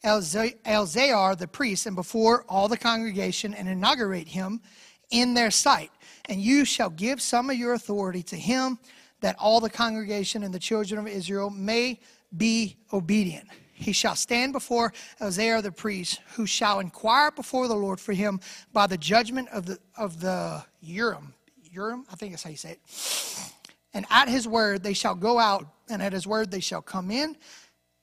Eleazar 0.04 1.36
the 1.36 1.48
priest 1.50 1.86
and 1.86 1.96
before 1.96 2.44
all 2.50 2.68
the 2.68 2.76
congregation, 2.76 3.54
and 3.54 3.70
inaugurate 3.70 4.28
him 4.28 4.60
in 5.12 5.34
their 5.34 5.50
sight. 5.50 5.92
And 6.26 6.42
you 6.42 6.66
shall 6.66 6.90
give 6.90 7.22
some 7.22 7.50
of 7.50 7.56
your 7.56 7.72
authority 7.72 8.22
to 8.24 8.36
him, 8.36 8.78
that 9.22 9.38
all 9.40 9.62
the 9.62 9.70
congregation 9.70 10.44
and 10.44 10.54
the 10.54 10.60
children 10.60 11.00
of 11.00 11.08
Israel 11.08 11.50
may 11.50 12.02
be 12.36 12.76
obedient. 12.92 13.48
He 13.80 13.94
shall 13.94 14.16
stand 14.16 14.52
before 14.52 14.92
Eleazar 15.22 15.62
the 15.62 15.72
priest, 15.72 16.20
who 16.34 16.46
shall 16.46 16.82
inquire 16.82 17.32
before 17.32 17.70
the 17.70 17.76
Lord 17.76 17.98
for 18.02 18.12
him 18.12 18.42
by 18.74 18.88
the 18.88 18.98
judgment 18.98 19.48
of 19.50 19.66
the 19.66 19.80
of 19.98 20.20
the 20.20 20.66
Urim. 20.82 21.34
Urim, 21.72 22.06
I 22.12 22.18
think 22.18 22.34
that's 22.34 22.44
how 22.44 22.50
you 22.50 22.58
say 22.58 22.72
it. 22.72 23.54
And 23.94 24.06
at 24.10 24.28
his 24.28 24.46
word 24.46 24.84
they 24.84 24.94
shall 24.94 25.16
go 25.16 25.40
out, 25.40 25.66
and 25.90 26.02
at 26.02 26.12
his 26.12 26.28
word 26.28 26.52
they 26.52 26.60
shall 26.60 26.82
come 26.82 27.10
in, 27.10 27.38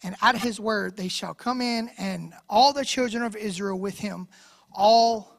and 0.03 0.17
at 0.23 0.39
his 0.39 0.59
word 0.59 0.97
they 0.97 1.09
shall 1.09 1.35
come 1.35 1.61
in, 1.61 1.91
and 1.99 2.33
all 2.49 2.73
the 2.73 2.85
children 2.85 3.23
of 3.23 3.37
Israel 3.37 3.79
with 3.79 3.99
him, 3.99 4.29
all 4.73 5.31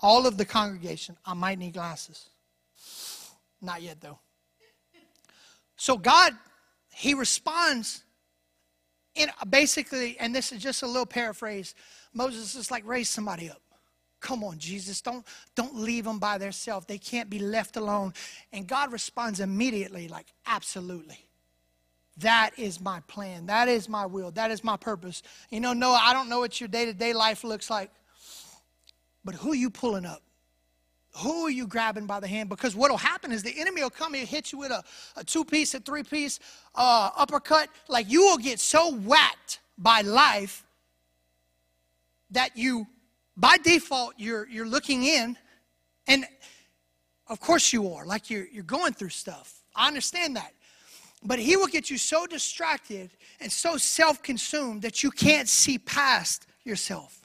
all 0.00 0.24
of 0.24 0.36
the 0.36 0.44
congregation. 0.44 1.16
I 1.26 1.34
might 1.34 1.58
need 1.58 1.72
glasses. 1.72 2.28
Not 3.60 3.82
yet 3.82 4.00
though. 4.00 4.20
So 5.76 5.98
God, 5.98 6.32
He 6.94 7.14
responds 7.14 8.03
in 9.14 9.30
basically, 9.48 10.18
and 10.18 10.34
this 10.34 10.52
is 10.52 10.62
just 10.62 10.82
a 10.82 10.86
little 10.86 11.06
paraphrase. 11.06 11.74
Moses 12.12 12.54
is 12.54 12.70
like, 12.70 12.86
raise 12.86 13.08
somebody 13.08 13.50
up. 13.50 13.60
Come 14.20 14.42
on, 14.42 14.58
Jesus, 14.58 15.02
don't, 15.02 15.26
don't 15.54 15.76
leave 15.76 16.04
them 16.04 16.18
by 16.18 16.38
themselves. 16.38 16.86
They 16.86 16.96
can't 16.96 17.28
be 17.28 17.38
left 17.38 17.76
alone. 17.76 18.14
And 18.52 18.66
God 18.66 18.90
responds 18.90 19.40
immediately, 19.40 20.08
like, 20.08 20.32
absolutely. 20.46 21.26
That 22.18 22.52
is 22.56 22.80
my 22.80 23.00
plan. 23.06 23.46
That 23.46 23.68
is 23.68 23.88
my 23.88 24.06
will. 24.06 24.30
That 24.30 24.50
is 24.50 24.64
my 24.64 24.76
purpose. 24.76 25.22
You 25.50 25.60
know, 25.60 25.72
Noah, 25.72 26.00
I 26.00 26.12
don't 26.12 26.28
know 26.28 26.38
what 26.38 26.60
your 26.60 26.68
day 26.68 26.86
to 26.86 26.94
day 26.94 27.12
life 27.12 27.44
looks 27.44 27.68
like, 27.68 27.90
but 29.24 29.34
who 29.34 29.52
are 29.52 29.56
you 29.56 29.68
pulling 29.68 30.06
up? 30.06 30.22
Who 31.18 31.46
are 31.46 31.50
you 31.50 31.66
grabbing 31.66 32.06
by 32.06 32.18
the 32.18 32.26
hand? 32.26 32.48
Because 32.48 32.74
what 32.74 32.90
will 32.90 32.98
happen 32.98 33.30
is 33.30 33.42
the 33.42 33.58
enemy 33.58 33.82
will 33.82 33.90
come 33.90 34.14
and 34.14 34.26
hit 34.26 34.52
you 34.52 34.58
with 34.58 34.72
a, 34.72 34.82
a 35.16 35.22
two 35.22 35.44
piece, 35.44 35.74
a 35.74 35.80
three 35.80 36.02
piece 36.02 36.40
uh, 36.74 37.10
uppercut. 37.16 37.68
Like 37.88 38.10
you 38.10 38.22
will 38.22 38.38
get 38.38 38.58
so 38.58 38.94
whacked 38.94 39.60
by 39.78 40.00
life 40.00 40.64
that 42.30 42.56
you, 42.56 42.86
by 43.36 43.58
default, 43.58 44.14
you're, 44.16 44.48
you're 44.48 44.66
looking 44.66 45.04
in. 45.04 45.36
And 46.08 46.26
of 47.28 47.38
course 47.40 47.72
you 47.72 47.92
are, 47.92 48.04
like 48.04 48.28
you're, 48.28 48.46
you're 48.48 48.64
going 48.64 48.92
through 48.92 49.10
stuff. 49.10 49.62
I 49.76 49.86
understand 49.86 50.34
that. 50.36 50.52
But 51.22 51.38
he 51.38 51.56
will 51.56 51.68
get 51.68 51.90
you 51.90 51.96
so 51.96 52.26
distracted 52.26 53.10
and 53.40 53.50
so 53.50 53.76
self 53.76 54.22
consumed 54.22 54.82
that 54.82 55.02
you 55.02 55.10
can't 55.10 55.48
see 55.48 55.78
past 55.78 56.46
yourself. 56.64 57.23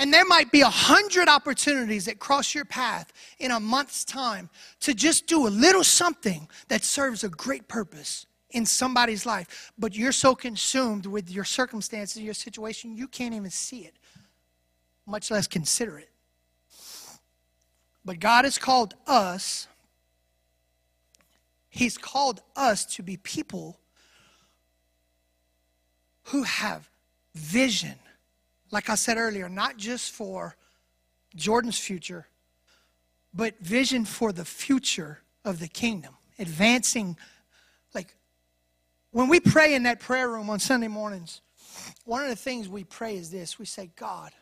And 0.00 0.14
there 0.14 0.24
might 0.24 0.50
be 0.50 0.62
a 0.62 0.70
hundred 0.70 1.28
opportunities 1.28 2.06
that 2.06 2.18
cross 2.18 2.54
your 2.54 2.64
path 2.64 3.12
in 3.38 3.50
a 3.50 3.60
month's 3.60 4.02
time 4.02 4.48
to 4.80 4.94
just 4.94 5.26
do 5.26 5.46
a 5.46 5.50
little 5.50 5.84
something 5.84 6.48
that 6.68 6.84
serves 6.84 7.22
a 7.22 7.28
great 7.28 7.68
purpose 7.68 8.24
in 8.48 8.64
somebody's 8.64 9.26
life. 9.26 9.70
But 9.78 9.94
you're 9.94 10.10
so 10.10 10.34
consumed 10.34 11.04
with 11.04 11.30
your 11.30 11.44
circumstances, 11.44 12.22
your 12.22 12.32
situation, 12.32 12.96
you 12.96 13.08
can't 13.08 13.34
even 13.34 13.50
see 13.50 13.80
it, 13.80 13.92
much 15.04 15.30
less 15.30 15.46
consider 15.46 15.98
it. 15.98 16.08
But 18.02 18.20
God 18.20 18.46
has 18.46 18.56
called 18.56 18.94
us, 19.06 19.68
He's 21.68 21.98
called 21.98 22.40
us 22.56 22.86
to 22.96 23.02
be 23.02 23.18
people 23.18 23.78
who 26.24 26.44
have 26.44 26.88
vision 27.34 27.96
like 28.70 28.88
I 28.88 28.94
said 28.94 29.16
earlier, 29.16 29.48
not 29.48 29.76
just 29.76 30.12
for 30.12 30.56
Jordan's 31.34 31.78
future, 31.78 32.26
but 33.32 33.58
vision 33.60 34.04
for 34.04 34.32
the 34.32 34.44
future 34.44 35.20
of 35.44 35.60
the 35.60 35.68
kingdom, 35.68 36.16
advancing. 36.38 37.16
Like 37.94 38.14
when 39.12 39.28
we 39.28 39.40
pray 39.40 39.74
in 39.74 39.84
that 39.84 40.00
prayer 40.00 40.28
room 40.28 40.50
on 40.50 40.58
Sunday 40.58 40.88
mornings, 40.88 41.40
one 42.04 42.22
of 42.22 42.28
the 42.28 42.36
things 42.36 42.68
we 42.68 42.84
pray 42.84 43.16
is 43.16 43.30
this 43.30 43.58
we 43.58 43.66
say, 43.66 43.90
God, 43.96 44.32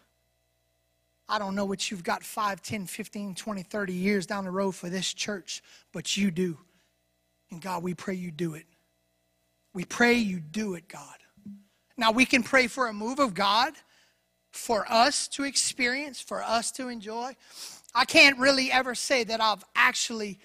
I 1.29 1.39
don't 1.39 1.55
know 1.55 1.67
what 1.67 1.91
you've 1.91 2.05
got 2.05 2.25
5, 2.25 2.63
10, 2.63 2.87
15, 2.87 3.35
20, 3.35 3.63
30 3.63 3.93
years 3.93 4.27
down 4.27 4.45
the 4.45 4.51
road 4.51 4.75
for 4.75 4.89
this 4.89 5.13
church, 5.13 5.63
but 5.93 6.17
you 6.17 6.31
do. 6.31 6.57
And 7.51 7.61
God, 7.61 7.83
we 7.83 7.95
pray 7.95 8.15
you 8.15 8.31
do 8.31 8.55
it. 8.55 8.65
We 9.75 9.85
pray 9.85 10.15
you 10.15 10.41
do 10.41 10.75
it, 10.75 10.89
God. 10.89 11.17
Now, 11.99 12.13
we 12.13 12.25
can 12.25 12.43
pray 12.43 12.67
for 12.67 12.87
a 12.87 12.93
move 12.93 13.19
of 13.19 13.35
God 13.35 13.75
for 14.59 14.85
us 14.91 15.29
to 15.29 15.45
experience, 15.45 16.21
for 16.21 16.43
us 16.43 16.71
to 16.73 16.89
enjoy. 16.89 17.35
I 17.95 18.05
can't 18.05 18.39
really 18.39 18.71
ever 18.71 18.95
say 18.95 19.25
that 19.25 19.41
I've 19.41 19.65
actually 19.75 20.39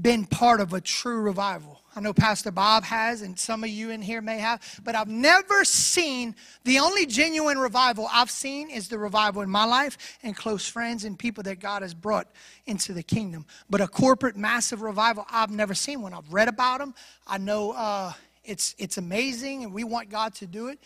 been 0.00 0.24
part 0.24 0.60
of 0.60 0.72
a 0.72 0.80
true 0.80 1.20
revival. 1.20 1.80
I 1.94 2.00
know 2.00 2.12
Pastor 2.12 2.52
Bob 2.52 2.84
has, 2.84 3.22
and 3.22 3.38
some 3.38 3.64
of 3.64 3.70
you 3.70 3.90
in 3.90 4.00
here 4.00 4.20
may 4.20 4.38
have, 4.38 4.80
but 4.84 4.94
I've 4.94 5.08
never 5.08 5.64
seen 5.64 6.36
the 6.64 6.78
only 6.78 7.06
genuine 7.06 7.58
revival 7.58 8.08
I've 8.12 8.30
seen 8.30 8.70
is 8.70 8.88
the 8.88 8.98
revival 8.98 9.42
in 9.42 9.50
my 9.50 9.64
life 9.64 10.18
and 10.22 10.36
close 10.36 10.68
friends 10.68 11.04
and 11.04 11.18
people 11.18 11.42
that 11.44 11.58
God 11.58 11.82
has 11.82 11.92
brought 11.92 12.28
into 12.66 12.92
the 12.92 13.02
kingdom. 13.02 13.44
But 13.68 13.80
a 13.80 13.88
corporate, 13.88 14.36
massive 14.36 14.82
revival, 14.82 15.26
I've 15.28 15.50
never 15.50 15.74
seen 15.74 16.02
one. 16.02 16.14
I've 16.14 16.32
read 16.32 16.48
about 16.48 16.78
them. 16.78 16.94
I 17.26 17.38
know 17.38 17.72
uh, 17.72 18.12
it's, 18.44 18.76
it's 18.78 18.96
amazing, 18.96 19.64
and 19.64 19.72
we 19.72 19.82
want 19.82 20.08
God 20.08 20.34
to 20.36 20.46
do 20.46 20.68
it. 20.68 20.78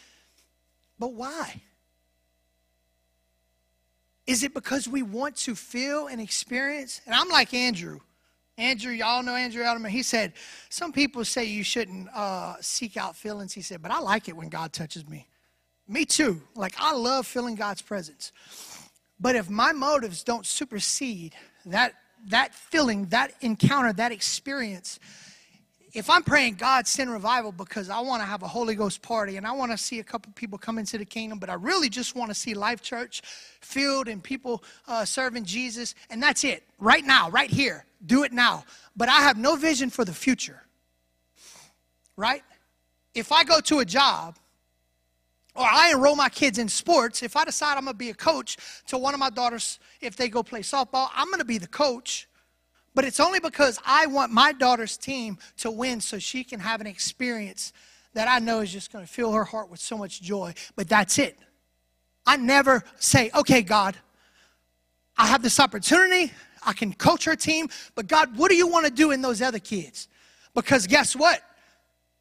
But 0.99 1.13
why? 1.13 1.61
Is 4.27 4.43
it 4.43 4.55
because 4.55 4.89
we 4.89 5.03
want 5.03 5.37
to 5.37 5.55
feel 5.55 6.07
and 6.07 6.21
experience? 6.21 7.01
And 7.07 7.15
I'm 7.15 7.29
like 7.29 7.53
Andrew. 7.53 8.01
Andrew, 8.57 8.93
y'all 8.93 9.23
know 9.23 9.35
Andrew 9.35 9.65
Edelman. 9.65 9.89
He 9.89 10.03
said, 10.03 10.33
Some 10.69 10.93
people 10.93 11.25
say 11.25 11.45
you 11.45 11.65
shouldn't 11.65 12.09
uh, 12.15 12.55
seek 12.61 12.97
out 12.97 13.17
feelings. 13.17 13.53
He 13.53 13.63
said, 13.63 13.83
But 13.83 13.91
I 13.91 13.99
like 13.99 14.29
it 14.29 14.37
when 14.37 14.49
God 14.49 14.73
touches 14.73 15.09
me. 15.09 15.27
Me 15.89 16.05
too. 16.05 16.41
Like, 16.55 16.75
I 16.79 16.95
love 16.95 17.27
feeling 17.27 17.57
God's 17.57 17.83
presence. 17.83 18.33
But 19.21 19.37
if 19.37 19.51
my 19.51 19.73
motives 19.73 20.23
don't 20.23 20.47
supersede 20.47 21.35
that, 21.67 21.95
that 22.29 22.55
feeling, 22.55 23.07
that 23.07 23.33
encounter, 23.41 23.93
that 23.93 24.13
experience, 24.13 24.99
if 25.95 26.11
I'm 26.11 26.25
praying 26.25 26.55
God 26.55 26.89
send 26.89 27.11
revival 27.11 27.53
because 27.53 27.89
I 27.89 28.01
want 28.01 28.21
to 28.21 28.27
have 28.27 28.43
a 28.43 28.49
Holy 28.49 28.75
Ghost 28.75 29.01
party 29.01 29.37
and 29.37 29.47
I 29.47 29.53
want 29.53 29.71
to 29.71 29.79
see 29.79 30.01
a 30.01 30.05
couple 30.05 30.33
people 30.35 30.59
come 30.59 30.77
into 30.77 30.99
the 30.99 31.05
kingdom, 31.05 31.39
but 31.39 31.49
I 31.49 31.55
really 31.55 31.89
just 31.89 32.17
want 32.17 32.31
to 32.31 32.35
see 32.35 32.53
Life 32.53 32.83
Church 32.83 33.23
filled 33.61 34.09
and 34.09 34.23
people 34.23 34.65
uh, 34.89 35.05
serving 35.05 35.45
Jesus, 35.45 35.95
and 36.11 36.21
that's 36.21 36.43
it. 36.43 36.65
Right 36.81 37.05
now, 37.05 37.31
right 37.31 37.51
here, 37.51 37.87
do 38.07 38.25
it 38.25 38.33
now. 38.33 38.65
But 38.97 39.09
I 39.09 39.21
have 39.21 39.39
no 39.39 39.55
vision 39.55 39.89
for 39.89 40.05
the 40.05 40.13
future. 40.13 40.63
Right? 42.17 42.43
If 43.15 43.31
I 43.31 43.45
go 43.45 43.61
to 43.61 43.79
a 43.79 43.85
job 43.85 44.37
or 45.55 45.65
I 45.65 45.93
enroll 45.93 46.17
my 46.17 46.29
kids 46.29 46.59
in 46.59 46.69
sports, 46.69 47.23
if 47.23 47.37
I 47.37 47.45
decide 47.45 47.77
I'm 47.77 47.85
going 47.85 47.95
to 47.95 47.99
be 47.99 48.11
a 48.11 48.15
coach 48.15 48.57
to 48.89 48.99
one 48.99 49.15
of 49.15 49.21
my 49.21 49.31
daughters, 49.31 49.79
if 50.01 50.17
they 50.17 50.29
go 50.29 50.43
play 50.43 50.63
softball, 50.63 51.09
I'm 51.15 51.27
going 51.29 51.39
to 51.39 51.45
be 51.45 51.59
the 51.59 51.69
coach 51.69 52.29
but 52.95 53.05
it's 53.05 53.21
only 53.21 53.41
because 53.41 53.79
I 53.85 54.07
want 54.07 54.33
my 54.33 54.53
daughter's 54.53 54.97
team 54.97 55.39
to 55.59 55.71
win 55.71 56.01
so 56.01 56.19
she 56.19 56.45
can 56.45 56.61
have 56.61 56.81
an 56.81 56.87
experience 56.87 57.73
that 58.15 58.29
I 58.29 58.39
know 58.39 58.61
is 58.61 58.73
just 58.73 58.93
going 58.93 59.05
to 59.05 59.11
fill 59.11 59.33
her 59.33 59.45
heart 59.45 59.69
with 59.69 59.81
so 59.81 59.99
much 59.99 60.23
joy. 60.23 60.55
But 60.77 60.89
that's 60.89 61.19
it. 61.19 61.39
I 62.27 62.37
never 62.37 62.83
say, 62.99 63.31
okay, 63.35 63.63
God, 63.63 63.97
I 65.17 65.27
have 65.27 65.43
this 65.43 65.61
opportunity. 65.61 66.33
I 66.65 66.73
can 66.73 66.95
coach 66.95 67.25
her 67.25 67.37
team. 67.37 67.69
But 67.95 68.07
God, 68.07 68.37
what 68.37 68.49
do 68.49 68.57
you 68.57 68.67
want 68.67 68.87
to 68.87 68.93
do 68.93 69.11
in 69.11 69.21
those 69.21 69.43
other 69.43 69.59
kids? 69.59 70.09
Because 70.55 70.87
guess 70.87 71.15
what? 71.15 71.43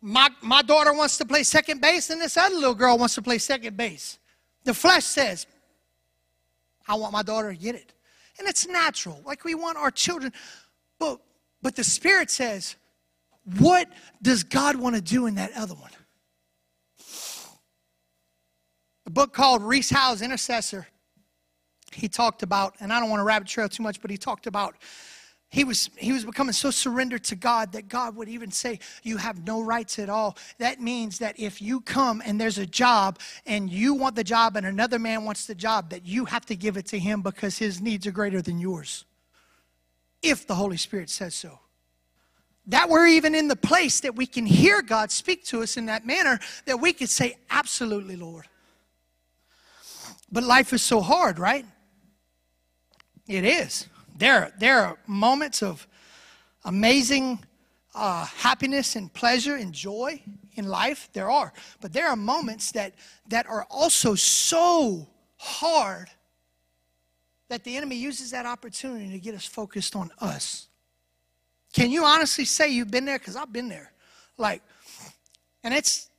My, 0.02 0.30
my 0.42 0.62
daughter 0.62 0.94
wants 0.94 1.18
to 1.20 1.26
play 1.26 1.44
second 1.44 1.80
base, 1.80 2.10
and 2.10 2.20
this 2.20 2.36
other 2.36 2.56
little 2.56 2.76
girl 2.76 2.98
wants 2.98 3.16
to 3.16 3.22
play 3.22 3.38
second 3.38 3.78
base. 3.78 4.18
The 4.66 4.74
flesh 4.74 5.06
says, 5.06 5.48
I 6.88 6.96
want 6.96 7.14
my 7.14 7.22
daughter 7.22 7.54
to 7.54 7.58
get 7.58 7.76
it. 7.76 7.94
And 8.40 8.48
it's 8.48 8.68
natural. 8.68 9.22
Like 9.26 9.46
we 9.46 9.56
want 9.56 9.78
our 9.78 9.92
children. 9.92 10.34
But, 11.00 11.20
but 11.62 11.76
the 11.76 11.84
Spirit 11.84 12.30
says, 12.30 12.76
what 13.60 13.90
does 14.22 14.44
God 14.44 14.76
want 14.76 14.96
to 14.96 15.02
do 15.02 15.26
in 15.26 15.36
that 15.36 15.52
other 15.56 15.76
one? 15.76 15.92
A 19.06 19.10
book 19.10 19.34
called 19.34 19.62
Rees 19.64 19.90
Howells 19.90 20.22
Intercessor, 20.22 20.88
he 21.92 22.08
talked 22.08 22.42
about, 22.42 22.76
and 22.80 22.92
I 22.92 23.00
don't 23.00 23.10
want 23.10 23.20
to 23.20 23.26
rabbit 23.26 23.48
trail 23.48 23.70
too 23.70 23.84
much, 23.84 24.02
but 24.02 24.10
he 24.10 24.18
talked 24.18 24.48
about 24.48 24.76
he 25.54 25.64
was 25.64 25.92
he 25.98 26.12
was 26.12 26.26
becoming 26.26 26.54
so 26.54 26.72
surrendered 26.72 27.24
to 27.26 27.36
God 27.36 27.74
that 27.74 27.88
God 27.88 28.16
would 28.16 28.28
even 28.28 28.50
say 28.50 28.80
you 29.04 29.18
have 29.18 29.46
no 29.46 29.62
rights 29.62 30.00
at 30.00 30.10
all. 30.10 30.36
That 30.58 30.82
means 30.82 31.20
that 31.20 31.40
if 31.40 31.62
you 31.62 31.80
come 31.80 32.24
and 32.26 32.42
there's 32.42 32.58
a 32.58 32.66
job 32.66 33.20
and 33.46 33.70
you 33.70 33.94
want 33.94 34.16
the 34.16 34.24
job 34.24 34.56
and 34.56 34.66
another 34.66 34.98
man 34.98 35.26
wants 35.26 35.46
the 35.46 35.54
job 35.54 35.92
that 35.92 36.08
you 36.08 36.26
have 36.26 36.44
to 36.48 36.56
give 36.56 36.76
it 36.76 36.88
to 36.88 36.98
him 36.98 37.22
because 37.22 37.60
his 37.60 37.82
needs 37.82 38.08
are 38.08 38.12
greater 38.12 38.42
than 38.42 38.58
yours 38.58 39.06
if 40.24 40.48
the 40.48 40.56
Holy 40.56 40.78
Spirit 40.78 41.10
says 41.10 41.36
so. 41.36 41.60
That 42.68 42.90
we're 42.90 43.08
even 43.08 43.36
in 43.36 43.50
the 43.50 43.58
place 43.58 44.00
that 44.00 44.16
we 44.16 44.26
can 44.26 44.46
hear 44.46 44.82
God 44.82 45.12
speak 45.12 45.44
to 45.46 45.62
us 45.62 45.76
in 45.76 45.86
that 45.88 46.06
manner 46.06 46.40
that 46.66 46.78
we 46.78 46.94
could 46.94 47.10
say, 47.10 47.38
Absolutely, 47.50 48.16
Lord. 48.16 48.48
But 50.32 50.44
life 50.44 50.74
is 50.74 50.82
so 50.82 51.02
hard, 51.02 51.38
right? 51.38 51.66
It 53.28 53.46
is. 53.46 53.88
There, 54.18 54.52
there 54.58 54.80
are 54.80 54.98
moments 55.06 55.62
of 55.62 55.88
amazing 56.66 57.44
uh, 57.94 58.26
happiness 58.26 58.96
and 58.96 59.14
pleasure 59.14 59.56
and 59.56 59.74
joy 59.74 60.22
in 60.56 60.68
life. 60.68 61.10
There 61.14 61.30
are. 61.30 61.54
But 61.82 61.94
there 61.94 62.08
are 62.08 62.16
moments 62.16 62.72
that, 62.72 62.94
that 63.28 63.46
are 63.48 63.68
also 63.70 64.16
so 64.16 65.08
hard 65.38 66.10
that 67.54 67.64
the 67.64 67.78
enemy 67.78 67.96
uses 67.96 68.32
that 68.32 68.48
opportunity 68.48 69.12
to 69.12 69.20
get 69.20 69.36
us 69.36 69.46
focused 69.46 69.96
on 69.96 70.10
us. 70.20 70.70
Can 71.72 71.92
you 71.92 72.04
honestly 72.04 72.46
say 72.46 72.70
you've 72.70 72.90
been 72.90 73.06
there? 73.06 73.20
Because 73.20 73.36
I've 73.36 73.54
been 73.54 73.70
there. 73.70 73.92
Like, 74.40 74.64
and 75.64 75.72
it's, 75.72 76.10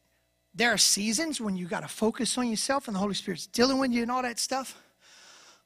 there 0.54 0.72
are 0.72 0.78
seasons 0.78 1.40
when 1.40 1.56
you 1.56 1.66
got 1.66 1.80
to 1.80 1.88
focus 1.88 2.38
on 2.38 2.48
yourself 2.48 2.86
and 2.86 2.94
the 2.94 3.00
Holy 3.00 3.14
Spirit's 3.14 3.48
dealing 3.48 3.78
with 3.78 3.90
you 3.90 4.02
and 4.02 4.12
all 4.12 4.22
that 4.22 4.38
stuff. 4.38 4.80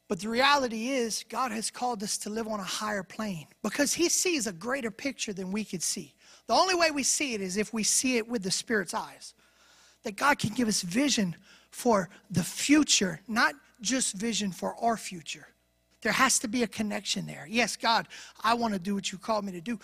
But 0.08 0.20
the 0.20 0.30
reality 0.30 0.88
is, 0.88 1.22
God 1.28 1.52
has 1.52 1.70
called 1.70 2.02
us 2.02 2.16
to 2.18 2.30
live 2.30 2.48
on 2.48 2.60
a 2.60 2.64
higher 2.64 3.02
plane 3.02 3.46
because 3.62 3.92
He 3.92 4.08
sees 4.08 4.46
a 4.46 4.52
greater 4.54 4.90
picture 4.90 5.34
than 5.34 5.52
we 5.52 5.64
could 5.64 5.82
see. 5.82 6.14
The 6.46 6.54
only 6.54 6.76
way 6.76 6.90
we 6.90 7.02
see 7.02 7.34
it 7.34 7.42
is 7.42 7.58
if 7.58 7.74
we 7.74 7.82
see 7.82 8.16
it 8.16 8.26
with 8.26 8.42
the 8.42 8.50
Spirit's 8.50 8.94
eyes. 8.94 9.34
That 10.04 10.16
God 10.16 10.38
can 10.38 10.54
give 10.54 10.66
us 10.66 10.80
vision 10.80 11.36
for 11.70 12.08
the 12.30 12.42
future, 12.42 13.20
not 13.28 13.54
just 13.82 14.14
vision 14.14 14.50
for 14.50 14.74
our 14.82 14.96
future. 14.96 15.48
There 16.02 16.12
has 16.12 16.38
to 16.40 16.48
be 16.48 16.62
a 16.62 16.68
connection 16.68 17.26
there. 17.26 17.46
Yes, 17.48 17.76
God, 17.76 18.08
I 18.42 18.54
want 18.54 18.74
to 18.74 18.80
do 18.80 18.94
what 18.94 19.10
you 19.10 19.18
called 19.18 19.44
me 19.44 19.52
to 19.52 19.60
do. 19.60 19.78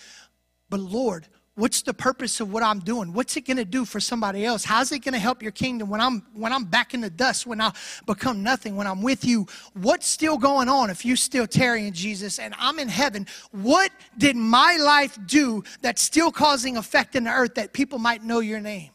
But 0.71 0.81
Lord, 0.81 1.27
what's 1.57 1.83
the 1.83 1.95
purpose 1.95 2.41
of 2.41 2.53
what 2.53 2.63
i'm 2.63 2.81
doing? 2.81 3.13
What's 3.13 3.37
it 3.37 3.43
going 3.43 3.57
to 3.59 3.65
do 3.65 3.85
for 3.85 4.01
somebody 4.01 4.45
else? 4.45 4.65
How's 4.65 4.91
it 4.93 5.01
going 5.01 5.13
to 5.13 5.21
help 5.21 5.43
your 5.43 5.53
kingdom 5.53 5.89
when 5.89 6.01
i'm 6.01 6.25
when 6.35 6.53
i'm 6.53 6.65
back 6.65 6.95
in 6.95 7.01
the 7.01 7.11
dust 7.11 7.47
when 7.47 7.61
i 7.61 7.73
become 8.07 8.43
nothing 8.43 8.77
when 8.77 8.87
i'm 8.87 9.03
with 9.03 9.25
you? 9.25 9.47
What's 9.75 10.07
still 10.07 10.39
going 10.39 10.69
on 10.69 10.91
if 10.91 11.05
you 11.05 11.17
still 11.17 11.47
tarry 11.47 11.87
in 11.87 11.93
jesus 11.93 12.39
and 12.39 12.55
i'm 12.59 12.79
in 12.79 12.89
heaven? 12.89 13.27
What 13.51 13.91
did 14.19 14.37
my 14.37 14.79
life 14.81 15.19
do 15.27 15.63
that's 15.81 16.03
still 16.03 16.33
causing 16.33 16.77
effect 16.77 17.15
in 17.15 17.25
the 17.25 17.31
earth 17.31 17.55
that 17.55 17.73
people 17.73 17.99
might 17.99 18.23
know 18.23 18.41
your 18.41 18.61
name? 18.61 18.91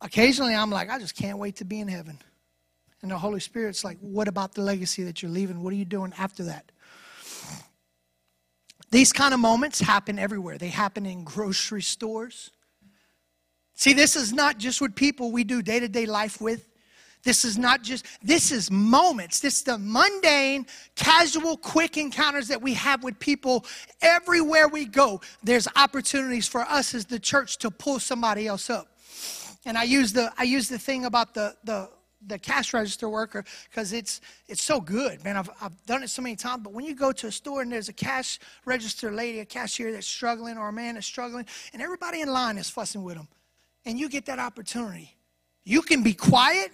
Occasionally 0.00 0.54
i'm 0.54 0.70
like 0.70 0.90
i 0.90 0.98
just 0.98 1.14
can't 1.14 1.38
wait 1.38 1.56
to 1.56 1.64
be 1.64 1.80
in 1.80 1.88
heaven 1.88 2.18
and 3.02 3.10
the 3.10 3.18
holy 3.18 3.40
spirit's 3.40 3.84
like 3.84 3.98
what 4.00 4.28
about 4.28 4.54
the 4.54 4.62
legacy 4.62 5.02
that 5.02 5.22
you're 5.22 5.30
leaving 5.30 5.62
what 5.62 5.72
are 5.72 5.76
you 5.76 5.84
doing 5.84 6.12
after 6.18 6.44
that 6.44 6.70
these 8.90 9.12
kind 9.12 9.32
of 9.32 9.40
moments 9.40 9.80
happen 9.80 10.18
everywhere. 10.18 10.58
They 10.58 10.68
happen 10.68 11.06
in 11.06 11.24
grocery 11.24 11.82
stores. 11.82 12.50
See, 13.74 13.92
this 13.92 14.16
is 14.16 14.32
not 14.32 14.58
just 14.58 14.80
what 14.80 14.94
people 14.96 15.30
we 15.30 15.44
do 15.44 15.62
day 15.62 15.80
to 15.80 15.88
day 15.88 16.06
life 16.06 16.40
with. 16.40 16.66
This 17.22 17.44
is 17.44 17.58
not 17.58 17.82
just, 17.82 18.06
this 18.22 18.50
is 18.50 18.70
moments. 18.70 19.40
This 19.40 19.56
is 19.56 19.62
the 19.62 19.76
mundane, 19.78 20.66
casual, 20.96 21.58
quick 21.58 21.98
encounters 21.98 22.48
that 22.48 22.62
we 22.62 22.72
have 22.74 23.04
with 23.04 23.18
people 23.18 23.66
everywhere 24.00 24.68
we 24.68 24.86
go. 24.86 25.20
There's 25.42 25.68
opportunities 25.76 26.48
for 26.48 26.62
us 26.62 26.94
as 26.94 27.04
the 27.04 27.18
church 27.18 27.58
to 27.58 27.70
pull 27.70 28.00
somebody 28.00 28.46
else 28.46 28.70
up. 28.70 28.96
And 29.66 29.76
I 29.76 29.82
use 29.82 30.14
the 30.14 30.32
I 30.38 30.44
use 30.44 30.68
the 30.68 30.78
thing 30.78 31.04
about 31.04 31.34
the 31.34 31.54
the 31.62 31.90
the 32.26 32.38
cash 32.38 32.74
register 32.74 33.08
worker 33.08 33.44
because 33.70 33.92
it's 33.92 34.20
it's 34.46 34.62
so 34.62 34.80
good, 34.80 35.22
man. 35.24 35.36
I've, 35.36 35.50
I've 35.60 35.86
done 35.86 36.02
it 36.02 36.10
so 36.10 36.22
many 36.22 36.36
times. 36.36 36.62
But 36.62 36.72
when 36.72 36.84
you 36.84 36.94
go 36.94 37.12
to 37.12 37.26
a 37.28 37.32
store 37.32 37.62
and 37.62 37.72
there's 37.72 37.88
a 37.88 37.94
cash 37.94 38.38
register 38.64 39.10
lady, 39.10 39.40
a 39.40 39.44
cashier 39.44 39.92
that's 39.92 40.06
struggling, 40.06 40.58
or 40.58 40.68
a 40.68 40.72
man 40.72 40.94
that's 40.94 41.06
struggling, 41.06 41.46
and 41.72 41.80
everybody 41.80 42.20
in 42.20 42.28
line 42.28 42.58
is 42.58 42.68
fussing 42.68 43.02
with 43.02 43.16
them, 43.16 43.28
and 43.84 43.98
you 43.98 44.08
get 44.08 44.26
that 44.26 44.38
opportunity, 44.38 45.16
you 45.64 45.82
can 45.82 46.02
be 46.02 46.12
quiet 46.12 46.70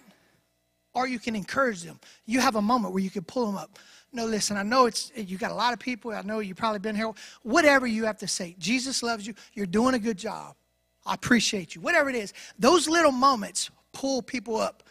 or 0.94 1.06
you 1.06 1.18
can 1.18 1.36
encourage 1.36 1.82
them. 1.82 2.00
You 2.24 2.40
have 2.40 2.56
a 2.56 2.62
moment 2.62 2.94
where 2.94 3.02
you 3.02 3.10
can 3.10 3.22
pull 3.22 3.46
them 3.46 3.56
up. 3.56 3.78
No, 4.12 4.24
listen, 4.24 4.56
I 4.56 4.62
know 4.62 4.86
it's 4.86 5.12
you 5.14 5.36
got 5.36 5.50
a 5.50 5.54
lot 5.54 5.74
of 5.74 5.78
people. 5.78 6.12
I 6.12 6.22
know 6.22 6.38
you've 6.38 6.56
probably 6.56 6.78
been 6.78 6.96
here. 6.96 7.12
Whatever 7.42 7.86
you 7.86 8.04
have 8.06 8.16
to 8.18 8.28
say, 8.28 8.56
Jesus 8.58 9.02
loves 9.02 9.26
you. 9.26 9.34
You're 9.52 9.66
doing 9.66 9.94
a 9.94 9.98
good 9.98 10.16
job. 10.16 10.56
I 11.04 11.14
appreciate 11.14 11.74
you. 11.74 11.82
Whatever 11.82 12.08
it 12.08 12.16
is, 12.16 12.32
those 12.58 12.88
little 12.88 13.12
moments 13.12 13.70
pull 13.92 14.22
people 14.22 14.56
up 14.56 14.82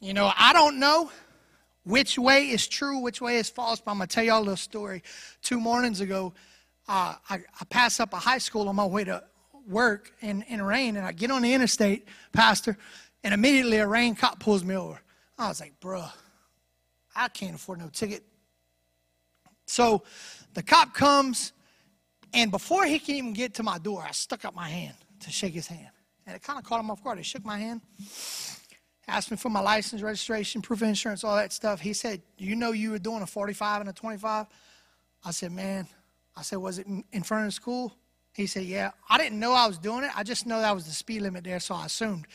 you 0.00 0.14
know, 0.14 0.32
I 0.36 0.52
don't 0.52 0.78
know 0.78 1.10
which 1.84 2.18
way 2.18 2.48
is 2.48 2.66
true, 2.66 2.98
which 2.98 3.20
way 3.20 3.36
is 3.36 3.50
false, 3.50 3.80
but 3.80 3.90
I'm 3.90 3.98
going 3.98 4.08
to 4.08 4.14
tell 4.14 4.24
y'all 4.24 4.38
a 4.38 4.40
little 4.40 4.56
story. 4.56 5.02
Two 5.42 5.60
mornings 5.60 6.00
ago, 6.00 6.32
uh, 6.88 7.14
I, 7.28 7.36
I 7.60 7.64
passed 7.68 8.00
up 8.00 8.12
a 8.14 8.16
high 8.16 8.38
school 8.38 8.68
on 8.68 8.76
my 8.76 8.86
way 8.86 9.04
to 9.04 9.22
work 9.68 10.12
in, 10.20 10.42
in 10.42 10.62
rain, 10.62 10.96
and 10.96 11.06
I 11.06 11.12
get 11.12 11.30
on 11.30 11.42
the 11.42 11.52
interstate, 11.52 12.08
Pastor, 12.32 12.78
and 13.22 13.34
immediately 13.34 13.76
a 13.76 13.86
rain 13.86 14.14
cop 14.14 14.40
pulls 14.40 14.64
me 14.64 14.74
over. 14.74 15.00
I 15.38 15.48
was 15.48 15.60
like, 15.60 15.74
bruh, 15.80 16.10
I 17.14 17.28
can't 17.28 17.54
afford 17.54 17.78
no 17.78 17.88
ticket. 17.88 18.24
So 19.66 20.02
the 20.54 20.62
cop 20.62 20.94
comes, 20.94 21.52
and 22.32 22.50
before 22.50 22.86
he 22.86 22.98
can 22.98 23.16
even 23.16 23.32
get 23.34 23.54
to 23.54 23.62
my 23.62 23.78
door, 23.78 24.02
I 24.06 24.12
stuck 24.12 24.44
out 24.44 24.54
my 24.54 24.68
hand 24.68 24.96
to 25.20 25.30
shake 25.30 25.52
his 25.52 25.66
hand. 25.66 25.90
And 26.26 26.36
it 26.36 26.42
kind 26.42 26.58
of 26.58 26.64
caught 26.64 26.80
him 26.80 26.90
off 26.90 27.04
guard. 27.04 27.18
He 27.18 27.24
shook 27.24 27.44
my 27.44 27.58
hand 27.58 27.82
asked 29.10 29.30
me 29.30 29.36
for 29.36 29.50
my 29.50 29.60
license, 29.60 30.02
registration, 30.02 30.62
proof 30.62 30.82
of 30.82 30.88
insurance, 30.88 31.24
all 31.24 31.36
that 31.36 31.52
stuff. 31.52 31.80
He 31.80 31.92
said, 31.92 32.22
You 32.38 32.56
know, 32.56 32.72
you 32.72 32.92
were 32.92 32.98
doing 32.98 33.22
a 33.22 33.26
45 33.26 33.80
and 33.80 33.90
a 33.90 33.92
25? 33.92 34.46
I 35.24 35.30
said, 35.30 35.52
Man, 35.52 35.86
I 36.36 36.42
said, 36.42 36.58
Was 36.58 36.78
it 36.78 36.86
in 36.86 37.22
front 37.22 37.44
of 37.44 37.48
the 37.48 37.52
school? 37.52 37.92
He 38.32 38.46
said, 38.46 38.64
Yeah. 38.64 38.92
I 39.08 39.18
didn't 39.18 39.38
know 39.38 39.52
I 39.52 39.66
was 39.66 39.78
doing 39.78 40.04
it. 40.04 40.10
I 40.16 40.22
just 40.22 40.46
know 40.46 40.60
that 40.60 40.74
was 40.74 40.86
the 40.86 40.92
speed 40.92 41.22
limit 41.22 41.44
there, 41.44 41.60
so 41.60 41.74
I 41.74 41.86
assumed. 41.86 42.26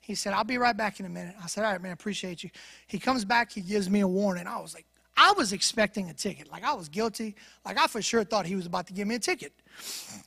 He 0.00 0.14
said, 0.14 0.32
I'll 0.32 0.42
be 0.42 0.58
right 0.58 0.76
back 0.76 0.98
in 0.98 1.06
a 1.06 1.08
minute. 1.08 1.36
I 1.42 1.46
said, 1.46 1.64
All 1.64 1.72
right, 1.72 1.80
man, 1.80 1.92
appreciate 1.92 2.42
you. 2.42 2.50
He 2.86 2.98
comes 2.98 3.24
back, 3.24 3.52
he 3.52 3.60
gives 3.60 3.88
me 3.88 4.00
a 4.00 4.08
warning. 4.08 4.46
I 4.46 4.60
was 4.60 4.74
like, 4.74 4.86
I 5.16 5.32
was 5.36 5.52
expecting 5.52 6.08
a 6.08 6.14
ticket. 6.14 6.50
Like 6.50 6.64
I 6.64 6.72
was 6.72 6.88
guilty. 6.88 7.36
Like 7.64 7.78
I 7.78 7.86
for 7.86 8.00
sure 8.00 8.24
thought 8.24 8.46
he 8.46 8.56
was 8.56 8.66
about 8.66 8.86
to 8.86 8.92
give 8.92 9.06
me 9.06 9.16
a 9.16 9.20
ticket. 9.20 9.52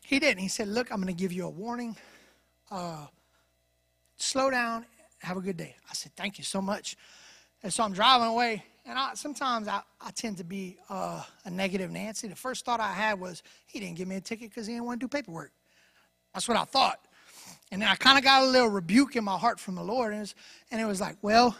He 0.04 0.20
didn't. 0.20 0.40
He 0.40 0.48
said, 0.48 0.68
Look, 0.68 0.92
I'm 0.92 1.02
going 1.02 1.14
to 1.14 1.20
give 1.20 1.34
you 1.34 1.46
a 1.46 1.50
warning. 1.50 1.98
Uh, 2.70 3.08
slow 4.18 4.50
down 4.50 4.86
have 5.26 5.38
a 5.38 5.42
good 5.42 5.58
day. 5.58 5.76
I 5.90 5.94
said, 5.94 6.12
Thank 6.16 6.38
you 6.38 6.44
so 6.44 6.62
much. 6.62 6.96
And 7.64 7.74
so 7.74 7.84
I'm 7.84 7.94
driving 7.94 8.28
away, 8.28 8.64
and 8.86 8.98
I, 8.98 9.16
sometimes 9.16 9.68
I, 9.68 9.82
I 10.00 10.12
tend 10.12 10.38
to 10.38 10.44
be 10.44 10.78
uh, 10.90 11.24
a 11.46 11.50
negative 11.50 11.90
Nancy. 11.90 12.28
The 12.28 12.36
first 12.36 12.64
thought 12.64 12.80
I 12.80 12.94
had 12.94 13.20
was, 13.20 13.44
He 13.66 13.80
didn't 13.80 13.96
give 13.96 14.08
me 14.08 14.16
a 14.16 14.22
ticket 14.22 14.50
because 14.50 14.68
he 14.68 14.74
didn't 14.74 14.86
want 14.86 15.00
to 15.00 15.04
do 15.06 15.10
paperwork. 15.10 15.52
That's 16.34 16.48
what 16.48 16.58
I 16.58 16.64
thought. 16.64 17.00
And 17.72 17.82
then 17.82 17.90
I 17.90 17.96
kind 17.96 18.18
of 18.18 18.24
got 18.24 18.44
a 18.44 18.46
little 18.46 18.70
rebuke 18.70 19.16
in 19.16 19.24
my 19.24 19.38
heart 19.38 19.60
from 19.60 19.76
the 19.76 19.84
Lord, 19.84 20.12
and 20.12 20.18
it, 20.18 20.22
was, 20.22 20.36
and 20.72 20.82
it 20.82 20.86
was 20.86 21.02
like, 21.02 21.18
Well, 21.22 21.56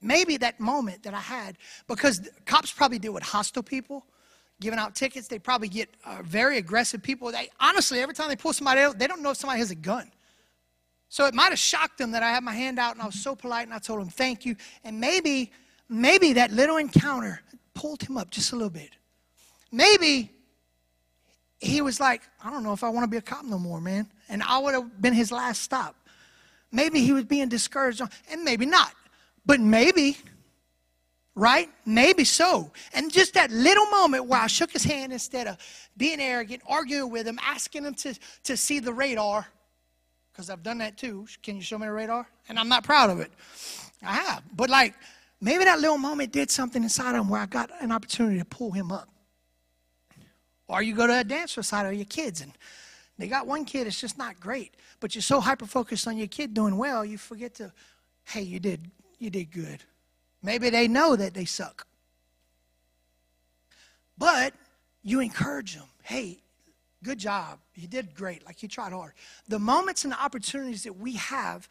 maybe 0.00 0.36
that 0.38 0.60
moment 0.60 1.02
that 1.02 1.14
I 1.14 1.20
had, 1.20 1.58
because 1.86 2.28
cops 2.46 2.72
probably 2.72 2.98
deal 2.98 3.12
with 3.12 3.22
hostile 3.22 3.62
people 3.62 4.06
giving 4.60 4.78
out 4.78 4.94
tickets. 4.94 5.28
They 5.28 5.38
probably 5.38 5.68
get 5.68 5.90
uh, 6.04 6.18
very 6.24 6.58
aggressive 6.58 7.02
people. 7.02 7.30
They 7.30 7.50
honestly, 7.60 8.00
every 8.00 8.14
time 8.14 8.28
they 8.28 8.36
pull 8.36 8.52
somebody 8.52 8.80
out, 8.80 8.98
they 8.98 9.06
don't 9.06 9.22
know 9.22 9.30
if 9.30 9.36
somebody 9.36 9.58
has 9.58 9.70
a 9.70 9.74
gun. 9.76 10.10
So 11.08 11.26
it 11.26 11.34
might 11.34 11.50
have 11.50 11.58
shocked 11.58 11.98
them 11.98 12.10
that 12.12 12.22
I 12.22 12.30
had 12.30 12.42
my 12.42 12.52
hand 12.52 12.78
out 12.78 12.94
and 12.94 13.02
I 13.02 13.06
was 13.06 13.20
so 13.22 13.36
polite 13.36 13.66
and 13.66 13.74
I 13.74 13.78
told 13.78 14.00
him 14.00 14.08
thank 14.08 14.44
you. 14.44 14.56
And 14.82 15.00
maybe, 15.00 15.52
maybe 15.88 16.32
that 16.34 16.50
little 16.50 16.76
encounter 16.76 17.40
pulled 17.74 18.02
him 18.02 18.16
up 18.16 18.30
just 18.30 18.52
a 18.52 18.56
little 18.56 18.70
bit. 18.70 18.90
Maybe 19.70 20.30
he 21.58 21.80
was 21.80 22.00
like, 22.00 22.22
I 22.42 22.50
don't 22.50 22.62
know 22.62 22.72
if 22.72 22.84
I 22.84 22.88
want 22.88 23.04
to 23.04 23.08
be 23.08 23.16
a 23.16 23.22
cop 23.22 23.44
no 23.44 23.58
more, 23.58 23.80
man. 23.80 24.08
And 24.28 24.42
I 24.42 24.58
would 24.58 24.74
have 24.74 25.00
been 25.00 25.14
his 25.14 25.32
last 25.32 25.62
stop. 25.62 25.96
Maybe 26.70 27.00
he 27.00 27.12
was 27.12 27.24
being 27.24 27.48
discouraged, 27.48 28.00
and 28.30 28.42
maybe 28.42 28.66
not. 28.66 28.92
But 29.46 29.60
maybe, 29.60 30.16
right? 31.34 31.68
Maybe 31.86 32.24
so. 32.24 32.72
And 32.92 33.12
just 33.12 33.34
that 33.34 33.50
little 33.50 33.86
moment 33.86 34.26
where 34.26 34.40
I 34.40 34.48
shook 34.48 34.72
his 34.72 34.84
hand 34.84 35.12
instead 35.12 35.46
of 35.46 35.56
being 35.96 36.20
arrogant, 36.20 36.62
arguing 36.66 37.10
with 37.10 37.26
him, 37.26 37.38
asking 37.42 37.84
him 37.84 37.94
to, 37.94 38.14
to 38.44 38.56
see 38.56 38.80
the 38.80 38.92
radar, 38.92 39.46
because 40.34 40.50
I've 40.50 40.64
done 40.64 40.78
that 40.78 40.98
too. 40.98 41.26
Can 41.44 41.54
you 41.54 41.62
show 41.62 41.78
me 41.78 41.86
the 41.86 41.92
radar? 41.92 42.26
And 42.48 42.58
I'm 42.58 42.68
not 42.68 42.82
proud 42.82 43.08
of 43.08 43.20
it. 43.20 43.30
I 44.02 44.14
have. 44.14 44.42
But 44.56 44.68
like, 44.68 44.94
maybe 45.40 45.64
that 45.64 45.78
little 45.78 45.96
moment 45.96 46.32
did 46.32 46.50
something 46.50 46.82
inside 46.82 47.14
of 47.14 47.20
him 47.20 47.28
where 47.28 47.40
I 47.40 47.46
got 47.46 47.70
an 47.80 47.92
opportunity 47.92 48.38
to 48.40 48.44
pull 48.44 48.72
him 48.72 48.90
up. 48.90 49.08
Or 50.66 50.82
you 50.82 50.94
go 50.94 51.06
to 51.06 51.20
a 51.20 51.24
dance 51.24 51.56
recital 51.56 51.92
of 51.92 51.96
your 51.96 52.06
kids 52.06 52.40
and 52.40 52.52
they 53.16 53.28
got 53.28 53.46
one 53.46 53.64
kid 53.64 53.86
that's 53.86 54.00
just 54.00 54.18
not 54.18 54.40
great, 54.40 54.74
but 54.98 55.14
you're 55.14 55.22
so 55.22 55.40
hyper 55.40 55.66
focused 55.66 56.08
on 56.08 56.16
your 56.16 56.26
kid 56.26 56.52
doing 56.52 56.76
well, 56.76 57.04
you 57.04 57.16
forget 57.16 57.54
to, 57.54 57.72
hey, 58.24 58.42
you 58.42 58.58
did, 58.58 58.90
you 59.20 59.30
did 59.30 59.52
good. 59.52 59.84
Maybe 60.42 60.68
they 60.68 60.88
know 60.88 61.14
that 61.14 61.32
they 61.32 61.44
suck. 61.44 61.86
But 64.18 64.54
you 65.02 65.20
encourage 65.20 65.76
them, 65.76 65.86
hey, 66.02 66.40
Good 67.04 67.18
job. 67.18 67.58
You 67.74 67.86
did 67.86 68.14
great. 68.14 68.46
Like 68.46 68.62
you 68.62 68.68
tried 68.68 68.92
hard. 68.92 69.12
The 69.46 69.58
moments 69.58 70.04
and 70.04 70.12
the 70.12 70.20
opportunities 70.20 70.84
that 70.84 70.96
we 70.96 71.16
have 71.16 71.68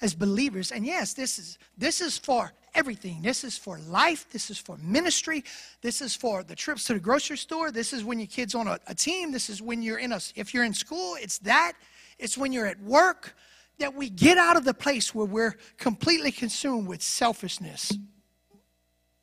as 0.00 0.14
believers, 0.14 0.70
and 0.70 0.86
yes, 0.86 1.12
this 1.12 1.40
is 1.40 1.58
this 1.76 2.00
is 2.00 2.16
for 2.16 2.52
everything. 2.72 3.20
This 3.20 3.42
is 3.42 3.58
for 3.58 3.80
life. 3.80 4.30
This 4.30 4.48
is 4.48 4.58
for 4.58 4.76
ministry. 4.76 5.42
This 5.82 6.00
is 6.00 6.14
for 6.14 6.44
the 6.44 6.54
trips 6.54 6.84
to 6.84 6.94
the 6.94 7.00
grocery 7.00 7.36
store. 7.36 7.72
This 7.72 7.92
is 7.92 8.04
when 8.04 8.20
your 8.20 8.28
kid's 8.28 8.54
on 8.54 8.68
a, 8.68 8.78
a 8.86 8.94
team. 8.94 9.32
This 9.32 9.50
is 9.50 9.60
when 9.60 9.82
you're 9.82 9.98
in 9.98 10.12
a 10.12 10.20
if 10.36 10.54
you're 10.54 10.64
in 10.64 10.74
school, 10.74 11.16
it's 11.20 11.38
that. 11.38 11.72
It's 12.20 12.38
when 12.38 12.52
you're 12.52 12.66
at 12.66 12.80
work 12.80 13.34
that 13.78 13.92
we 13.92 14.08
get 14.08 14.38
out 14.38 14.56
of 14.56 14.64
the 14.64 14.72
place 14.72 15.12
where 15.14 15.26
we're 15.26 15.56
completely 15.78 16.30
consumed 16.30 16.86
with 16.86 17.02
selfishness 17.02 17.92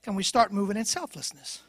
and 0.05 0.15
we 0.15 0.23
start 0.23 0.51
moving 0.51 0.75
in 0.75 0.83
selflessness. 0.85 1.63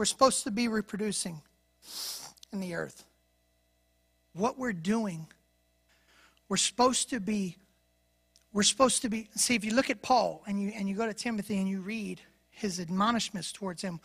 We're 0.00 0.06
supposed 0.06 0.44
to 0.44 0.50
be 0.50 0.66
reproducing 0.66 1.42
in 2.54 2.60
the 2.60 2.72
earth. 2.72 3.04
What 4.32 4.58
we're 4.58 4.72
doing, 4.72 5.26
we're 6.48 6.56
supposed 6.56 7.10
to 7.10 7.20
be, 7.20 7.58
we're 8.54 8.62
supposed 8.62 9.02
to 9.02 9.10
be, 9.10 9.28
see, 9.34 9.54
if 9.54 9.62
you 9.62 9.74
look 9.74 9.90
at 9.90 10.00
Paul 10.00 10.42
and 10.46 10.58
you, 10.58 10.72
and 10.74 10.88
you 10.88 10.94
go 10.94 11.04
to 11.04 11.12
Timothy 11.12 11.58
and 11.58 11.68
you 11.68 11.82
read 11.82 12.18
his 12.48 12.80
admonishments 12.80 13.52
towards 13.52 13.82
him, 13.82 14.00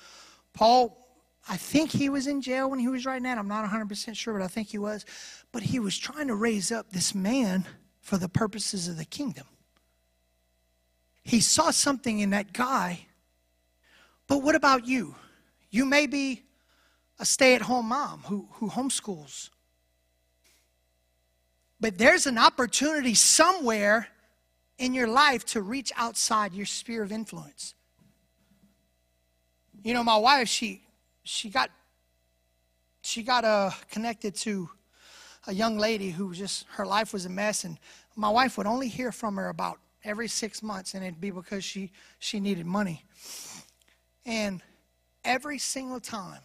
Paul, 0.52 1.08
I 1.48 1.56
think 1.56 1.92
he 1.92 2.10
was 2.10 2.28
in 2.28 2.42
jail 2.42 2.70
when 2.70 2.80
he 2.80 2.90
was 2.90 3.06
writing 3.06 3.24
that. 3.24 3.38
I'm 3.38 3.48
not 3.48 3.64
100% 3.64 4.18
sure, 4.18 4.34
but 4.34 4.44
I 4.44 4.48
think 4.48 4.68
he 4.68 4.78
was. 4.78 5.06
But 5.54 5.64
he 5.64 5.80
was 5.80 5.98
trying 5.98 6.28
to 6.28 6.36
raise 6.36 6.74
up 6.74 6.90
this 6.90 7.16
man 7.16 7.64
for 8.02 8.18
the 8.18 8.28
purposes 8.28 8.90
of 8.90 8.98
the 8.98 9.06
kingdom. 9.06 9.48
he 11.24 11.40
saw 11.40 11.72
something 11.72 12.20
in 12.20 12.32
that 12.32 12.52
guy. 12.52 13.08
But 14.28 14.40
what 14.40 14.56
about 14.56 14.86
you? 14.86 15.16
You 15.76 15.84
may 15.84 16.08
be 16.08 16.42
a 17.20 17.26
stay 17.26 17.54
at 17.54 17.62
home 17.62 17.90
mom 17.90 18.22
who, 18.28 18.48
who 18.54 18.70
homeschools. 18.70 19.50
But 21.82 21.98
there's 21.98 22.28
an 22.28 22.38
opportunity 22.38 23.14
somewhere 23.14 24.08
in 24.78 24.94
your 24.94 25.10
life 25.10 25.44
to 25.48 25.62
reach 25.62 25.92
outside 25.98 26.54
your 26.54 26.66
sphere 26.66 27.04
of 27.04 27.12
influence. 27.12 27.74
You 29.84 29.94
know, 29.94 30.02
my 30.02 30.16
wife, 30.16 30.48
she 30.48 30.82
she 31.26 31.50
got 31.50 31.70
she 33.02 33.22
got 33.22 33.44
uh, 33.44 33.72
connected 33.92 34.34
to 34.36 34.70
a 35.46 35.54
young 35.54 35.78
lady 35.78 36.10
who 36.10 36.34
just 36.34 36.68
her 36.70 36.86
life 36.86 37.12
was 37.12 37.26
a 37.26 37.30
mess, 37.30 37.66
and 37.66 37.78
my 38.16 38.30
wife 38.30 38.58
would 38.58 38.66
only 38.66 38.88
hear 38.88 39.12
from 39.12 39.36
her 39.36 39.50
about 39.50 39.80
every 40.06 40.30
six 40.30 40.64
months, 40.64 40.94
and 40.94 41.04
it'd 41.04 41.20
be 41.20 41.32
because 41.32 41.66
she 41.66 41.92
she 42.20 42.40
needed 42.40 42.66
money. 42.66 43.04
And 44.26 44.62
every 45.26 45.58
single 45.58 46.00
time, 46.00 46.42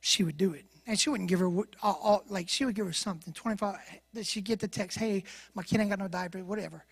she 0.00 0.24
would 0.24 0.36
do 0.36 0.52
it. 0.52 0.64
And 0.86 0.98
she 0.98 1.10
wouldn't 1.10 1.28
give 1.28 1.40
her 1.40 1.48
all, 1.48 1.66
all, 1.82 2.24
like 2.28 2.48
she 2.48 2.64
would 2.64 2.76
give 2.76 2.86
her 2.86 2.92
something 2.92 3.32
25 3.32 3.76
she'd 4.22 4.44
get 4.44 4.60
the 4.60 4.68
text 4.68 4.96
hey 4.96 5.24
my 5.52 5.62
kid 5.64 5.80
ain't 5.80 5.90
got 5.90 5.98
no 5.98 6.06
diaper 6.06 6.38
whatever. 6.44 6.84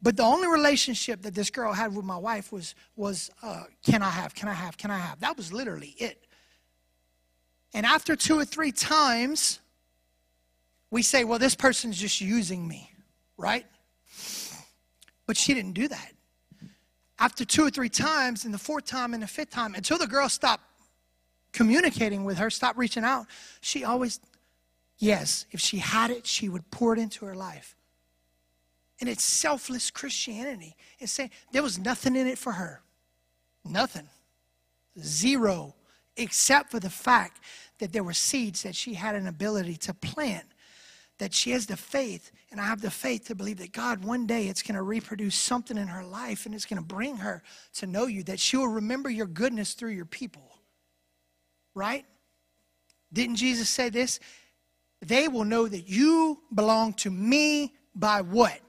But 0.00 0.16
the 0.16 0.22
only 0.22 0.48
relationship 0.48 1.22
that 1.22 1.34
this 1.34 1.50
girl 1.50 1.72
had 1.74 1.94
with 1.94 2.06
my 2.06 2.16
wife 2.16 2.50
was 2.50 2.74
was 2.96 3.30
uh, 3.42 3.64
can 3.84 4.02
i 4.02 4.08
have 4.08 4.34
can 4.34 4.48
i 4.48 4.54
have 4.54 4.78
can 4.78 4.90
i 4.90 4.98
have? 4.98 5.20
That 5.20 5.36
was 5.36 5.52
literally 5.52 5.94
it. 5.98 6.24
And 7.74 7.84
after 7.84 8.16
two 8.16 8.38
or 8.38 8.44
three 8.46 8.72
times 8.72 9.60
we 10.90 11.02
say 11.02 11.24
well 11.24 11.38
this 11.38 11.54
person's 11.54 11.98
just 11.98 12.22
using 12.22 12.66
me 12.66 12.90
right? 13.36 13.66
But 15.26 15.36
she 15.36 15.52
didn't 15.52 15.72
do 15.72 15.88
that 15.88 16.12
after 17.22 17.44
two 17.44 17.64
or 17.64 17.70
three 17.70 17.88
times 17.88 18.44
and 18.44 18.52
the 18.52 18.58
fourth 18.58 18.84
time 18.84 19.14
and 19.14 19.22
the 19.22 19.28
fifth 19.28 19.50
time 19.50 19.76
until 19.76 19.96
the 19.96 20.08
girl 20.08 20.28
stopped 20.28 20.64
communicating 21.52 22.24
with 22.24 22.36
her, 22.36 22.50
stop 22.50 22.76
reaching 22.76 23.04
out. 23.04 23.26
She 23.60 23.84
always, 23.84 24.18
yes, 24.98 25.46
if 25.52 25.60
she 25.60 25.78
had 25.78 26.10
it, 26.10 26.26
she 26.26 26.48
would 26.48 26.68
pour 26.72 26.92
it 26.94 26.98
into 26.98 27.24
her 27.24 27.36
life. 27.36 27.76
And 29.00 29.08
it's 29.08 29.22
selfless 29.22 29.88
Christianity. 29.88 30.74
It's 30.98 31.12
saying 31.12 31.30
there 31.52 31.62
was 31.62 31.78
nothing 31.78 32.16
in 32.16 32.26
it 32.26 32.38
for 32.38 32.52
her. 32.52 32.82
Nothing. 33.64 34.08
Zero. 34.98 35.76
Except 36.16 36.72
for 36.72 36.80
the 36.80 36.90
fact 36.90 37.40
that 37.78 37.92
there 37.92 38.02
were 38.02 38.14
seeds 38.14 38.64
that 38.64 38.74
she 38.74 38.94
had 38.94 39.14
an 39.14 39.28
ability 39.28 39.76
to 39.76 39.94
plant. 39.94 40.46
That 41.22 41.32
she 41.32 41.52
has 41.52 41.66
the 41.66 41.76
faith, 41.76 42.32
and 42.50 42.60
I 42.60 42.64
have 42.64 42.80
the 42.80 42.90
faith 42.90 43.28
to 43.28 43.36
believe 43.36 43.58
that 43.58 43.72
God, 43.72 44.04
one 44.04 44.26
day, 44.26 44.48
it's 44.48 44.62
going 44.62 44.74
to 44.74 44.82
reproduce 44.82 45.36
something 45.36 45.78
in 45.78 45.86
her 45.86 46.02
life 46.04 46.46
and 46.46 46.54
it's 46.54 46.66
going 46.66 46.82
to 46.82 46.86
bring 46.86 47.18
her 47.18 47.44
to 47.74 47.86
know 47.86 48.06
you, 48.06 48.24
that 48.24 48.40
she 48.40 48.56
will 48.56 48.68
remember 48.68 49.08
your 49.08 49.26
goodness 49.26 49.74
through 49.74 49.92
your 49.92 50.04
people 50.04 50.52
right? 51.74 52.04
Didn't 53.12 53.36
Jesus 53.36 53.68
say 53.68 53.88
this? 53.88 54.20
They 55.00 55.28
will 55.28 55.44
know 55.44 55.66
that 55.66 55.88
you 55.88 56.40
belong 56.54 56.94
to 56.94 57.10
me 57.10 57.74
by 57.94 58.20
what? 58.20 58.60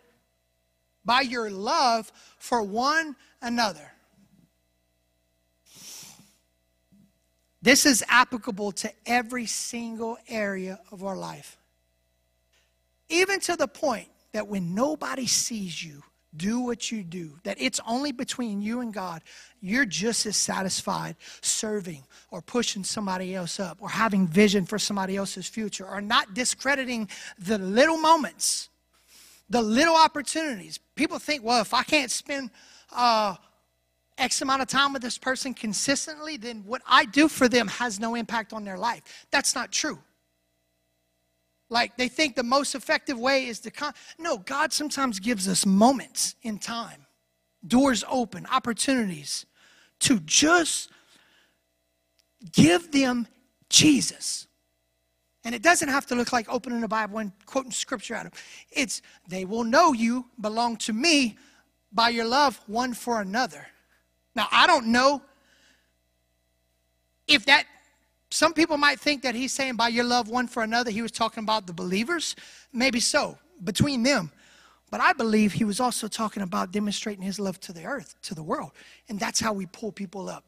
By 1.05 1.21
your 1.21 1.49
love 1.49 2.11
for 2.37 2.61
one 2.61 3.15
another. 3.41 3.91
This 7.61 7.85
is 7.85 8.03
applicable 8.09 8.73
to 8.73 8.91
every 9.05 9.45
single 9.45 10.17
area 10.27 10.79
of 10.91 11.03
our 11.03 11.15
life. 11.15 11.57
Even 13.13 13.39
to 13.41 13.55
the 13.55 13.67
point 13.67 14.07
that 14.31 14.47
when 14.47 14.73
nobody 14.73 15.27
sees 15.27 15.83
you, 15.83 16.01
do 16.35 16.61
what 16.61 16.91
you 16.91 17.03
do, 17.03 17.37
that 17.43 17.57
it's 17.59 17.79
only 17.87 18.11
between 18.11 18.59
you 18.59 18.79
and 18.79 18.91
God, 18.91 19.21
you're 19.61 19.85
just 19.85 20.25
as 20.25 20.35
satisfied 20.35 21.15
serving 21.41 22.03
or 22.31 22.41
pushing 22.41 22.83
somebody 22.83 23.35
else 23.35 23.59
up 23.59 23.77
or 23.81 23.89
having 23.89 24.27
vision 24.27 24.65
for 24.65 24.79
somebody 24.79 25.15
else's 25.15 25.47
future 25.47 25.87
or 25.87 26.01
not 26.01 26.33
discrediting 26.33 27.07
the 27.37 27.59
little 27.59 27.97
moments, 27.97 28.69
the 29.47 29.61
little 29.61 29.95
opportunities. 29.95 30.79
People 30.95 31.19
think, 31.19 31.43
well, 31.43 31.61
if 31.61 31.71
I 31.71 31.83
can't 31.83 32.09
spend 32.09 32.49
uh, 32.91 33.35
X 34.17 34.41
amount 34.41 34.63
of 34.63 34.67
time 34.67 34.91
with 34.91 35.03
this 35.03 35.19
person 35.19 35.53
consistently, 35.53 36.37
then 36.37 36.63
what 36.65 36.81
I 36.87 37.05
do 37.05 37.27
for 37.27 37.47
them 37.47 37.67
has 37.67 37.99
no 37.99 38.15
impact 38.15 38.53
on 38.53 38.63
their 38.63 38.79
life. 38.79 39.27
That's 39.29 39.53
not 39.53 39.71
true. 39.71 39.99
Like 41.73 41.97
they 41.97 42.07
think 42.07 42.35
the 42.35 42.43
most 42.43 42.75
effective 42.75 43.19
way 43.19 43.47
is 43.47 43.59
to 43.61 43.71
come. 43.71 43.93
No, 44.19 44.37
God 44.37 44.71
sometimes 44.71 45.19
gives 45.19 45.47
us 45.47 45.65
moments 45.65 46.35
in 46.43 46.59
time, 46.59 47.07
doors 47.65 48.03
open, 48.07 48.45
opportunities 48.45 49.47
to 50.01 50.19
just 50.19 50.91
give 52.51 52.91
them 52.91 53.27
Jesus. 53.69 54.45
And 55.43 55.55
it 55.55 55.63
doesn't 55.63 55.89
have 55.89 56.05
to 56.07 56.15
look 56.15 56.31
like 56.31 56.47
opening 56.47 56.79
the 56.79 56.87
Bible 56.87 57.17
and 57.17 57.31
quoting 57.47 57.71
scripture 57.71 58.13
out 58.13 58.27
of 58.27 58.33
it. 58.33 58.39
It's 58.71 59.01
they 59.27 59.43
will 59.43 59.63
know 59.63 59.93
you 59.93 60.27
belong 60.39 60.77
to 60.77 60.93
me 60.93 61.37
by 61.91 62.09
your 62.09 62.25
love 62.25 62.61
one 62.67 62.93
for 62.93 63.19
another. 63.19 63.65
Now, 64.35 64.47
I 64.51 64.67
don't 64.67 64.91
know 64.91 65.23
if 67.27 67.45
that 67.47 67.65
some 68.33 68.51
people 68.51 68.77
might 68.77 68.99
think 68.99 69.21
that 69.21 69.35
he's 69.35 69.53
saying 69.53 69.75
by 69.75 69.89
your 69.89 70.05
love 70.05 70.27
one 70.27 70.47
for 70.47 70.63
another, 70.63 70.89
he 70.89 71.03
was 71.03 71.11
talking 71.11 71.43
about 71.43 71.67
the 71.67 71.73
believers. 71.73 72.35
Maybe 72.73 72.99
so, 72.99 73.37
between 73.63 74.01
them. 74.01 74.31
But 74.89 75.01
I 75.01 75.13
believe 75.13 75.53
he 75.53 75.65
was 75.65 75.79
also 75.79 76.07
talking 76.07 76.41
about 76.41 76.71
demonstrating 76.71 77.21
his 77.21 77.39
love 77.39 77.59
to 77.59 77.71
the 77.71 77.85
earth, 77.85 78.15
to 78.23 78.33
the 78.33 78.41
world. 78.41 78.71
And 79.07 79.19
that's 79.19 79.39
how 79.39 79.53
we 79.53 79.67
pull 79.67 79.91
people 79.91 80.29
up. 80.29 80.45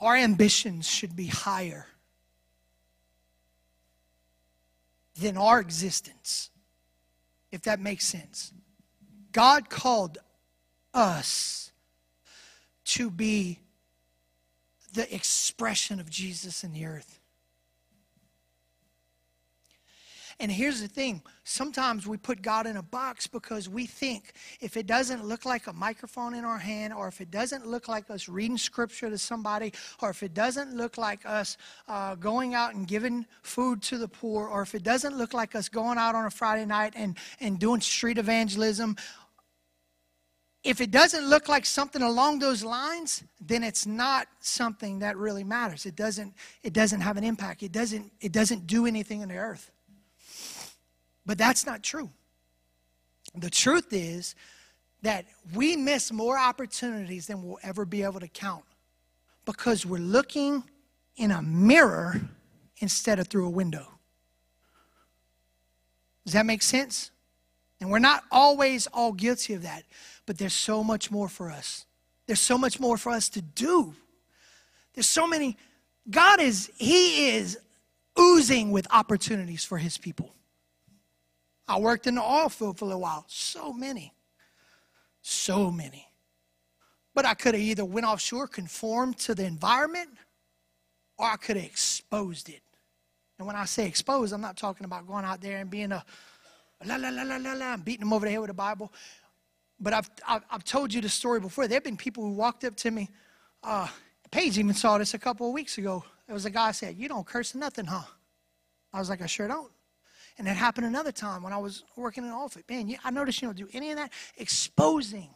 Our 0.00 0.16
ambitions 0.16 0.88
should 0.88 1.14
be 1.14 1.26
higher 1.26 1.88
than 5.20 5.36
our 5.36 5.60
existence, 5.60 6.48
if 7.52 7.60
that 7.64 7.80
makes 7.80 8.06
sense. 8.06 8.50
God 9.30 9.68
called 9.68 10.16
us 10.94 11.64
to 12.84 13.10
be 13.10 13.58
the 14.92 15.12
expression 15.14 16.00
of 16.00 16.08
Jesus 16.08 16.64
in 16.64 16.72
the 16.72 16.86
earth. 16.86 17.20
And 20.40 20.50
here's 20.50 20.80
the 20.80 20.88
thing 20.88 21.22
sometimes 21.44 22.06
we 22.06 22.16
put 22.16 22.42
God 22.42 22.66
in 22.66 22.76
a 22.76 22.82
box 22.82 23.26
because 23.26 23.68
we 23.68 23.86
think 23.86 24.32
if 24.60 24.76
it 24.76 24.86
doesn't 24.86 25.24
look 25.24 25.44
like 25.44 25.66
a 25.66 25.72
microphone 25.72 26.34
in 26.34 26.44
our 26.44 26.58
hand, 26.58 26.92
or 26.92 27.06
if 27.06 27.20
it 27.20 27.30
doesn't 27.30 27.66
look 27.66 27.86
like 27.86 28.10
us 28.10 28.28
reading 28.28 28.58
scripture 28.58 29.10
to 29.10 29.18
somebody, 29.18 29.72
or 30.02 30.10
if 30.10 30.22
it 30.22 30.34
doesn't 30.34 30.74
look 30.74 30.98
like 30.98 31.24
us 31.24 31.56
uh, 31.88 32.14
going 32.16 32.54
out 32.54 32.74
and 32.74 32.88
giving 32.88 33.26
food 33.42 33.80
to 33.82 33.98
the 33.98 34.08
poor, 34.08 34.48
or 34.48 34.62
if 34.62 34.74
it 34.74 34.82
doesn't 34.82 35.16
look 35.16 35.34
like 35.34 35.54
us 35.54 35.68
going 35.68 35.98
out 35.98 36.14
on 36.14 36.24
a 36.24 36.30
Friday 36.30 36.66
night 36.66 36.94
and, 36.96 37.16
and 37.40 37.58
doing 37.58 37.80
street 37.80 38.18
evangelism, 38.18 38.96
if 40.64 40.80
it 40.80 40.90
doesn't 40.90 41.28
look 41.28 41.46
like 41.46 41.66
something 41.66 42.00
along 42.00 42.38
those 42.38 42.64
lines, 42.64 43.22
then 43.38 43.62
it's 43.62 43.86
not 43.86 44.26
something 44.40 44.98
that 45.00 45.18
really 45.18 45.44
matters. 45.44 45.84
It 45.84 45.94
doesn't, 45.94 46.34
it 46.62 46.72
doesn't 46.72 47.02
have 47.02 47.18
an 47.18 47.24
impact. 47.24 47.62
It 47.62 47.70
doesn't, 47.70 48.10
it 48.20 48.32
doesn't 48.32 48.66
do 48.66 48.86
anything 48.86 49.20
in 49.20 49.28
the 49.28 49.36
earth. 49.36 49.70
But 51.26 51.36
that's 51.36 51.66
not 51.66 51.82
true. 51.82 52.08
The 53.34 53.50
truth 53.50 53.88
is 53.92 54.34
that 55.02 55.26
we 55.54 55.76
miss 55.76 56.10
more 56.10 56.38
opportunities 56.38 57.26
than 57.26 57.42
we'll 57.42 57.58
ever 57.62 57.84
be 57.84 58.02
able 58.02 58.20
to 58.20 58.28
count 58.28 58.64
because 59.44 59.84
we're 59.84 59.98
looking 59.98 60.64
in 61.16 61.30
a 61.30 61.42
mirror 61.42 62.22
instead 62.78 63.18
of 63.18 63.28
through 63.28 63.46
a 63.46 63.50
window. 63.50 63.86
Does 66.24 66.32
that 66.32 66.46
make 66.46 66.62
sense? 66.62 67.10
And 67.80 67.90
we're 67.90 67.98
not 67.98 68.24
always 68.32 68.86
all 68.88 69.12
guilty 69.12 69.52
of 69.52 69.62
that. 69.62 69.82
But 70.26 70.38
there's 70.38 70.54
so 70.54 70.82
much 70.82 71.10
more 71.10 71.28
for 71.28 71.50
us. 71.50 71.86
There's 72.26 72.40
so 72.40 72.56
much 72.56 72.80
more 72.80 72.96
for 72.96 73.10
us 73.10 73.28
to 73.30 73.42
do. 73.42 73.94
There's 74.94 75.06
so 75.06 75.26
many. 75.26 75.56
God 76.08 76.40
is, 76.40 76.70
He 76.76 77.30
is 77.30 77.58
oozing 78.18 78.70
with 78.70 78.86
opportunities 78.90 79.64
for 79.64 79.78
His 79.78 79.98
people. 79.98 80.34
I 81.66 81.78
worked 81.78 82.06
in 82.06 82.14
the 82.14 82.22
oil 82.22 82.48
field 82.48 82.78
for 82.78 82.90
a 82.90 82.98
while. 82.98 83.24
So 83.26 83.72
many. 83.72 84.12
So 85.22 85.70
many. 85.70 86.06
But 87.14 87.24
I 87.24 87.34
could 87.34 87.54
have 87.54 87.62
either 87.62 87.84
went 87.84 88.06
offshore, 88.06 88.48
conformed 88.48 89.18
to 89.20 89.34
the 89.34 89.44
environment, 89.44 90.10
or 91.16 91.26
I 91.26 91.36
could 91.36 91.56
have 91.56 91.64
exposed 91.64 92.48
it. 92.48 92.60
And 93.38 93.46
when 93.46 93.56
I 93.56 93.64
say 93.64 93.86
exposed, 93.86 94.32
I'm 94.32 94.40
not 94.40 94.56
talking 94.56 94.84
about 94.84 95.06
going 95.06 95.24
out 95.24 95.40
there 95.40 95.58
and 95.58 95.70
being 95.70 95.92
a 95.92 96.04
la 96.84 96.96
la 96.96 97.08
la 97.08 97.22
la 97.22 97.36
la 97.36 97.52
la, 97.52 97.76
beating 97.76 98.00
them 98.00 98.12
over 98.12 98.26
the 98.26 98.32
head 98.32 98.40
with 98.40 98.50
a 98.50 98.54
Bible. 98.54 98.92
But 99.84 99.92
I've, 99.92 100.10
I've, 100.26 100.64
told 100.64 100.94
you 100.94 101.02
the 101.02 101.10
story 101.10 101.40
before. 101.40 101.68
There 101.68 101.76
have 101.76 101.84
been 101.84 101.98
people 101.98 102.24
who 102.24 102.30
walked 102.30 102.64
up 102.64 102.74
to 102.76 102.90
me. 102.90 103.10
Uh, 103.62 103.86
Paige 104.30 104.58
even 104.58 104.72
saw 104.72 104.96
this 104.96 105.12
a 105.12 105.18
couple 105.18 105.46
of 105.46 105.52
weeks 105.52 105.76
ago. 105.76 106.02
There 106.26 106.32
was 106.32 106.46
a 106.46 106.50
guy 106.50 106.72
said, 106.72 106.96
You 106.96 107.06
don't 107.06 107.26
curse 107.26 107.54
nothing, 107.54 107.84
huh? 107.84 108.04
I 108.94 108.98
was 108.98 109.10
like, 109.10 109.20
I 109.20 109.26
sure 109.26 109.46
don't. 109.46 109.70
And 110.38 110.48
it 110.48 110.56
happened 110.56 110.86
another 110.86 111.12
time 111.12 111.42
when 111.42 111.52
I 111.52 111.58
was 111.58 111.84
working 111.96 112.24
in 112.24 112.30
an 112.30 112.34
office. 112.34 112.62
Man, 112.66 112.96
I 113.04 113.10
noticed 113.10 113.42
you 113.42 113.48
don't 113.48 113.58
do 113.58 113.68
any 113.74 113.90
of 113.90 113.98
that. 113.98 114.10
Exposing. 114.38 115.28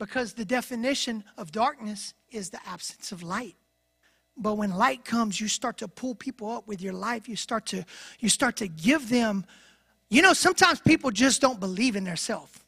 Because 0.00 0.32
the 0.32 0.44
definition 0.44 1.22
of 1.36 1.52
darkness 1.52 2.14
is 2.30 2.50
the 2.50 2.58
absence 2.66 3.12
of 3.12 3.22
light. 3.22 3.54
But 4.36 4.54
when 4.54 4.70
light 4.70 5.04
comes, 5.04 5.40
you 5.40 5.46
start 5.46 5.78
to 5.78 5.86
pull 5.86 6.16
people 6.16 6.50
up 6.50 6.66
with 6.66 6.82
your 6.82 6.92
life. 6.92 7.28
You 7.28 7.36
start 7.36 7.66
to, 7.66 7.84
you 8.18 8.28
start 8.28 8.56
to 8.56 8.66
give 8.66 9.08
them, 9.08 9.44
you 10.10 10.22
know, 10.22 10.32
sometimes 10.32 10.80
people 10.80 11.12
just 11.12 11.40
don't 11.40 11.60
believe 11.60 11.94
in 11.94 12.02
themselves. 12.02 12.58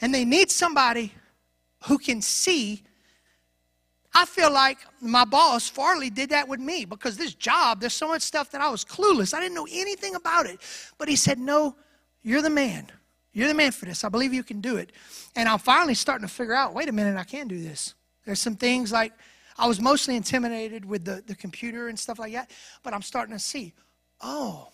And 0.00 0.14
they 0.14 0.24
need 0.24 0.50
somebody 0.50 1.12
who 1.84 1.98
can 1.98 2.20
see 2.22 2.82
I 4.16 4.24
feel 4.24 4.50
like 4.50 4.78
my 5.02 5.26
boss, 5.26 5.68
Farley, 5.68 6.08
did 6.08 6.30
that 6.30 6.48
with 6.48 6.58
me 6.58 6.86
because 6.86 7.18
this 7.18 7.34
job, 7.34 7.80
there's 7.80 7.92
so 7.92 8.08
much 8.08 8.22
stuff 8.22 8.50
that 8.52 8.62
I 8.62 8.70
was 8.70 8.82
clueless. 8.82 9.34
I 9.34 9.40
didn't 9.40 9.54
know 9.54 9.66
anything 9.70 10.14
about 10.14 10.46
it. 10.46 10.58
But 10.96 11.08
he 11.08 11.16
said, 11.16 11.38
No, 11.38 11.76
you're 12.22 12.40
the 12.40 12.48
man. 12.48 12.90
You're 13.34 13.48
the 13.48 13.54
man 13.54 13.72
for 13.72 13.84
this. 13.84 14.04
I 14.04 14.08
believe 14.08 14.32
you 14.32 14.42
can 14.42 14.62
do 14.62 14.78
it. 14.78 14.92
And 15.36 15.46
I'm 15.46 15.58
finally 15.58 15.92
starting 15.92 16.26
to 16.26 16.32
figure 16.32 16.54
out 16.54 16.72
wait 16.72 16.88
a 16.88 16.92
minute, 16.92 17.18
I 17.18 17.24
can 17.24 17.46
do 17.46 17.62
this. 17.62 17.94
There's 18.24 18.40
some 18.40 18.56
things 18.56 18.90
like 18.90 19.12
I 19.58 19.68
was 19.68 19.82
mostly 19.82 20.16
intimidated 20.16 20.86
with 20.86 21.04
the, 21.04 21.22
the 21.26 21.34
computer 21.34 21.88
and 21.88 21.98
stuff 21.98 22.18
like 22.18 22.32
that, 22.32 22.50
but 22.82 22.94
I'm 22.94 23.02
starting 23.02 23.34
to 23.34 23.38
see, 23.38 23.74
oh, 24.22 24.68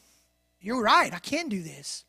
you're 0.61 0.83
right, 0.83 1.13
I 1.13 1.19
can 1.19 1.49
do 1.49 1.63
this. 1.63 2.05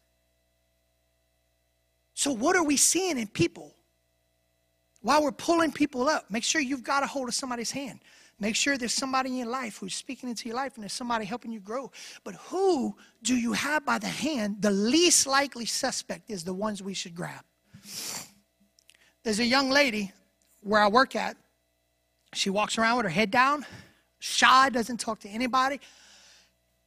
So, 2.14 2.31
what 2.31 2.56
are 2.56 2.64
we 2.64 2.77
seeing 2.77 3.18
in 3.18 3.27
people? 3.27 3.73
while 5.03 5.22
we're 5.22 5.34
pulling 5.34 5.72
people 5.72 6.07
up, 6.07 6.31
make 6.31 6.44
sure 6.44 6.61
you've 6.61 6.84
got 6.84 7.03
a 7.03 7.07
hold 7.07 7.27
of 7.27 7.35
somebody's 7.35 7.72
hand. 7.72 7.99
Make 8.40 8.56
sure 8.56 8.77
there's 8.77 8.94
somebody 8.94 9.30
in 9.30 9.35
your 9.35 9.48
life 9.48 9.77
who's 9.77 9.94
speaking 9.94 10.30
into 10.30 10.48
your 10.48 10.56
life 10.56 10.76
and 10.76 10.84
there's 10.84 10.94
somebody 10.94 11.26
helping 11.26 11.52
you 11.52 11.60
grow. 11.60 11.91
But 12.23 12.35
who 12.35 12.95
do 13.22 13.35
you 13.35 13.52
have 13.52 13.85
by 13.85 13.99
the 13.99 14.07
hand? 14.07 14.61
The 14.61 14.72
least 14.72 15.27
likely 15.27 15.65
suspect 15.65 16.31
is 16.31 16.44
the 16.44 16.53
ones 16.53 16.81
we 16.81 16.94
should 16.94 17.14
grab. 17.14 17.44
There's 19.23 19.40
a 19.40 19.45
young 19.45 19.69
lady 19.69 20.11
where 20.61 20.81
I 20.81 20.88
work 20.88 21.15
at. 21.18 21.35
She 22.34 22.49
walks 22.49 22.77
around 22.77 22.98
with 22.98 23.06
her 23.06 23.11
head 23.11 23.30
down, 23.30 23.65
shy, 24.19 24.69
doesn't 24.69 24.99
talk 25.02 25.19
to 25.19 25.30
anybody 25.30 25.81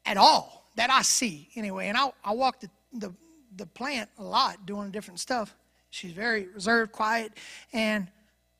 at 0.06 0.16
all 0.16 0.70
that 0.76 0.90
I 0.90 1.02
see 1.02 1.50
anyway. 1.54 1.88
And 1.88 1.98
I, 1.98 2.12
I 2.24 2.32
walk 2.32 2.60
the, 2.60 2.70
the, 2.94 3.14
the 3.56 3.66
plant 3.66 4.08
a 4.18 4.22
lot 4.22 4.66
doing 4.66 4.90
different 4.90 5.20
stuff. 5.20 5.54
She's 5.90 6.12
very 6.12 6.48
reserved, 6.48 6.92
quiet. 6.92 7.32
And 7.72 8.08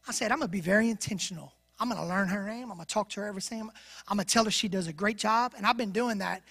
I 0.09 0.12
said, 0.12 0.32
I'm 0.32 0.39
going 0.39 0.48
to 0.48 0.52
be 0.52 0.60
very 0.60 0.90
intentional. 0.90 1.52
I'm 1.78 1.90
going 1.90 2.01
to 2.01 2.06
learn 2.06 2.28
her 2.28 2.47
name. 2.47 2.70
I'm 2.70 2.78
going 2.78 2.86
to 2.86 2.94
talk 2.94 3.10
to 3.10 3.20
her 3.20 3.27
everything. 3.27 3.60
I'm 4.09 4.16
going 4.16 4.27
to 4.27 4.32
tell 4.32 4.44
her 4.44 4.51
she 4.51 4.68
does 4.68 4.86
a 4.86 4.93
great 4.93 5.18
job. 5.18 5.52
And 5.56 5.66
I've 5.66 5.77
been 5.77 5.93
doing 5.93 6.18
that. 6.18 6.43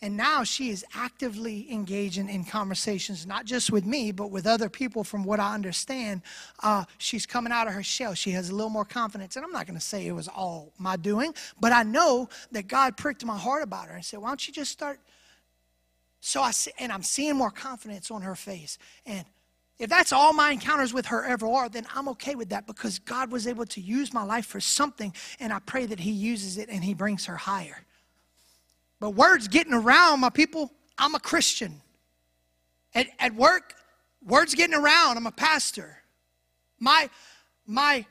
And 0.00 0.16
now 0.16 0.42
she 0.42 0.70
is 0.70 0.84
actively 0.96 1.70
engaging 1.72 2.28
in 2.28 2.44
conversations, 2.44 3.24
not 3.24 3.44
just 3.44 3.70
with 3.70 3.86
me, 3.86 4.10
but 4.10 4.32
with 4.32 4.48
other 4.48 4.68
people, 4.68 5.04
from 5.04 5.22
what 5.22 5.38
I 5.38 5.54
understand. 5.54 6.22
Uh, 6.60 6.84
she's 6.98 7.24
coming 7.24 7.52
out 7.52 7.68
of 7.68 7.74
her 7.74 7.84
shell. 7.84 8.12
She 8.14 8.32
has 8.32 8.50
a 8.50 8.54
little 8.54 8.68
more 8.68 8.84
confidence. 8.84 9.36
And 9.36 9.44
I'm 9.44 9.52
not 9.52 9.66
going 9.66 9.78
to 9.78 9.84
say 9.84 10.04
it 10.04 10.12
was 10.12 10.26
all 10.26 10.72
my 10.76 10.96
doing, 10.96 11.32
but 11.60 11.70
I 11.70 11.84
know 11.84 12.28
that 12.50 12.66
God 12.66 12.96
pricked 12.96 13.24
my 13.24 13.38
heart 13.38 13.62
about 13.62 13.86
her 13.86 13.94
and 13.94 14.04
said, 14.04 14.18
Why 14.18 14.28
don't 14.28 14.44
you 14.48 14.52
just 14.52 14.72
start? 14.72 14.98
So 16.24 16.40
I 16.40 16.52
see, 16.52 16.70
and 16.78 16.92
I'm 16.92 17.02
seeing 17.02 17.34
more 17.34 17.50
confidence 17.50 18.08
on 18.12 18.22
her 18.22 18.36
face. 18.36 18.78
And 19.04 19.26
if 19.80 19.90
that's 19.90 20.12
all 20.12 20.32
my 20.32 20.52
encounters 20.52 20.94
with 20.94 21.06
her 21.06 21.24
ever 21.24 21.48
are, 21.48 21.68
then 21.68 21.84
I'm 21.92 22.08
okay 22.10 22.36
with 22.36 22.50
that 22.50 22.64
because 22.64 23.00
God 23.00 23.32
was 23.32 23.48
able 23.48 23.66
to 23.66 23.80
use 23.80 24.14
my 24.14 24.22
life 24.22 24.46
for 24.46 24.60
something, 24.60 25.12
and 25.40 25.52
I 25.52 25.58
pray 25.58 25.84
that 25.84 25.98
He 25.98 26.12
uses 26.12 26.58
it 26.58 26.68
and 26.68 26.84
He 26.84 26.94
brings 26.94 27.26
her 27.26 27.36
higher. 27.36 27.84
But 29.00 29.10
words 29.10 29.48
getting 29.48 29.74
around, 29.74 30.20
my 30.20 30.30
people, 30.30 30.70
I'm 30.96 31.16
a 31.16 31.20
Christian. 31.20 31.82
At, 32.94 33.08
at 33.18 33.34
work, 33.34 33.74
words 34.24 34.54
getting 34.54 34.76
around, 34.76 35.16
I'm 35.16 35.26
a 35.26 35.32
pastor. 35.32 36.04
My, 36.78 37.10
my 37.66 38.06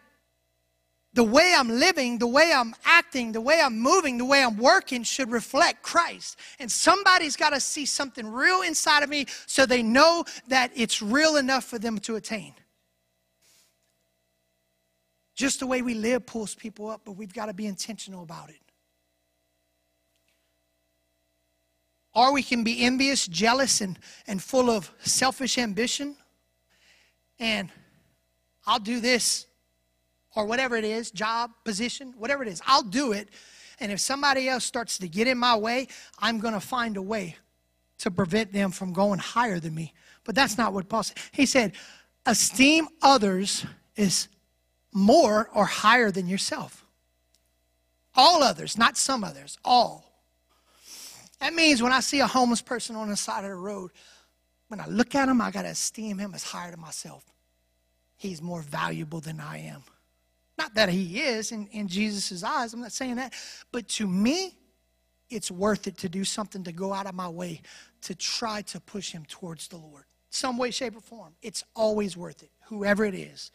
the 1.13 1.23
way 1.23 1.53
I'm 1.57 1.67
living, 1.67 2.19
the 2.19 2.27
way 2.27 2.53
I'm 2.55 2.73
acting, 2.85 3.33
the 3.33 3.41
way 3.41 3.61
I'm 3.61 3.77
moving, 3.77 4.17
the 4.17 4.25
way 4.25 4.43
I'm 4.43 4.57
working 4.57 5.03
should 5.03 5.29
reflect 5.29 5.83
Christ. 5.83 6.37
And 6.59 6.71
somebody's 6.71 7.35
got 7.35 7.49
to 7.49 7.59
see 7.59 7.85
something 7.85 8.25
real 8.25 8.61
inside 8.61 9.03
of 9.03 9.09
me 9.09 9.25
so 9.45 9.65
they 9.65 9.83
know 9.83 10.23
that 10.47 10.71
it's 10.73 11.01
real 11.01 11.35
enough 11.35 11.65
for 11.65 11.77
them 11.77 11.99
to 11.99 12.15
attain. 12.15 12.53
Just 15.35 15.59
the 15.59 15.67
way 15.67 15.81
we 15.81 15.95
live 15.95 16.25
pulls 16.25 16.55
people 16.55 16.89
up, 16.89 17.01
but 17.03 17.13
we've 17.13 17.33
got 17.33 17.47
to 17.47 17.53
be 17.53 17.65
intentional 17.65 18.23
about 18.23 18.49
it. 18.49 18.55
Or 22.13 22.33
we 22.33 22.43
can 22.43 22.63
be 22.63 22.83
envious, 22.83 23.25
jealous, 23.27 23.81
and, 23.81 23.97
and 24.27 24.41
full 24.41 24.69
of 24.69 24.91
selfish 24.99 25.57
ambition. 25.57 26.15
And 27.39 27.69
I'll 28.65 28.79
do 28.79 28.99
this 28.99 29.47
or 30.35 30.45
whatever 30.45 30.75
it 30.75 30.85
is 30.85 31.11
job, 31.11 31.51
position, 31.63 32.13
whatever 32.17 32.43
it 32.43 32.49
is. 32.49 32.61
I'll 32.65 32.83
do 32.83 33.11
it. 33.11 33.29
And 33.79 33.91
if 33.91 33.99
somebody 33.99 34.47
else 34.47 34.63
starts 34.63 34.97
to 34.99 35.07
get 35.07 35.27
in 35.27 35.37
my 35.37 35.55
way, 35.55 35.87
I'm 36.19 36.39
going 36.39 36.53
to 36.53 36.59
find 36.59 36.97
a 36.97 37.01
way 37.01 37.35
to 37.99 38.11
prevent 38.11 38.53
them 38.53 38.71
from 38.71 38.93
going 38.93 39.19
higher 39.19 39.59
than 39.59 39.75
me. 39.75 39.93
But 40.23 40.35
that's 40.35 40.57
not 40.57 40.73
what 40.73 40.89
Paul 40.89 41.03
said. 41.03 41.17
He 41.31 41.45
said, 41.45 41.73
esteem 42.25 42.87
others 43.01 43.65
is 43.95 44.27
more 44.93 45.49
or 45.53 45.65
higher 45.65 46.11
than 46.11 46.27
yourself. 46.27 46.85
All 48.15 48.43
others, 48.43 48.77
not 48.77 48.97
some 48.97 49.23
others, 49.23 49.57
all. 49.63 50.11
That 51.39 51.53
means 51.53 51.81
when 51.81 51.91
I 51.91 52.01
see 52.01 52.19
a 52.19 52.27
homeless 52.27 52.61
person 52.61 52.95
on 52.95 53.09
the 53.09 53.15
side 53.15 53.43
of 53.43 53.49
the 53.49 53.55
road, 53.55 53.91
when 54.67 54.79
I 54.79 54.87
look 54.87 55.15
at 55.15 55.27
him, 55.27 55.41
I 55.41 55.49
got 55.49 55.63
to 55.63 55.69
esteem 55.69 56.17
him 56.17 56.33
as 56.35 56.43
higher 56.43 56.71
than 56.71 56.79
myself. 56.79 57.25
He's 58.15 58.41
more 58.41 58.61
valuable 58.61 59.19
than 59.19 59.39
I 59.39 59.57
am. 59.59 59.83
Not 60.57 60.73
that 60.75 60.89
he 60.89 61.19
is 61.19 61.51
in, 61.51 61.67
in 61.67 61.87
Jesus' 61.87 62.43
eyes, 62.43 62.73
I'm 62.73 62.81
not 62.81 62.91
saying 62.91 63.15
that. 63.15 63.33
But 63.71 63.87
to 63.89 64.07
me, 64.07 64.57
it's 65.29 65.49
worth 65.49 65.87
it 65.87 65.97
to 65.99 66.09
do 66.09 66.23
something 66.23 66.63
to 66.65 66.71
go 66.71 66.93
out 66.93 67.07
of 67.07 67.15
my 67.15 67.29
way 67.29 67.61
to 68.01 68.15
try 68.15 68.61
to 68.63 68.79
push 68.79 69.11
him 69.11 69.25
towards 69.27 69.67
the 69.67 69.77
Lord. 69.77 70.03
Some 70.29 70.57
way, 70.57 70.71
shape, 70.71 70.95
or 70.95 71.01
form. 71.01 71.33
It's 71.41 71.63
always 71.75 72.15
worth 72.17 72.43
it, 72.43 72.51
whoever 72.65 73.05
it 73.05 73.15
is. 73.15 73.51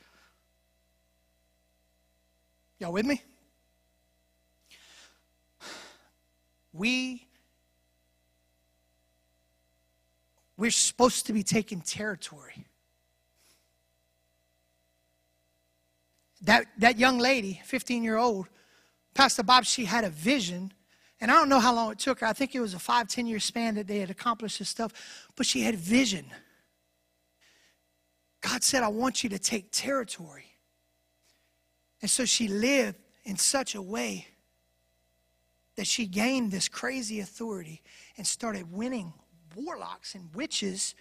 Y'all 2.78 2.93
with 2.93 3.06
me? 3.06 3.23
We 6.73 7.27
we're 10.59 10.70
supposed 10.70 11.27
to 11.27 11.32
be 11.32 11.43
taking 11.43 11.81
territory. 11.81 12.66
That, 16.47 16.66
that 16.78 16.98
young 16.98 17.18
lady, 17.18 17.60
15 17.64 18.02
year 18.02 18.16
old, 18.16 18.48
Pastor 19.14 19.43
Bob, 19.43 19.64
she 19.64 19.85
had 19.85 20.05
a 20.05 20.10
vision. 20.10 20.73
And 21.20 21.31
I 21.31 21.35
don't 21.35 21.48
know 21.48 21.60
how 21.60 21.74
long 21.74 21.93
it 21.93 21.98
took 21.98 22.20
her. 22.20 22.27
I 22.27 22.32
think 22.32 22.55
it 22.55 22.60
was 22.60 22.74
a 22.74 22.78
five, 22.78 23.09
10 23.09 23.27
year 23.27 23.40
span 23.40 23.74
that 23.74 23.86
they 23.86 23.98
had 23.98 24.10
accomplished 24.10 24.59
this 24.59 24.68
stuff. 24.68 24.93
But 25.35 25.47
she 25.47 25.62
had 25.62 25.74
vision. 25.74 26.27
God 28.40 28.62
said, 28.62 28.82
I 28.82 28.89
want 28.89 29.24
you 29.24 29.31
to 29.31 29.39
take 29.39 29.73
territory. 29.73 30.47
And 32.01 32.10
so 32.10 32.24
she 32.24 32.47
lived 32.47 32.98
in 33.24 33.36
such 33.36 33.74
a 33.74 33.82
way 33.82 34.27
that 35.77 35.86
she 35.86 36.06
gained 36.06 36.52
this 36.52 36.68
crazy 36.68 37.20
authority 37.20 37.82
and 38.16 38.27
started 38.27 38.73
winning 38.73 39.12
warlocks 39.56 40.14
and 40.14 40.32
witches 40.35 40.94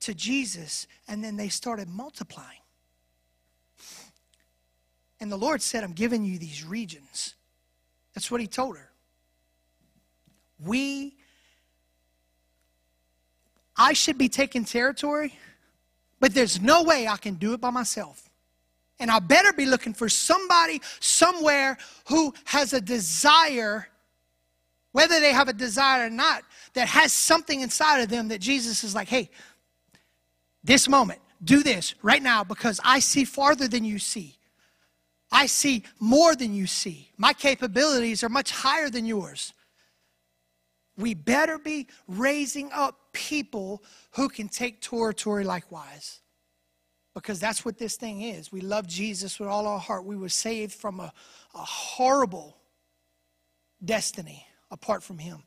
to 0.00 0.14
Jesus. 0.14 0.86
And 1.08 1.24
then 1.24 1.36
they 1.36 1.48
started 1.48 1.88
multiplying. 1.88 2.60
And 5.20 5.32
the 5.32 5.36
Lord 5.36 5.62
said, 5.62 5.84
I'm 5.84 5.92
giving 5.92 6.24
you 6.24 6.38
these 6.38 6.64
regions. 6.64 7.34
That's 8.14 8.30
what 8.30 8.40
He 8.40 8.46
told 8.46 8.76
her. 8.76 8.90
We, 10.64 11.16
I 13.76 13.92
should 13.92 14.18
be 14.18 14.28
taking 14.28 14.64
territory, 14.64 15.34
but 16.20 16.34
there's 16.34 16.60
no 16.60 16.82
way 16.82 17.06
I 17.06 17.16
can 17.16 17.34
do 17.34 17.52
it 17.54 17.60
by 17.60 17.70
myself. 17.70 18.28
And 19.00 19.10
I 19.10 19.20
better 19.20 19.52
be 19.52 19.66
looking 19.66 19.94
for 19.94 20.08
somebody 20.08 20.82
somewhere 20.98 21.78
who 22.08 22.34
has 22.44 22.72
a 22.72 22.80
desire, 22.80 23.88
whether 24.90 25.20
they 25.20 25.32
have 25.32 25.48
a 25.48 25.52
desire 25.52 26.06
or 26.06 26.10
not, 26.10 26.42
that 26.74 26.88
has 26.88 27.12
something 27.12 27.60
inside 27.60 28.00
of 28.00 28.08
them 28.08 28.28
that 28.28 28.40
Jesus 28.40 28.82
is 28.82 28.94
like, 28.96 29.08
hey, 29.08 29.30
this 30.64 30.88
moment, 30.88 31.20
do 31.44 31.62
this 31.62 31.94
right 32.02 32.22
now 32.22 32.42
because 32.42 32.80
I 32.84 32.98
see 32.98 33.24
farther 33.24 33.68
than 33.68 33.84
you 33.84 34.00
see. 34.00 34.37
I 35.30 35.46
see 35.46 35.84
more 36.00 36.34
than 36.34 36.54
you 36.54 36.66
see. 36.66 37.10
My 37.16 37.32
capabilities 37.32 38.24
are 38.24 38.28
much 38.28 38.50
higher 38.50 38.88
than 38.88 39.04
yours. 39.04 39.52
We 40.96 41.14
better 41.14 41.58
be 41.58 41.86
raising 42.06 42.70
up 42.72 42.98
people 43.12 43.84
who 44.12 44.28
can 44.28 44.48
take 44.48 44.80
territory 44.80 45.44
likewise. 45.44 46.20
Because 47.14 47.40
that's 47.40 47.64
what 47.64 47.78
this 47.78 47.96
thing 47.96 48.22
is. 48.22 48.52
We 48.52 48.60
love 48.60 48.86
Jesus 48.86 49.38
with 49.38 49.48
all 49.48 49.66
our 49.66 49.78
heart. 49.78 50.04
We 50.04 50.16
were 50.16 50.28
saved 50.28 50.72
from 50.72 51.00
a, 51.00 51.12
a 51.54 51.58
horrible 51.58 52.56
destiny 53.84 54.46
apart 54.70 55.02
from 55.02 55.18
Him. 55.18 55.42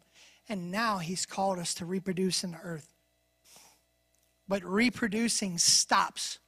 And 0.50 0.72
now 0.72 0.98
he's 0.98 1.26
called 1.26 1.60
us 1.60 1.74
to 1.76 1.86
reproduce 1.86 2.44
in 2.44 2.52
the 2.52 2.60
earth. 2.62 2.94
But 4.48 4.64
reproducing 4.66 5.58
stops 5.58 6.40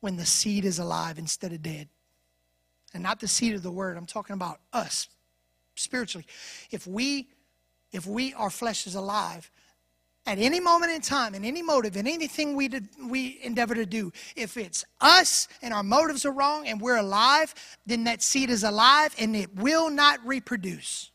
when 0.00 0.16
the 0.16 0.26
seed 0.26 0.64
is 0.64 0.78
alive 0.78 1.18
instead 1.18 1.52
of 1.52 1.62
dead. 1.62 1.88
And 2.94 3.02
not 3.02 3.20
the 3.20 3.28
seed 3.28 3.54
of 3.54 3.62
the 3.62 3.70
word. 3.70 3.96
I'm 3.96 4.06
talking 4.06 4.34
about 4.34 4.60
us 4.72 5.08
spiritually. 5.74 6.26
If 6.70 6.86
we 6.86 7.28
if 7.92 8.06
we 8.06 8.32
our 8.34 8.50
flesh 8.50 8.86
is 8.86 8.94
alive, 8.94 9.50
at 10.24 10.38
any 10.38 10.60
moment 10.60 10.92
in 10.92 11.00
time, 11.00 11.34
in 11.34 11.44
any 11.44 11.62
motive, 11.62 11.96
in 11.96 12.06
anything 12.06 12.54
we, 12.54 12.68
did, 12.68 12.88
we 13.08 13.40
endeavor 13.42 13.74
to 13.74 13.84
do, 13.84 14.12
if 14.36 14.56
it's 14.56 14.84
us 15.00 15.48
and 15.62 15.74
our 15.74 15.82
motives 15.82 16.24
are 16.24 16.30
wrong 16.30 16.66
and 16.66 16.80
we're 16.80 16.96
alive, 16.96 17.54
then 17.86 18.04
that 18.04 18.22
seed 18.22 18.48
is 18.48 18.62
alive 18.62 19.14
and 19.18 19.34
it 19.34 19.54
will 19.56 19.90
not 19.90 20.24
reproduce. 20.24 21.10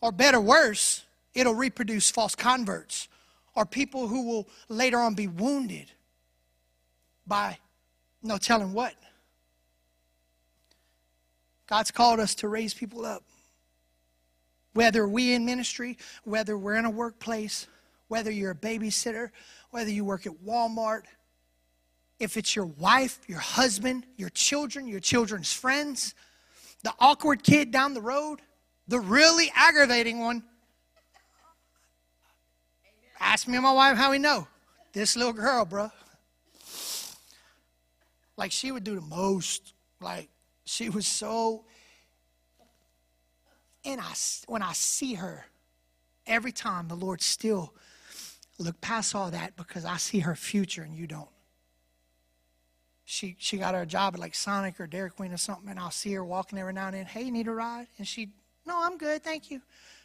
Or 0.00 0.10
better, 0.10 0.40
worse, 0.40 1.04
it'll 1.32 1.54
reproduce 1.54 2.10
false 2.10 2.34
converts 2.34 3.08
or 3.54 3.64
people 3.64 4.08
who 4.08 4.26
will 4.26 4.48
later 4.68 4.98
on 4.98 5.14
be 5.14 5.28
wounded 5.28 5.92
by 7.26 7.58
no 8.22 8.36
telling 8.36 8.72
what. 8.72 8.94
God's 11.70 11.92
called 11.92 12.18
us 12.18 12.34
to 12.36 12.48
raise 12.48 12.74
people 12.74 13.06
up. 13.06 13.22
Whether 14.74 15.06
we 15.06 15.32
in 15.34 15.46
ministry, 15.46 15.98
whether 16.24 16.58
we're 16.58 16.74
in 16.74 16.84
a 16.84 16.90
workplace, 16.90 17.68
whether 18.08 18.30
you're 18.30 18.50
a 18.50 18.56
babysitter, 18.56 19.30
whether 19.70 19.90
you 19.90 20.04
work 20.04 20.26
at 20.26 20.32
Walmart, 20.44 21.02
if 22.18 22.36
it's 22.36 22.56
your 22.56 22.66
wife, 22.66 23.20
your 23.28 23.38
husband, 23.38 24.04
your 24.16 24.30
children, 24.30 24.88
your 24.88 24.98
children's 24.98 25.52
friends, 25.52 26.14
the 26.82 26.92
awkward 26.98 27.44
kid 27.44 27.70
down 27.70 27.94
the 27.94 28.02
road, 28.02 28.40
the 28.88 28.98
really 28.98 29.50
aggravating 29.54 30.18
one. 30.18 30.42
Ask 33.20 33.46
me 33.46 33.54
and 33.54 33.62
my 33.62 33.72
wife 33.72 33.96
how 33.96 34.10
we 34.10 34.18
know. 34.18 34.48
This 34.92 35.16
little 35.16 35.32
girl, 35.32 35.64
bro. 35.64 35.90
Like 38.36 38.50
she 38.50 38.72
would 38.72 38.82
do 38.82 38.96
the 38.96 39.00
most. 39.02 39.72
Like 40.00 40.28
she 40.70 40.88
was 40.88 41.06
so 41.06 41.64
and 43.84 44.00
I, 44.00 44.12
when 44.46 44.62
I 44.62 44.72
see 44.72 45.14
her, 45.14 45.46
every 46.26 46.52
time 46.52 46.88
the 46.88 46.94
Lord 46.94 47.22
still 47.22 47.74
look 48.58 48.80
past 48.80 49.14
all 49.14 49.30
that 49.30 49.56
because 49.56 49.84
I 49.84 49.96
see 49.96 50.20
her 50.20 50.36
future 50.36 50.82
and 50.82 50.94
you 50.94 51.06
don't. 51.06 51.28
She, 53.04 53.36
she 53.38 53.56
got 53.56 53.74
her 53.74 53.86
job 53.86 54.14
at 54.14 54.20
like 54.20 54.34
Sonic 54.34 54.78
or 54.78 54.86
Dairy 54.86 55.10
Queen 55.10 55.32
or 55.32 55.38
something, 55.38 55.68
and 55.68 55.78
I'll 55.78 55.90
see 55.90 56.12
her 56.12 56.24
walking 56.24 56.58
every 56.58 56.74
now 56.74 56.86
and 56.86 56.94
then. 56.94 57.06
Hey, 57.06 57.30
need 57.30 57.48
a 57.48 57.52
ride? 57.52 57.88
And 57.98 58.06
she, 58.06 58.28
no, 58.66 58.80
I'm 58.80 58.98
good, 58.98 59.24
thank 59.24 59.50
you, 59.50 59.60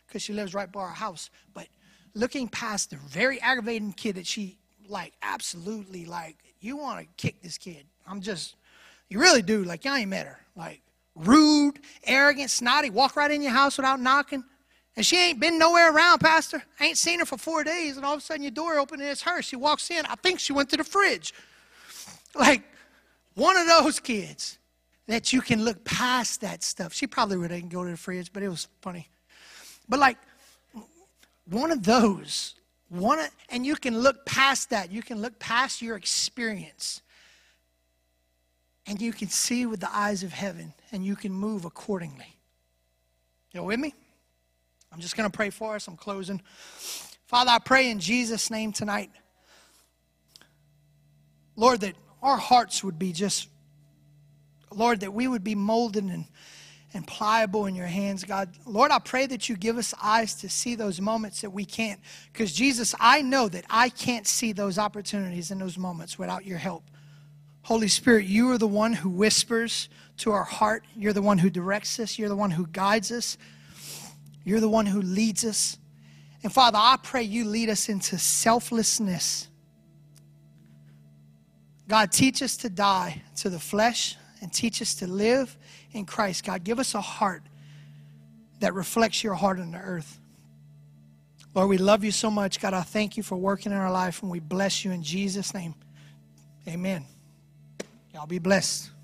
because 0.07 0.21
she 0.21 0.33
lives 0.33 0.53
right 0.53 0.71
by 0.71 0.79
our 0.79 0.89
house. 0.89 1.29
But 1.53 1.67
looking 2.13 2.47
past 2.47 2.91
the 2.91 2.95
very 2.95 3.39
aggravating 3.41 3.91
kid 3.91 4.15
that 4.15 4.25
she 4.25 4.57
like 4.87 5.13
absolutely 5.21 6.05
like, 6.05 6.37
you 6.61 6.77
want 6.77 6.99
to 7.01 7.07
kick 7.17 7.41
this 7.43 7.57
kid. 7.57 7.85
I'm 8.07 8.21
just, 8.21 8.55
you 9.09 9.19
really 9.19 9.41
do. 9.41 9.63
Like, 9.63 9.85
y'all 9.85 9.95
ain't 9.95 10.09
met 10.09 10.25
her. 10.25 10.39
Like, 10.55 10.81
rude, 11.15 11.79
arrogant, 12.05 12.49
snotty, 12.49 12.89
walk 12.89 13.15
right 13.15 13.31
in 13.31 13.41
your 13.41 13.51
house 13.51 13.77
without 13.77 13.99
knocking. 13.99 14.43
And 14.95 15.05
she 15.05 15.17
ain't 15.17 15.39
been 15.39 15.57
nowhere 15.57 15.93
around, 15.93 16.19
Pastor. 16.19 16.63
I 16.79 16.85
ain't 16.87 16.97
seen 16.97 17.19
her 17.19 17.25
for 17.25 17.37
four 17.37 17.63
days, 17.63 17.97
and 17.97 18.05
all 18.05 18.13
of 18.13 18.19
a 18.19 18.21
sudden 18.21 18.43
your 18.43 18.51
door 18.51 18.79
open 18.79 19.01
and 19.01 19.09
it's 19.09 19.21
her. 19.23 19.41
She 19.41 19.55
walks 19.55 19.91
in. 19.91 20.05
I 20.05 20.15
think 20.15 20.39
she 20.39 20.53
went 20.53 20.69
to 20.69 20.77
the 20.77 20.83
fridge. 20.83 21.33
Like 22.37 22.63
one 23.35 23.55
of 23.55 23.65
those 23.65 24.01
kids 24.01 24.57
that 25.07 25.31
you 25.31 25.39
can 25.39 25.63
look 25.63 25.85
past 25.85 26.41
that 26.41 26.63
stuff. 26.63 26.93
She 26.93 27.07
probably 27.07 27.37
would 27.37 27.49
not 27.49 27.69
go 27.69 27.85
to 27.85 27.91
the 27.91 27.95
fridge, 27.97 28.33
but 28.33 28.43
it 28.43 28.49
was 28.49 28.67
funny. 28.81 29.07
But 29.87 29.99
like 29.99 30.17
one 31.49 31.71
of 31.71 31.83
those, 31.83 32.55
one 32.89 33.19
of, 33.19 33.29
and 33.49 33.65
you 33.65 33.77
can 33.77 33.99
look 33.99 34.25
past 34.25 34.69
that. 34.71 34.91
You 34.91 35.01
can 35.01 35.21
look 35.21 35.39
past 35.39 35.81
your 35.81 35.95
experience 35.95 37.01
and 38.87 39.01
you 39.01 39.11
can 39.11 39.29
see 39.29 39.65
with 39.65 39.79
the 39.79 39.93
eyes 39.95 40.23
of 40.23 40.31
heaven 40.31 40.73
and 40.91 41.05
you 41.05 41.15
can 41.15 41.31
move 41.31 41.65
accordingly. 41.65 42.37
You 43.51 43.63
with 43.63 43.79
me? 43.79 43.93
I'm 44.91 44.99
just 44.99 45.15
going 45.17 45.29
to 45.29 45.35
pray 45.35 45.49
for 45.49 45.75
us. 45.75 45.87
I'm 45.87 45.97
closing. 45.97 46.41
Father, 47.25 47.51
I 47.51 47.59
pray 47.59 47.89
in 47.89 47.99
Jesus' 47.99 48.51
name 48.51 48.71
tonight, 48.71 49.09
Lord, 51.55 51.81
that 51.81 51.95
our 52.21 52.37
hearts 52.37 52.83
would 52.83 52.99
be 52.99 53.11
just, 53.11 53.47
Lord, 54.71 54.99
that 54.99 55.13
we 55.13 55.27
would 55.27 55.43
be 55.43 55.55
molded 55.55 56.03
and, 56.03 56.25
and 56.93 57.07
pliable 57.07 57.65
in 57.65 57.75
your 57.75 57.87
hands, 57.87 58.23
God. 58.23 58.49
Lord, 58.65 58.91
I 58.91 58.99
pray 58.99 59.25
that 59.25 59.49
you 59.49 59.55
give 59.55 59.77
us 59.77 59.93
eyes 60.01 60.35
to 60.35 60.49
see 60.49 60.75
those 60.75 60.99
moments 61.01 61.41
that 61.41 61.49
we 61.49 61.65
can't. 61.65 61.99
Because, 62.31 62.51
Jesus, 62.51 62.93
I 62.99 63.21
know 63.21 63.47
that 63.47 63.65
I 63.69 63.89
can't 63.89 64.27
see 64.27 64.51
those 64.51 64.77
opportunities 64.77 65.49
and 65.49 65.61
those 65.61 65.77
moments 65.77 66.19
without 66.19 66.45
your 66.45 66.57
help. 66.57 66.83
Holy 67.65 67.87
Spirit, 67.87 68.27
you 68.27 68.51
are 68.51 68.59
the 68.59 68.67
one 68.67 68.93
who 68.93 69.09
whispers 69.09 69.89
to 70.17 70.31
our 70.31 70.43
heart. 70.43 70.83
You're 70.95 71.13
the 71.13 71.21
one 71.23 71.39
who 71.39 71.49
directs 71.49 71.99
us. 71.99 72.19
You're 72.19 72.29
the 72.29 72.35
one 72.35 72.51
who 72.51 72.67
guides 72.67 73.11
us. 73.11 73.39
You're 74.43 74.59
the 74.59 74.69
one 74.69 74.85
who 74.85 75.01
leads 75.01 75.43
us. 75.43 75.79
And 76.43 76.53
Father, 76.53 76.77
I 76.79 76.97
pray 77.01 77.23
you 77.23 77.43
lead 77.43 77.69
us 77.69 77.89
into 77.89 78.19
selflessness. 78.19 79.47
God, 81.87 82.11
teach 82.11 82.43
us 82.43 82.55
to 82.57 82.69
die 82.69 83.23
to 83.37 83.49
the 83.49 83.59
flesh 83.59 84.15
and 84.43 84.53
teach 84.53 84.79
us 84.79 84.93
to 84.95 85.07
live 85.07 85.57
in 85.91 86.05
Christ. 86.05 86.45
God, 86.45 86.63
give 86.63 86.77
us 86.77 86.93
a 86.93 87.01
heart 87.01 87.41
that 88.59 88.75
reflects 88.75 89.23
your 89.23 89.33
heart 89.33 89.59
on 89.59 89.71
the 89.71 89.79
earth. 89.79 90.19
Lord, 91.55 91.69
we 91.69 91.79
love 91.79 92.03
you 92.03 92.11
so 92.11 92.29
much. 92.29 92.59
God, 92.59 92.75
I 92.75 92.83
thank 92.83 93.17
you 93.17 93.23
for 93.23 93.37
working 93.37 93.71
in 93.71 93.77
our 93.79 93.91
life 93.91 94.21
and 94.21 94.29
we 94.29 94.39
bless 94.39 94.85
you 94.85 94.91
in 94.91 95.01
Jesus' 95.01 95.51
name. 95.51 95.73
Amen. 96.67 97.07
Y'all 98.15 98.25
be 98.25 98.39
blessed. 98.39 98.94